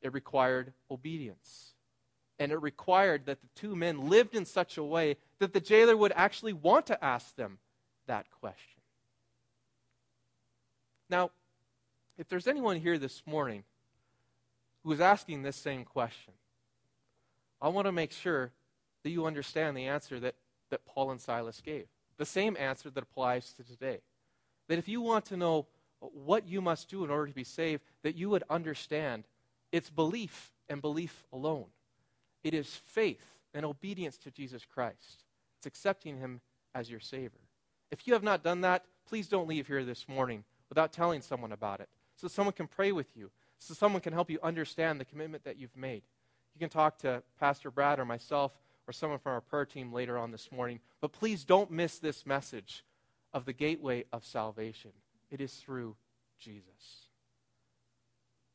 it 0.03 0.13
required 0.13 0.73
obedience. 0.91 1.70
And 2.41 2.51
it 2.51 2.61
required 2.61 3.27
that 3.27 3.41
the 3.43 3.49
two 3.55 3.77
men 3.77 4.09
lived 4.09 4.35
in 4.35 4.47
such 4.47 4.79
a 4.79 4.83
way 4.83 5.17
that 5.39 5.53
the 5.53 5.61
jailer 5.61 5.97
would 5.97 6.13
actually 6.17 6.55
want 6.55 6.87
to 6.87 7.05
ask 7.05 7.37
them 7.37 7.59
that 8.07 8.27
question. 8.41 8.81
Now, 11.11 11.31
if 12.17 12.29
there's 12.29 12.47
anyone 12.47 12.81
here 12.81 12.99
this 12.99 13.23
morning 13.27 13.65
who 14.83 14.93
is 14.93 15.01
asking 15.01 15.43
this 15.43 15.57
same 15.57 15.85
question, 15.85 16.33
I 17.61 17.69
want 17.69 17.87
to 17.87 17.93
make 17.93 18.11
sure 18.11 18.53
that 19.03 19.11
you 19.11 19.27
understand 19.27 19.77
the 19.77 19.87
answer 19.87 20.19
that, 20.21 20.35
that 20.71 20.87
Paul 20.87 21.11
and 21.11 21.21
Silas 21.21 21.61
gave. 21.61 21.87
The 22.17 22.25
same 22.25 22.57
answer 22.59 22.89
that 22.91 23.03
applies 23.03 23.53
to 23.55 23.65
today. 23.65 24.01
That 24.69 24.79
if 24.79 24.89
you 24.89 25.03
want 25.03 25.27
to 25.27 25.37
know 25.37 25.67
what 26.01 26.49
you 26.49 26.63
must 26.63 26.89
do 26.89 27.05
in 27.05 27.11
order 27.11 27.27
to 27.27 27.35
be 27.35 27.45
saved, 27.45 27.83
that 28.03 28.17
you 28.17 28.31
would 28.31 28.45
understand 28.49 29.25
it's 29.73 29.91
belief 29.91 30.53
and 30.69 30.81
belief 30.81 31.25
alone. 31.33 31.67
It 32.43 32.55
is 32.55 32.81
faith 32.85 33.25
and 33.55 33.65
obedience 33.65 34.17
to 34.19 34.31
Jesus 34.31 34.65
Christ. 34.65 35.25
It's 35.59 35.67
accepting 35.67 36.19
Him 36.19 36.41
as 36.75 36.91
your 36.91 37.01
Savior. 37.01 37.41
If 37.91 38.07
you 38.07 38.15
have 38.15 38.23
not 38.23 38.45
done 38.45 38.61
that, 38.63 38.85
please 39.09 39.29
don't 39.29 39.49
leave 39.49 39.67
here 39.67 39.85
this 39.85 40.09
morning 40.09 40.45
without 40.69 40.93
telling 40.93 41.21
someone 41.21 41.53
about 41.53 41.81
it 41.81 41.89
so 42.17 42.29
someone 42.29 42.53
can 42.53 42.67
pray 42.67 42.93
with 42.93 43.17
you, 43.17 43.31
so 43.59 43.75
someone 43.75 44.01
can 44.01 44.13
help 44.13 44.31
you 44.31 44.39
understand 44.43 45.01
the 45.01 45.05
commitment 45.05 45.45
that 45.45 45.59
you've 45.59 45.77
made. 45.77 46.03
You 46.55 46.61
can 46.61 46.69
talk 46.69 46.99
to 46.99 47.23
Pastor 47.39 47.71
Brad 47.71 47.99
or 47.99 48.05
myself 48.05 48.53
or 48.87 48.93
someone 48.93 49.19
from 49.19 49.33
our 49.33 49.41
prayer 49.41 49.65
team 49.65 49.93
later 49.93 50.19
on 50.19 50.31
this 50.31 50.51
morning. 50.53 50.81
But 51.01 51.13
please 51.13 51.45
don't 51.45 51.71
miss 51.71 51.99
this 51.99 52.27
message 52.27 52.85
of 53.33 53.45
the 53.45 53.53
gateway 53.53 54.05
of 54.13 54.25
salvation. 54.25 54.91
It 55.31 55.41
is 55.41 55.55
through 55.55 55.97
Jesus. 56.39 57.09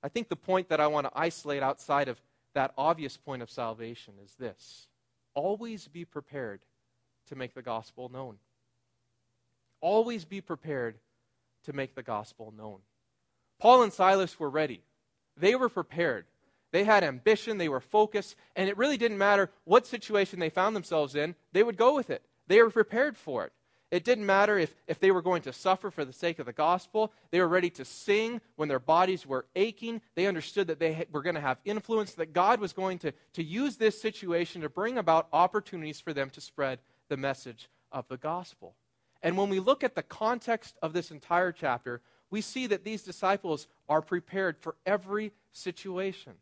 I 0.04 0.10
think 0.10 0.30
the 0.30 0.36
point 0.36 0.70
that 0.70 0.80
I 0.80 0.88
want 0.88 1.08
to 1.08 1.12
isolate 1.16 1.64
outside 1.64 2.08
of 2.08 2.22
that 2.56 2.74
obvious 2.78 3.16
point 3.18 3.42
of 3.42 3.50
salvation 3.50 4.16
is 4.24 4.34
this 4.36 4.88
always 5.36 5.88
be 5.88 6.06
prepared 6.06 6.62
to 7.28 7.36
make 7.36 7.54
the 7.54 7.62
gospel 7.62 8.10
known. 8.10 8.38
Always 9.82 10.26
be 10.26 10.42
prepared 10.42 10.96
to 11.66 11.74
make 11.74 11.94
the 11.94 12.04
gospel 12.04 12.54
known. 12.58 12.80
Paul 13.60 13.84
and 13.84 13.94
Silas 13.94 14.40
were 14.40 14.50
ready, 14.50 14.82
they 15.38 15.56
were 15.56 15.70
prepared. 15.70 16.26
They 16.72 16.84
had 16.84 17.06
ambition, 17.06 17.58
they 17.58 17.70
were 17.70 17.80
focused, 17.80 18.36
and 18.54 18.68
it 18.68 18.78
really 18.78 18.98
didn't 18.98 19.18
matter 19.18 19.50
what 19.64 19.88
situation 19.88 20.40
they 20.40 20.50
found 20.50 20.76
themselves 20.76 21.16
in, 21.16 21.36
they 21.54 21.64
would 21.64 21.78
go 21.78 21.96
with 21.96 22.10
it. 22.10 22.22
They 22.48 22.62
were 22.62 22.70
prepared 22.70 23.16
for 23.16 23.46
it. 23.46 23.54
It 23.96 24.04
didn't 24.04 24.26
matter 24.26 24.60
if, 24.60 24.76
if 24.88 25.00
they 25.00 25.12
were 25.12 25.22
going 25.22 25.42
to 25.44 25.54
suffer 25.54 25.90
for 25.90 26.04
the 26.04 26.12
sake 26.12 26.40
of 26.40 26.46
the 26.46 26.52
gospel. 26.52 27.14
They 27.32 27.40
were 27.40 27.48
ready 27.48 27.70
to 27.70 27.86
sing 27.86 28.42
when 28.58 28.68
their 28.68 28.78
bodies 28.78 29.26
were 29.26 29.46
aching. 29.56 30.02
They 30.16 30.28
understood 30.28 30.68
that 30.68 30.80
they 30.80 31.08
were 31.14 31.22
going 31.22 31.36
to 31.36 31.42
have 31.42 31.60
influence, 31.64 32.14
that 32.16 32.34
God 32.34 32.60
was 32.60 32.74
going 32.74 33.00
to, 33.00 33.14
to 33.34 33.42
use 33.42 33.78
this 33.78 34.02
situation 34.02 34.64
to 34.64 34.70
bring 34.70 34.98
about 34.98 35.30
opportunities 35.32 36.02
for 36.02 36.12
them 36.12 36.30
to 36.32 36.42
spread 36.42 36.80
the 37.08 37.16
message 37.16 37.70
of 37.90 38.06
the 38.10 38.18
gospel. 38.18 38.76
And 39.24 39.38
when 39.38 39.48
we 39.48 39.62
look 39.62 39.82
at 39.82 39.96
the 39.96 40.04
context 40.04 40.76
of 40.82 40.92
this 40.92 41.10
entire 41.10 41.54
chapter, 41.54 42.02
we 42.30 42.42
see 42.42 42.68
that 42.68 42.84
these 42.84 43.02
disciples 43.02 43.66
are 43.88 44.02
prepared 44.02 44.58
for 44.60 44.76
every 44.86 45.32
situation. 45.54 46.34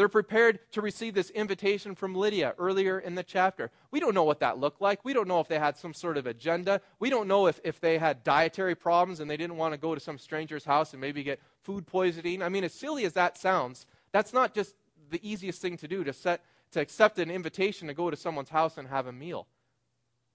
They're 0.00 0.08
prepared 0.08 0.60
to 0.72 0.80
receive 0.80 1.12
this 1.12 1.28
invitation 1.28 1.94
from 1.94 2.14
Lydia 2.14 2.54
earlier 2.56 2.98
in 2.98 3.16
the 3.16 3.22
chapter. 3.22 3.70
We 3.90 4.00
don't 4.00 4.14
know 4.14 4.24
what 4.24 4.40
that 4.40 4.56
looked 4.56 4.80
like. 4.80 5.04
We 5.04 5.12
don't 5.12 5.28
know 5.28 5.40
if 5.40 5.48
they 5.48 5.58
had 5.58 5.76
some 5.76 5.92
sort 5.92 6.16
of 6.16 6.26
agenda. 6.26 6.80
We 7.00 7.10
don't 7.10 7.28
know 7.28 7.48
if, 7.48 7.60
if 7.64 7.82
they 7.82 7.98
had 7.98 8.24
dietary 8.24 8.74
problems 8.74 9.20
and 9.20 9.30
they 9.30 9.36
didn't 9.36 9.58
want 9.58 9.74
to 9.74 9.78
go 9.78 9.94
to 9.94 10.00
some 10.00 10.16
stranger's 10.16 10.64
house 10.64 10.94
and 10.94 11.02
maybe 11.02 11.22
get 11.22 11.38
food 11.64 11.86
poisoning. 11.86 12.40
I 12.40 12.48
mean, 12.48 12.64
as 12.64 12.72
silly 12.72 13.04
as 13.04 13.12
that 13.12 13.36
sounds, 13.36 13.84
that's 14.10 14.32
not 14.32 14.54
just 14.54 14.74
the 15.10 15.20
easiest 15.22 15.60
thing 15.60 15.76
to 15.76 15.86
do 15.86 16.02
to, 16.02 16.14
set, 16.14 16.46
to 16.70 16.80
accept 16.80 17.18
an 17.18 17.30
invitation 17.30 17.86
to 17.88 17.92
go 17.92 18.08
to 18.08 18.16
someone's 18.16 18.48
house 18.48 18.78
and 18.78 18.88
have 18.88 19.06
a 19.06 19.12
meal. 19.12 19.48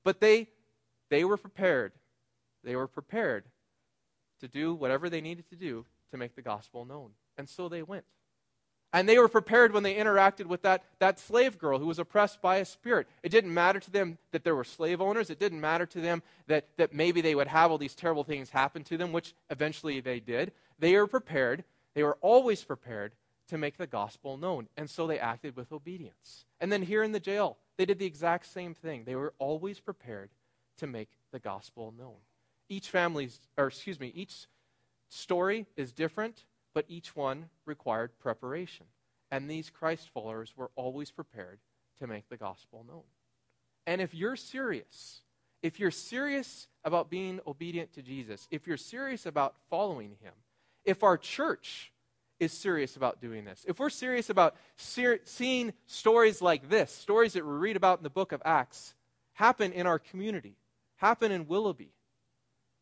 But 0.04 0.20
they, 0.20 0.48
they 1.10 1.26
were 1.26 1.38
prepared. 1.38 1.94
They 2.64 2.76
were 2.76 2.88
prepared 2.88 3.46
to 4.42 4.48
do 4.48 4.76
whatever 4.76 5.10
they 5.10 5.22
needed 5.22 5.50
to 5.50 5.56
do 5.56 5.88
to 6.12 6.18
make 6.18 6.36
the 6.36 6.44
gospel 6.44 6.86
known. 6.86 7.14
And 7.36 7.50
so 7.50 7.68
they 7.68 7.82
went. 7.82 8.06
And 8.96 9.10
they 9.10 9.20
were 9.20 9.28
prepared 9.28 9.74
when 9.74 9.84
they 9.84 9.96
interacted 9.96 10.46
with 10.46 10.62
that, 10.62 10.86
that 11.00 11.20
slave 11.20 11.58
girl 11.58 11.80
who 11.80 11.86
was 11.86 12.00
oppressed 12.00 12.42
by 12.42 12.58
a 12.58 12.66
spirit. 12.66 13.08
It 13.24 13.30
didn't 13.30 13.54
matter 13.54 13.82
to 13.82 13.92
them 13.92 14.18
that 14.32 14.46
there 14.46 14.56
were 14.56 14.64
slave 14.64 15.02
owners. 15.02 15.30
It 15.30 15.38
didn't 15.38 15.60
matter 15.60 15.86
to 15.88 16.00
them 16.00 16.24
that, 16.48 16.70
that 16.78 16.94
maybe 16.94 17.20
they 17.20 17.36
would 17.36 17.50
have 17.50 17.72
all 17.72 17.78
these 17.78 17.94
terrible 17.94 18.24
things 18.24 18.52
happen 18.52 18.86
to 18.86 18.98
them, 18.98 19.12
which 19.12 19.36
eventually 19.50 20.00
they 20.00 20.22
did. 20.22 20.54
They 20.80 20.96
were 20.96 21.08
prepared. 21.08 21.66
They 21.94 22.04
were 22.04 22.18
always 22.22 22.64
prepared 22.64 23.12
to 23.50 23.58
make 23.58 23.76
the 23.76 23.86
gospel 23.86 24.38
known. 24.38 24.70
And 24.78 24.90
so 24.90 25.08
they 25.08 25.20
acted 25.20 25.58
with 25.58 25.74
obedience. 25.74 26.46
And 26.62 26.72
then 26.72 26.82
here 26.82 27.04
in 27.04 27.12
the 27.12 27.20
jail, 27.20 27.58
they 27.76 27.86
did 27.86 28.00
the 28.00 28.06
exact 28.06 28.46
same 28.46 28.74
thing. 28.74 29.04
They 29.04 29.16
were 29.16 29.34
always 29.40 29.82
prepared 29.82 30.30
to 30.78 30.88
make 30.88 31.10
the 31.34 31.40
gospel 31.40 31.94
known. 32.00 32.16
Each 32.70 32.90
family's, 32.90 33.42
or 33.58 33.68
excuse 33.68 34.00
me, 34.00 34.14
each 34.16 34.48
story 35.10 35.66
is 35.76 35.92
different 35.92 36.46
but 36.76 36.86
each 36.90 37.16
one 37.16 37.46
required 37.66 38.12
preparation. 38.20 38.86
And 39.32 39.50
these 39.50 39.72
Christ 39.72 40.10
followers 40.14 40.54
were 40.56 40.70
always 40.76 41.10
prepared 41.10 41.60
to 42.00 42.06
make 42.06 42.30
the 42.30 42.38
gospel 42.38 42.86
known. 42.88 43.06
And 43.88 44.02
if 44.02 44.14
you're 44.14 44.36
serious, 44.36 45.22
if 45.64 45.80
you're 45.80 45.90
serious 45.90 46.68
about 46.84 47.10
being 47.10 47.40
obedient 47.48 47.94
to 47.94 48.02
Jesus, 48.04 48.48
if 48.52 48.68
you're 48.68 48.78
serious 48.78 49.26
about 49.26 49.56
following 49.70 50.18
him, 50.22 50.34
if 50.84 51.02
our 51.02 51.18
church 51.18 51.94
is 52.40 52.52
serious 52.52 52.98
about 52.98 53.22
doing 53.22 53.46
this, 53.46 53.66
if 53.68 53.80
we're 53.80 53.90
serious 53.90 54.30
about 54.30 54.56
ser- 54.76 55.22
seeing 55.24 55.72
stories 55.88 56.42
like 56.42 56.70
this, 56.70 56.92
stories 56.92 57.34
that 57.34 57.46
we 57.46 57.54
read 57.54 57.78
about 57.78 58.00
in 58.00 58.04
the 58.04 58.10
book 58.10 58.34
of 58.34 58.42
Acts, 58.44 58.96
happen 59.34 59.72
in 59.72 59.88
our 59.88 59.98
community, 59.98 60.58
happen 60.98 61.32
in 61.32 61.48
Willoughby, 61.48 61.94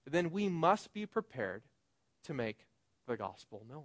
then 0.10 0.32
we 0.32 0.50
must 0.50 0.94
be 0.94 1.06
prepared 1.06 1.62
to 2.24 2.34
make 2.34 2.66
the 3.08 3.18
gospel 3.18 3.64
known. 3.70 3.84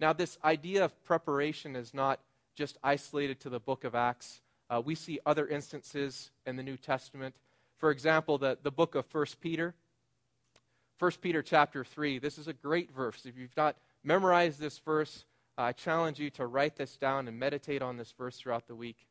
Now, 0.00 0.12
this 0.12 0.38
idea 0.44 0.84
of 0.84 1.04
preparation 1.04 1.76
is 1.76 1.94
not 1.94 2.20
just 2.54 2.78
isolated 2.82 3.40
to 3.40 3.50
the 3.50 3.60
book 3.60 3.84
of 3.84 3.94
Acts. 3.94 4.40
Uh, 4.68 4.82
we 4.84 4.94
see 4.94 5.20
other 5.24 5.46
instances 5.46 6.30
in 6.44 6.56
the 6.56 6.62
New 6.62 6.76
Testament. 6.76 7.34
For 7.78 7.90
example, 7.90 8.38
the, 8.38 8.58
the 8.62 8.70
book 8.70 8.94
of 8.94 9.06
1 9.12 9.26
Peter. 9.40 9.74
1 10.98 11.12
Peter 11.20 11.42
chapter 11.42 11.84
3. 11.84 12.18
This 12.18 12.38
is 12.38 12.48
a 12.48 12.52
great 12.52 12.90
verse. 12.90 13.26
If 13.26 13.36
you've 13.36 13.56
not 13.56 13.76
memorized 14.04 14.60
this 14.60 14.78
verse, 14.78 15.24
uh, 15.58 15.62
I 15.62 15.72
challenge 15.72 16.18
you 16.18 16.30
to 16.30 16.46
write 16.46 16.76
this 16.76 16.96
down 16.96 17.28
and 17.28 17.38
meditate 17.38 17.82
on 17.82 17.96
this 17.96 18.12
verse 18.16 18.36
throughout 18.36 18.66
the 18.66 18.74
week. 18.74 19.06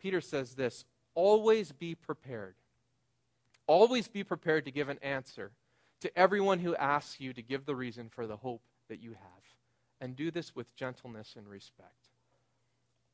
Peter 0.00 0.20
says 0.20 0.54
this 0.54 0.84
Always 1.14 1.72
be 1.72 1.94
prepared. 1.94 2.54
Always 3.66 4.08
be 4.08 4.24
prepared 4.24 4.64
to 4.64 4.70
give 4.70 4.88
an 4.88 4.98
answer 5.02 5.52
to 6.04 6.18
everyone 6.18 6.58
who 6.58 6.76
asks 6.76 7.18
you 7.18 7.32
to 7.32 7.40
give 7.40 7.64
the 7.64 7.74
reason 7.74 8.10
for 8.10 8.26
the 8.26 8.36
hope 8.36 8.60
that 8.90 9.02
you 9.02 9.12
have. 9.12 9.42
And 10.02 10.14
do 10.14 10.30
this 10.30 10.54
with 10.54 10.76
gentleness 10.76 11.32
and 11.34 11.48
respect. 11.48 12.10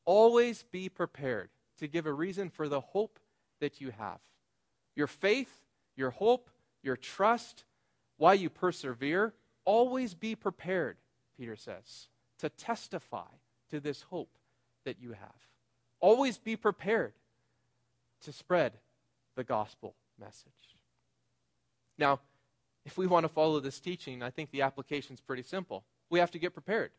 Always 0.03 0.63
be 0.63 0.89
prepared 0.89 1.51
to 1.79 1.87
give 1.87 2.05
a 2.05 2.11
reason 2.11 2.49
for 2.49 2.67
the 2.67 2.81
hope 2.81 3.17
that 3.61 3.79
you 3.79 3.91
have. 3.97 4.19
Your 4.93 5.07
faith, 5.07 5.61
your 5.95 6.09
hope, 6.09 6.49
your 6.83 6.97
trust, 6.97 7.63
why 8.17 8.33
you 8.33 8.49
persevere, 8.49 9.33
always 9.63 10.13
be 10.13 10.35
prepared, 10.35 10.97
Peter 11.37 11.55
says, 11.55 12.09
to 12.39 12.49
testify 12.49 13.31
to 13.69 13.79
this 13.79 14.01
hope 14.01 14.35
that 14.83 14.99
you 14.99 15.13
have. 15.13 15.47
Always 16.01 16.37
be 16.37 16.57
prepared 16.57 17.13
to 18.25 18.33
spread 18.33 18.73
the 19.35 19.45
gospel 19.45 19.95
message. 20.19 20.51
Now, 21.97 22.19
if 22.85 22.97
we 22.97 23.07
want 23.07 23.23
to 23.25 23.29
follow 23.29 23.59
this 23.59 23.79
teaching, 23.79 24.23
I 24.23 24.29
think 24.29 24.51
the 24.51 24.63
application 24.63 25.13
is 25.13 25.21
pretty 25.21 25.43
simple. 25.43 25.83
We 26.09 26.19
have 26.19 26.31
to 26.31 26.39
get 26.39 26.53
prepared. 26.53 26.91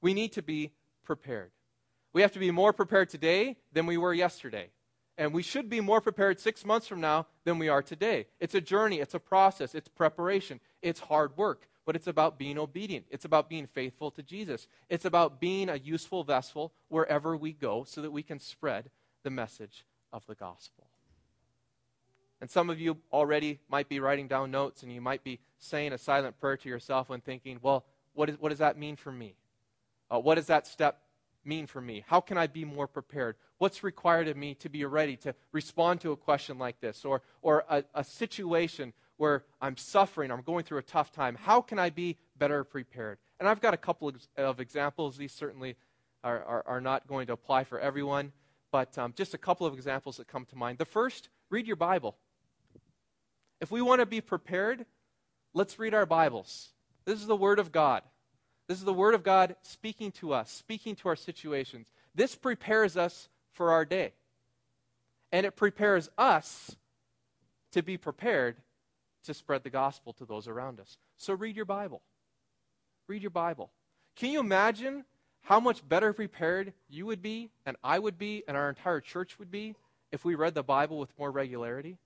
We 0.00 0.14
need 0.14 0.32
to 0.32 0.42
be 0.42 0.72
prepared. 1.04 1.50
We 2.12 2.22
have 2.22 2.32
to 2.32 2.38
be 2.38 2.50
more 2.50 2.72
prepared 2.72 3.10
today 3.10 3.56
than 3.72 3.86
we 3.86 3.96
were 3.96 4.14
yesterday. 4.14 4.70
And 5.16 5.32
we 5.34 5.42
should 5.42 5.68
be 5.68 5.80
more 5.80 6.00
prepared 6.00 6.38
six 6.38 6.64
months 6.64 6.86
from 6.86 7.00
now 7.00 7.26
than 7.44 7.58
we 7.58 7.68
are 7.68 7.82
today. 7.82 8.26
It's 8.38 8.54
a 8.54 8.60
journey, 8.60 9.00
it's 9.00 9.14
a 9.14 9.18
process, 9.18 9.74
it's 9.74 9.88
preparation, 9.88 10.60
it's 10.80 11.00
hard 11.00 11.36
work, 11.36 11.68
but 11.84 11.96
it's 11.96 12.06
about 12.06 12.38
being 12.38 12.58
obedient. 12.58 13.06
It's 13.10 13.24
about 13.24 13.48
being 13.48 13.66
faithful 13.66 14.10
to 14.12 14.22
Jesus. 14.22 14.68
It's 14.88 15.04
about 15.04 15.40
being 15.40 15.68
a 15.68 15.76
useful 15.76 16.22
vessel 16.22 16.72
wherever 16.88 17.36
we 17.36 17.52
go 17.52 17.84
so 17.84 18.00
that 18.00 18.12
we 18.12 18.22
can 18.22 18.38
spread 18.38 18.90
the 19.24 19.30
message 19.30 19.84
of 20.12 20.24
the 20.26 20.34
gospel. 20.34 20.87
And 22.40 22.50
some 22.50 22.70
of 22.70 22.80
you 22.80 22.98
already 23.12 23.58
might 23.68 23.88
be 23.88 24.00
writing 24.00 24.28
down 24.28 24.50
notes 24.50 24.82
and 24.82 24.92
you 24.92 25.00
might 25.00 25.24
be 25.24 25.40
saying 25.58 25.92
a 25.92 25.98
silent 25.98 26.38
prayer 26.38 26.56
to 26.56 26.68
yourself 26.68 27.10
and 27.10 27.22
thinking, 27.22 27.58
well, 27.62 27.84
what, 28.14 28.30
is, 28.30 28.36
what 28.38 28.50
does 28.50 28.58
that 28.58 28.78
mean 28.78 28.96
for 28.96 29.10
me? 29.10 29.34
Uh, 30.10 30.18
what 30.18 30.36
does 30.36 30.46
that 30.46 30.66
step 30.66 31.02
mean 31.44 31.66
for 31.66 31.80
me? 31.80 32.04
How 32.06 32.20
can 32.20 32.38
I 32.38 32.46
be 32.46 32.64
more 32.64 32.86
prepared? 32.86 33.36
What's 33.58 33.82
required 33.82 34.28
of 34.28 34.36
me 34.36 34.54
to 34.56 34.68
be 34.68 34.84
ready 34.84 35.16
to 35.18 35.34
respond 35.52 36.00
to 36.02 36.12
a 36.12 36.16
question 36.16 36.58
like 36.58 36.80
this 36.80 37.04
or, 37.04 37.22
or 37.42 37.64
a, 37.68 37.84
a 37.94 38.04
situation 38.04 38.92
where 39.16 39.44
I'm 39.60 39.76
suffering, 39.76 40.30
I'm 40.30 40.42
going 40.42 40.64
through 40.64 40.78
a 40.78 40.82
tough 40.82 41.10
time? 41.10 41.36
How 41.40 41.60
can 41.60 41.78
I 41.78 41.90
be 41.90 42.18
better 42.36 42.62
prepared? 42.62 43.18
And 43.40 43.48
I've 43.48 43.60
got 43.60 43.74
a 43.74 43.78
couple 43.78 44.12
of 44.36 44.60
examples. 44.60 45.16
These 45.16 45.32
certainly 45.32 45.76
are, 46.22 46.42
are, 46.44 46.64
are 46.66 46.80
not 46.80 47.08
going 47.08 47.26
to 47.28 47.32
apply 47.32 47.64
for 47.64 47.80
everyone, 47.80 48.32
but 48.70 48.96
um, 48.98 49.12
just 49.16 49.34
a 49.34 49.38
couple 49.38 49.66
of 49.66 49.74
examples 49.74 50.18
that 50.18 50.28
come 50.28 50.44
to 50.46 50.56
mind. 50.56 50.78
The 50.78 50.84
first, 50.84 51.28
read 51.50 51.66
your 51.66 51.76
Bible. 51.76 52.16
If 53.60 53.70
we 53.70 53.82
want 53.82 54.00
to 54.00 54.06
be 54.06 54.20
prepared, 54.20 54.86
let's 55.52 55.78
read 55.78 55.94
our 55.94 56.06
Bibles. 56.06 56.68
This 57.04 57.20
is 57.20 57.26
the 57.26 57.36
Word 57.36 57.58
of 57.58 57.72
God. 57.72 58.02
This 58.68 58.78
is 58.78 58.84
the 58.84 58.92
Word 58.92 59.14
of 59.14 59.22
God 59.22 59.56
speaking 59.62 60.12
to 60.12 60.32
us, 60.32 60.50
speaking 60.50 60.94
to 60.96 61.08
our 61.08 61.16
situations. 61.16 61.88
This 62.14 62.34
prepares 62.34 62.96
us 62.96 63.28
for 63.52 63.72
our 63.72 63.84
day. 63.84 64.12
And 65.32 65.44
it 65.44 65.56
prepares 65.56 66.08
us 66.16 66.76
to 67.72 67.82
be 67.82 67.96
prepared 67.96 68.56
to 69.24 69.34
spread 69.34 69.62
the 69.62 69.70
gospel 69.70 70.12
to 70.14 70.24
those 70.24 70.48
around 70.48 70.80
us. 70.80 70.96
So 71.16 71.34
read 71.34 71.56
your 71.56 71.64
Bible. 71.64 72.02
Read 73.08 73.22
your 73.22 73.30
Bible. 73.30 73.70
Can 74.16 74.30
you 74.30 74.40
imagine 74.40 75.04
how 75.42 75.60
much 75.60 75.86
better 75.86 76.12
prepared 76.12 76.72
you 76.88 77.06
would 77.06 77.22
be, 77.22 77.50
and 77.66 77.76
I 77.82 77.98
would 77.98 78.18
be, 78.18 78.44
and 78.46 78.56
our 78.56 78.68
entire 78.68 79.00
church 79.00 79.38
would 79.38 79.50
be 79.50 79.74
if 80.12 80.24
we 80.24 80.34
read 80.34 80.54
the 80.54 80.62
Bible 80.62 80.98
with 80.98 81.10
more 81.18 81.30
regularity? 81.30 81.98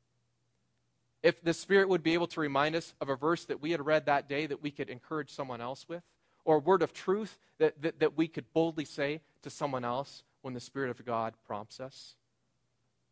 If 1.23 1.43
the 1.43 1.55
Spirit 1.55 1.89
would 1.89 2.03
be 2.03 2.15
able 2.15 2.27
to 2.29 2.41
remind 2.41 2.75
us 2.75 2.95
of 3.01 3.09
a 3.09 3.17
verse 3.17 3.45
that 3.45 3.63
we 3.63 3.71
had 3.71 3.85
read 3.85 4.07
that 4.07 4.29
day 4.29 4.47
that 4.47 4.63
we 4.63 4.71
could 4.71 4.89
encourage 4.89 5.31
someone 5.31 5.61
else 5.61 5.87
with, 5.89 6.03
or 6.45 6.57
a 6.57 6.61
word 6.61 6.83
of 6.83 6.93
truth 6.93 7.39
that, 7.59 7.81
that, 7.83 8.01
that 8.01 8.17
we 8.17 8.27
could 8.27 8.53
boldly 8.53 8.85
say 8.85 9.21
to 9.43 9.51
someone 9.51 9.85
else 9.85 10.25
when 10.43 10.55
the 10.55 10.61
Spirit 10.61 10.91
of 10.91 11.05
God 11.05 11.35
prompts 11.47 11.81
us. 11.81 12.15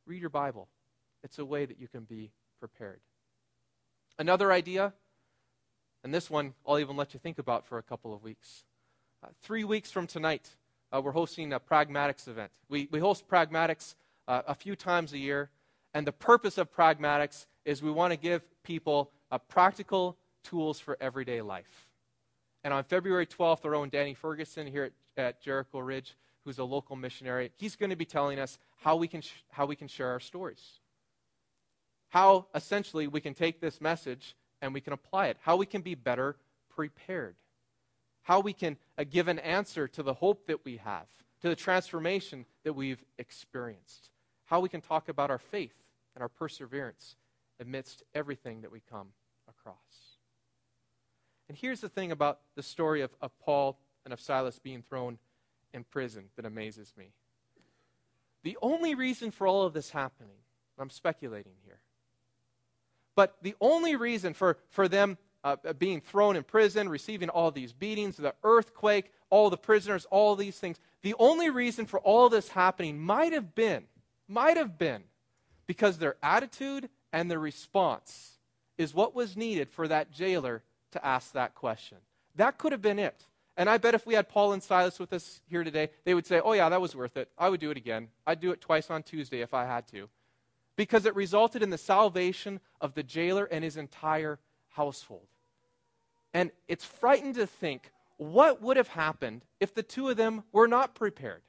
Read 0.06 0.20
your 0.20 0.30
Bible. 0.30 0.68
It's 1.22 1.38
a 1.38 1.44
way 1.44 1.64
that 1.66 1.78
you 1.78 1.86
can 1.86 2.02
be 2.02 2.32
prepared. 2.58 3.00
Another 4.18 4.50
idea, 4.50 4.92
and 6.02 6.12
this 6.12 6.28
one 6.28 6.54
I'll 6.66 6.78
even 6.78 6.96
let 6.96 7.14
you 7.14 7.20
think 7.20 7.38
about 7.38 7.66
for 7.66 7.78
a 7.78 7.82
couple 7.82 8.12
of 8.12 8.22
weeks. 8.22 8.64
Uh, 9.22 9.28
three 9.42 9.64
weeks 9.64 9.90
from 9.90 10.06
tonight, 10.06 10.48
uh, 10.92 11.00
we're 11.00 11.12
hosting 11.12 11.52
a 11.52 11.60
Pragmatics 11.60 12.26
event. 12.26 12.50
We, 12.68 12.88
we 12.90 12.98
host 12.98 13.28
Pragmatics 13.28 13.94
uh, 14.26 14.42
a 14.46 14.54
few 14.54 14.74
times 14.74 15.12
a 15.12 15.18
year. 15.18 15.50
And 15.94 16.06
the 16.06 16.12
purpose 16.12 16.58
of 16.58 16.72
pragmatics 16.72 17.46
is 17.64 17.82
we 17.82 17.90
want 17.90 18.12
to 18.12 18.16
give 18.16 18.42
people 18.62 19.10
a 19.30 19.38
practical 19.38 20.16
tools 20.44 20.78
for 20.78 20.96
everyday 21.00 21.42
life. 21.42 21.88
And 22.62 22.74
on 22.74 22.84
February 22.84 23.26
12th, 23.26 23.64
our 23.64 23.74
own 23.74 23.88
Danny 23.88 24.14
Ferguson 24.14 24.66
here 24.66 24.92
at, 25.16 25.22
at 25.22 25.42
Jericho 25.42 25.78
Ridge, 25.78 26.16
who's 26.44 26.58
a 26.58 26.64
local 26.64 26.96
missionary, 26.96 27.50
he's 27.56 27.76
going 27.76 27.90
to 27.90 27.96
be 27.96 28.04
telling 28.04 28.38
us 28.38 28.58
how 28.78 28.96
we 28.96 29.08
can, 29.08 29.20
sh- 29.20 29.44
how 29.50 29.66
we 29.66 29.76
can 29.76 29.88
share 29.88 30.08
our 30.08 30.20
stories. 30.20 30.80
How 32.08 32.46
essentially 32.54 33.06
we 33.06 33.20
can 33.20 33.34
take 33.34 33.60
this 33.60 33.80
message 33.80 34.36
and 34.60 34.74
we 34.74 34.80
can 34.80 34.92
apply 34.92 35.28
it. 35.28 35.38
How 35.40 35.56
we 35.56 35.66
can 35.66 35.80
be 35.80 35.94
better 35.94 36.36
prepared. 36.68 37.36
How 38.22 38.40
we 38.40 38.52
can 38.52 38.76
uh, 38.98 39.04
give 39.08 39.28
an 39.28 39.38
answer 39.38 39.88
to 39.88 40.02
the 40.02 40.14
hope 40.14 40.46
that 40.46 40.64
we 40.64 40.78
have, 40.78 41.06
to 41.42 41.48
the 41.48 41.56
transformation 41.56 42.44
that 42.64 42.74
we've 42.74 43.02
experienced. 43.18 44.10
How 44.44 44.60
we 44.60 44.68
can 44.68 44.80
talk 44.80 45.08
about 45.08 45.30
our 45.30 45.38
faith 45.38 45.79
and 46.14 46.22
our 46.22 46.28
perseverance 46.28 47.16
amidst 47.60 48.02
everything 48.14 48.62
that 48.62 48.72
we 48.72 48.80
come 48.90 49.08
across. 49.48 49.76
And 51.48 51.58
here's 51.58 51.80
the 51.80 51.88
thing 51.88 52.12
about 52.12 52.40
the 52.54 52.62
story 52.62 53.02
of, 53.02 53.10
of 53.20 53.36
Paul 53.40 53.78
and 54.04 54.12
of 54.12 54.20
Silas 54.20 54.58
being 54.58 54.82
thrown 54.82 55.18
in 55.74 55.84
prison 55.84 56.24
that 56.36 56.46
amazes 56.46 56.92
me. 56.96 57.12
The 58.42 58.56
only 58.62 58.94
reason 58.94 59.30
for 59.30 59.46
all 59.46 59.66
of 59.66 59.72
this 59.72 59.90
happening, 59.90 60.36
I'm 60.78 60.90
speculating 60.90 61.52
here, 61.64 61.80
but 63.14 63.36
the 63.42 63.54
only 63.60 63.96
reason 63.96 64.32
for, 64.32 64.58
for 64.70 64.88
them 64.88 65.18
uh, 65.44 65.56
uh 65.66 65.72
being 65.74 66.00
thrown 66.00 66.36
in 66.36 66.42
prison, 66.42 66.88
receiving 66.88 67.28
all 67.28 67.50
these 67.50 67.72
beatings, 67.72 68.16
the 68.16 68.34
earthquake, 68.44 69.10
all 69.28 69.50
the 69.50 69.56
prisoners, 69.56 70.06
all 70.10 70.36
these 70.36 70.58
things, 70.58 70.78
the 71.02 71.14
only 71.18 71.50
reason 71.50 71.84
for 71.86 72.00
all 72.00 72.28
this 72.28 72.48
happening 72.48 72.98
might 72.98 73.32
have 73.32 73.54
been, 73.54 73.84
might 74.28 74.56
have 74.56 74.78
been 74.78 75.02
because 75.70 75.98
their 75.98 76.16
attitude 76.20 76.88
and 77.12 77.30
their 77.30 77.38
response 77.38 78.38
is 78.76 78.92
what 78.92 79.14
was 79.14 79.36
needed 79.36 79.70
for 79.70 79.86
that 79.86 80.10
jailer 80.10 80.64
to 80.90 81.06
ask 81.06 81.30
that 81.32 81.54
question. 81.54 81.98
That 82.34 82.58
could 82.58 82.72
have 82.72 82.82
been 82.82 82.98
it. 82.98 83.24
And 83.56 83.70
I 83.70 83.78
bet 83.78 83.94
if 83.94 84.04
we 84.04 84.14
had 84.14 84.28
Paul 84.28 84.52
and 84.52 84.60
Silas 84.60 84.98
with 84.98 85.12
us 85.12 85.40
here 85.48 85.62
today, 85.62 85.90
they 86.04 86.12
would 86.12 86.26
say, 86.26 86.40
Oh, 86.40 86.54
yeah, 86.54 86.68
that 86.68 86.80
was 86.80 86.96
worth 86.96 87.16
it. 87.16 87.28
I 87.38 87.48
would 87.48 87.60
do 87.60 87.70
it 87.70 87.76
again. 87.76 88.08
I'd 88.26 88.40
do 88.40 88.50
it 88.50 88.60
twice 88.60 88.90
on 88.90 89.04
Tuesday 89.04 89.42
if 89.42 89.54
I 89.54 89.64
had 89.64 89.86
to. 89.92 90.08
Because 90.74 91.06
it 91.06 91.14
resulted 91.14 91.62
in 91.62 91.70
the 91.70 91.78
salvation 91.78 92.58
of 92.80 92.94
the 92.94 93.04
jailer 93.04 93.44
and 93.44 93.62
his 93.62 93.76
entire 93.76 94.40
household. 94.70 95.28
And 96.34 96.50
it's 96.66 96.84
frightening 96.84 97.34
to 97.34 97.46
think 97.46 97.92
what 98.16 98.60
would 98.60 98.76
have 98.76 98.88
happened 98.88 99.44
if 99.60 99.72
the 99.72 99.84
two 99.84 100.08
of 100.08 100.16
them 100.16 100.42
were 100.50 100.66
not 100.66 100.96
prepared? 100.96 101.42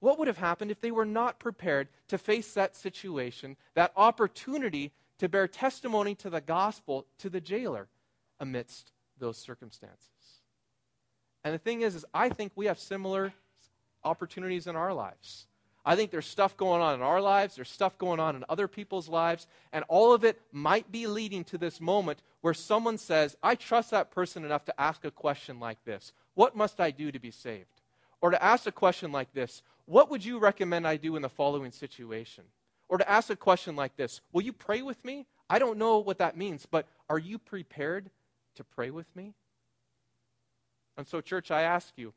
What 0.00 0.18
would 0.18 0.28
have 0.28 0.38
happened 0.38 0.70
if 0.70 0.80
they 0.80 0.90
were 0.90 1.06
not 1.06 1.38
prepared 1.38 1.88
to 2.08 2.18
face 2.18 2.52
that 2.54 2.76
situation, 2.76 3.56
that 3.74 3.92
opportunity 3.96 4.92
to 5.18 5.28
bear 5.28 5.48
testimony 5.48 6.14
to 6.16 6.30
the 6.30 6.40
gospel 6.40 7.06
to 7.18 7.30
the 7.30 7.40
jailer 7.40 7.88
amidst 8.38 8.92
those 9.18 9.38
circumstances. 9.38 10.10
And 11.44 11.54
the 11.54 11.58
thing 11.58 11.82
is, 11.82 11.94
is 11.94 12.04
I 12.12 12.28
think 12.28 12.52
we 12.54 12.66
have 12.66 12.78
similar 12.78 13.32
opportunities 14.04 14.66
in 14.66 14.76
our 14.76 14.92
lives. 14.92 15.46
I 15.84 15.94
think 15.94 16.10
there's 16.10 16.26
stuff 16.26 16.56
going 16.56 16.82
on 16.82 16.96
in 16.96 17.02
our 17.02 17.20
lives, 17.20 17.54
there's 17.54 17.70
stuff 17.70 17.96
going 17.96 18.18
on 18.18 18.34
in 18.34 18.44
other 18.48 18.66
people's 18.66 19.08
lives, 19.08 19.46
and 19.72 19.84
all 19.86 20.12
of 20.12 20.24
it 20.24 20.40
might 20.50 20.90
be 20.90 21.06
leading 21.06 21.44
to 21.44 21.58
this 21.58 21.80
moment 21.80 22.20
where 22.40 22.54
someone 22.54 22.98
says, 22.98 23.36
I 23.40 23.54
trust 23.54 23.92
that 23.92 24.10
person 24.10 24.44
enough 24.44 24.64
to 24.64 24.80
ask 24.80 25.04
a 25.04 25.12
question 25.12 25.60
like 25.60 25.82
this 25.84 26.12
What 26.34 26.56
must 26.56 26.80
I 26.80 26.90
do 26.90 27.12
to 27.12 27.20
be 27.20 27.30
saved? 27.30 27.66
Or 28.20 28.30
to 28.30 28.42
ask 28.42 28.66
a 28.66 28.72
question 28.72 29.12
like 29.12 29.32
this 29.32 29.62
What 29.86 30.10
would 30.10 30.24
you 30.24 30.38
recommend 30.38 30.86
I 30.86 30.96
do 30.96 31.16
in 31.16 31.22
the 31.22 31.28
following 31.28 31.70
situation? 31.70 32.44
Or 32.88 32.98
to 32.98 33.10
ask 33.10 33.30
a 33.30 33.36
question 33.36 33.74
like 33.76 33.96
this 33.96 34.20
Will 34.32 34.42
you 34.42 34.52
pray 34.52 34.82
with 34.82 35.02
me? 35.04 35.26
I 35.48 35.58
don't 35.58 35.78
know 35.78 35.98
what 35.98 36.18
that 36.18 36.36
means, 36.36 36.66
but 36.66 36.86
are 37.08 37.18
you 37.18 37.38
prepared 37.38 38.10
to 38.56 38.64
pray 38.64 38.90
with 38.90 39.06
me? 39.14 39.34
And 40.96 41.06
so, 41.06 41.20
church, 41.20 41.50
I 41.50 41.62
ask 41.62 41.92
you, 41.96 42.12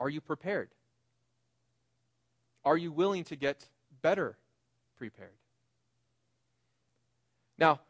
are 0.00 0.08
you 0.08 0.20
prepared? 0.20 0.70
Are 2.64 2.76
you 2.76 2.92
willing 2.92 3.24
to 3.24 3.36
get 3.36 3.66
better 4.02 4.36
prepared? 4.96 5.30
Now, 7.58 7.80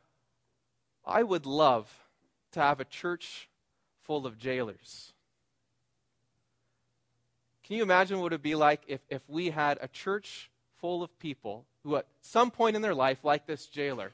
I 1.04 1.22
would 1.22 1.46
love 1.46 1.90
to 2.52 2.60
have 2.60 2.80
a 2.80 2.84
church 2.84 3.48
full 4.02 4.26
of 4.26 4.38
jailers. 4.38 5.12
Can 7.72 7.78
you 7.78 7.84
imagine 7.84 8.20
what 8.20 8.32
it 8.32 8.34
would 8.34 8.42
be 8.42 8.54
like 8.54 8.82
if, 8.86 9.00
if 9.08 9.22
we 9.30 9.48
had 9.48 9.78
a 9.80 9.88
church 9.88 10.50
full 10.78 11.02
of 11.02 11.18
people 11.18 11.64
who, 11.82 11.96
at 11.96 12.06
some 12.20 12.50
point 12.50 12.76
in 12.76 12.82
their 12.82 12.94
life, 12.94 13.24
like 13.24 13.46
this 13.46 13.64
jailer, 13.64 14.12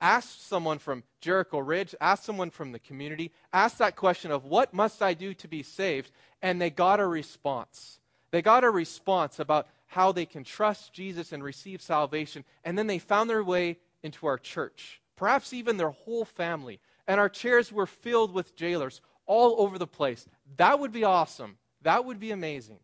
asked 0.00 0.46
someone 0.46 0.78
from 0.78 1.02
Jericho 1.20 1.58
Ridge, 1.58 1.96
asked 2.00 2.22
someone 2.22 2.50
from 2.50 2.70
the 2.70 2.78
community, 2.78 3.32
asked 3.52 3.78
that 3.78 3.96
question 3.96 4.30
of, 4.30 4.44
What 4.44 4.72
must 4.72 5.02
I 5.02 5.14
do 5.14 5.34
to 5.34 5.48
be 5.48 5.64
saved? 5.64 6.12
And 6.42 6.62
they 6.62 6.70
got 6.70 7.00
a 7.00 7.06
response. 7.08 7.98
They 8.30 8.40
got 8.40 8.62
a 8.62 8.70
response 8.70 9.40
about 9.40 9.66
how 9.88 10.12
they 10.12 10.24
can 10.24 10.44
trust 10.44 10.92
Jesus 10.92 11.32
and 11.32 11.42
receive 11.42 11.82
salvation. 11.82 12.44
And 12.62 12.78
then 12.78 12.86
they 12.86 13.00
found 13.00 13.28
their 13.28 13.42
way 13.42 13.78
into 14.04 14.28
our 14.28 14.38
church, 14.38 15.00
perhaps 15.16 15.52
even 15.52 15.76
their 15.76 15.90
whole 15.90 16.24
family. 16.24 16.78
And 17.08 17.18
our 17.18 17.28
chairs 17.28 17.72
were 17.72 17.86
filled 17.86 18.32
with 18.32 18.54
jailers 18.54 19.00
all 19.26 19.56
over 19.58 19.76
the 19.76 19.88
place. 19.88 20.24
That 20.56 20.78
would 20.78 20.92
be 20.92 21.02
awesome. 21.02 21.56
That 21.82 22.04
would 22.04 22.20
be 22.20 22.30
amazing. 22.30 22.78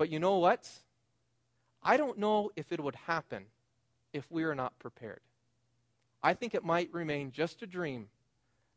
But 0.00 0.08
you 0.08 0.18
know 0.18 0.38
what? 0.38 0.66
I 1.82 1.98
don't 1.98 2.16
know 2.16 2.50
if 2.56 2.72
it 2.72 2.82
would 2.82 2.94
happen 2.94 3.44
if 4.14 4.24
we 4.30 4.44
are 4.44 4.54
not 4.54 4.78
prepared. 4.78 5.20
I 6.22 6.32
think 6.32 6.54
it 6.54 6.64
might 6.64 6.90
remain 6.94 7.32
just 7.32 7.60
a 7.60 7.66
dream 7.66 8.08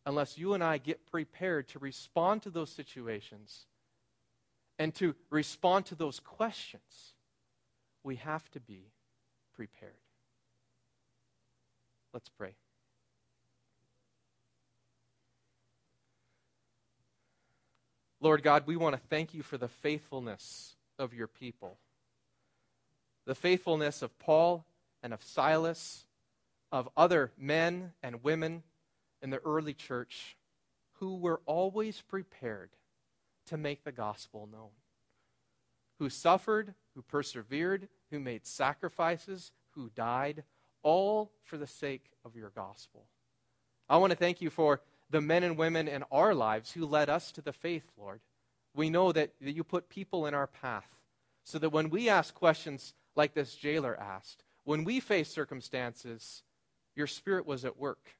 unless 0.06 0.38
you 0.38 0.54
and 0.54 0.62
I 0.62 0.80
get 0.80 1.10
prepared 1.10 1.70
to 1.70 1.80
respond 1.80 2.42
to 2.42 2.50
those 2.50 2.70
situations 2.70 3.68
and 4.78 4.94
to 4.96 5.16
respond 5.30 5.86
to 5.86 5.96
those 5.96 6.20
questions. 6.20 7.14
We 8.04 8.18
have 8.18 8.52
to 8.52 8.60
be 8.60 8.92
prepared. 9.56 9.94
Let's 12.14 12.28
pray. 12.28 12.54
Lord 18.20 18.44
God, 18.44 18.64
we 18.66 18.76
want 18.76 18.94
to 18.94 19.02
thank 19.10 19.34
you 19.34 19.42
for 19.42 19.58
the 19.58 19.70
faithfulness 19.70 20.76
of 21.00 21.14
your 21.14 21.28
people. 21.28 21.78
The 23.26 23.36
faithfulness 23.36 24.02
of 24.02 24.18
Paul 24.20 24.66
and 25.02 25.14
of 25.14 25.24
Silas 25.24 26.06
of 26.72 26.90
other 26.98 27.32
men 27.38 27.94
and 28.02 28.24
women 28.24 28.64
in 29.22 29.30
the 29.30 29.42
early 29.46 29.74
church 29.74 30.36
who 30.94 31.18
were 31.18 31.42
always 31.46 32.02
prepared 32.02 32.72
to 33.46 33.58
make 33.58 33.84
the 33.84 33.92
gospel 33.92 34.50
known, 34.52 34.72
who 36.00 36.10
suffered, 36.10 36.74
who 36.96 37.02
persevered, 37.02 37.90
who 38.10 38.20
made 38.20 38.46
sacrifices, 38.46 39.52
who 39.72 39.92
died, 39.96 40.44
all 40.82 41.32
for 41.44 41.58
the 41.58 41.68
sake 41.68 42.06
of 42.26 42.36
your 42.36 42.50
gospel. 42.50 43.06
I 43.88 43.98
want 43.98 44.12
to 44.12 44.18
thank 44.18 44.42
you 44.42 44.50
for 44.50 44.82
the 45.10 45.22
men 45.22 45.44
and 45.44 45.58
women 45.58 45.88
in 45.88 46.04
our 46.12 46.34
lives 46.34 46.72
who 46.72 46.86
led 46.86 47.10
us 47.10 47.32
to 47.34 47.42
the 47.42 47.54
faith, 47.54 47.86
Lord. 47.98 48.22
We 48.76 48.90
know 48.90 49.12
that, 49.12 49.32
that 49.42 49.52
you 49.52 49.64
put 49.64 49.90
people 49.90 50.26
in 50.26 50.34
our 50.34 50.48
path 50.48 50.88
so 51.44 51.60
that 51.60 51.70
when 51.70 51.90
we 51.90 52.10
ask 52.10 52.34
questions 52.34 52.94
like 53.16 53.34
this 53.34 53.56
jailer 53.56 54.00
asked, 54.00 54.44
when 54.64 54.84
we 54.84 55.00
face 55.00 55.30
circumstances 55.30 56.44
your 56.96 57.08
Spirit 57.08 57.46
was 57.46 57.66
at 57.66 57.78
work, 57.78 58.16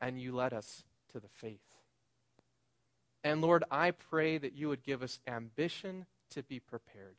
and 0.00 0.20
you 0.20 0.34
led 0.34 0.52
us 0.52 0.84
to 1.12 1.20
the 1.20 1.28
faith. 1.28 1.60
And 3.22 3.40
Lord, 3.40 3.64
I 3.70 3.90
pray 3.90 4.36
that 4.36 4.54
you 4.54 4.68
would 4.68 4.82
give 4.82 5.02
us 5.02 5.18
ambition 5.26 6.04
to 6.30 6.42
be 6.42 6.60
prepared, 6.60 7.16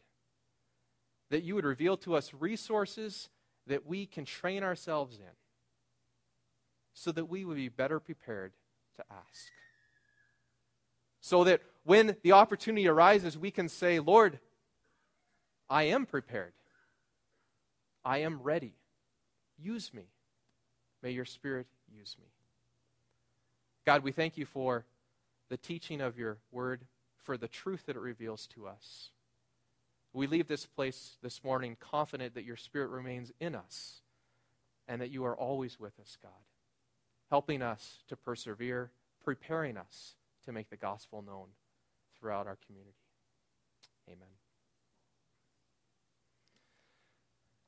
that 1.31 1.43
you 1.43 1.55
would 1.55 1.65
reveal 1.65 1.97
to 1.97 2.15
us 2.15 2.33
resources 2.33 3.29
that 3.65 3.87
we 3.87 4.05
can 4.05 4.25
train 4.25 4.63
ourselves 4.63 5.17
in, 5.17 5.33
so 6.93 7.11
that 7.11 7.25
we 7.25 7.43
would 7.43 7.57
be 7.57 7.69
better 7.69 7.99
prepared 7.99 8.53
to 8.97 9.03
ask. 9.09 9.51
So 11.25 11.43
that 11.45 11.63
when 11.85 12.15
the 12.21 12.33
opportunity 12.33 12.87
arises, 12.87 13.35
we 13.35 13.49
can 13.49 13.67
say, 13.67 13.99
Lord, 13.99 14.37
I 15.67 15.85
am 15.85 16.05
prepared. 16.05 16.53
I 18.05 18.19
am 18.19 18.43
ready. 18.43 18.75
Use 19.57 19.91
me. 19.91 20.03
May 21.01 21.09
your 21.09 21.25
Spirit 21.25 21.65
use 21.91 22.15
me. 22.19 22.27
God, 23.87 24.03
we 24.03 24.11
thank 24.11 24.37
you 24.37 24.45
for 24.45 24.85
the 25.49 25.57
teaching 25.57 25.99
of 25.99 26.15
your 26.19 26.37
word, 26.51 26.81
for 27.23 27.37
the 27.37 27.47
truth 27.47 27.87
that 27.87 27.95
it 27.95 28.01
reveals 28.03 28.45
to 28.53 28.67
us. 28.67 29.09
We 30.13 30.27
leave 30.27 30.47
this 30.47 30.67
place 30.67 31.17
this 31.23 31.43
morning 31.43 31.75
confident 31.79 32.35
that 32.35 32.45
your 32.45 32.55
Spirit 32.55 32.91
remains 32.91 33.31
in 33.39 33.55
us 33.55 34.01
and 34.87 35.01
that 35.01 35.09
you 35.09 35.25
are 35.25 35.35
always 35.35 35.79
with 35.79 35.99
us, 35.99 36.19
God, 36.21 36.31
helping 37.31 37.63
us 37.63 38.03
to 38.09 38.15
persevere, 38.15 38.91
preparing 39.23 39.75
us 39.75 40.13
to 40.45 40.51
make 40.51 40.69
the 40.69 40.77
gospel 40.77 41.21
known 41.21 41.47
throughout 42.19 42.47
our 42.47 42.57
community. 42.65 42.95
Amen. 44.07 44.27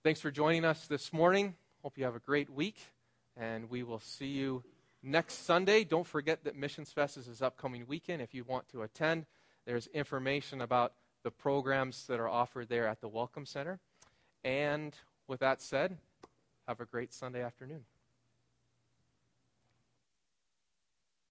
Thanks 0.04 0.22
for 0.22 0.32
joining 0.32 0.64
us 0.64 0.88
this 0.88 1.12
morning. 1.12 1.56
Hope 1.84 1.98
you 1.98 2.06
have 2.06 2.16
a 2.16 2.20
great 2.20 2.50
week, 2.50 2.78
and 3.36 3.70
we 3.70 3.84
will 3.84 4.00
see 4.00 4.28
you 4.28 4.64
next 5.04 5.46
Sunday. 5.46 5.84
Don't 5.84 6.08
forget 6.08 6.44
that 6.44 6.56
Missions 6.56 6.92
Fest 6.92 7.18
is 7.18 7.26
this 7.26 7.42
upcoming 7.42 7.86
weekend. 7.88 8.22
If 8.22 8.34
you 8.34 8.44
want 8.44 8.70
to 8.70 8.84
attend, 8.84 9.26
there's 9.66 9.88
information 9.88 10.62
about 10.62 10.94
the 11.24 11.32
programs 11.32 12.08
that 12.08 12.20
are 12.20 12.30
offered 12.30 12.70
there 12.70 12.88
at 12.88 13.02
the 13.02 13.08
Welcome 13.08 13.46
Center. 13.46 13.80
And 14.44 14.96
with 15.28 15.40
that 15.42 15.62
said, 15.62 15.98
have 16.68 16.80
a 16.80 16.86
great 16.86 17.14
Sunday 17.14 17.42
afternoon. 17.42 17.84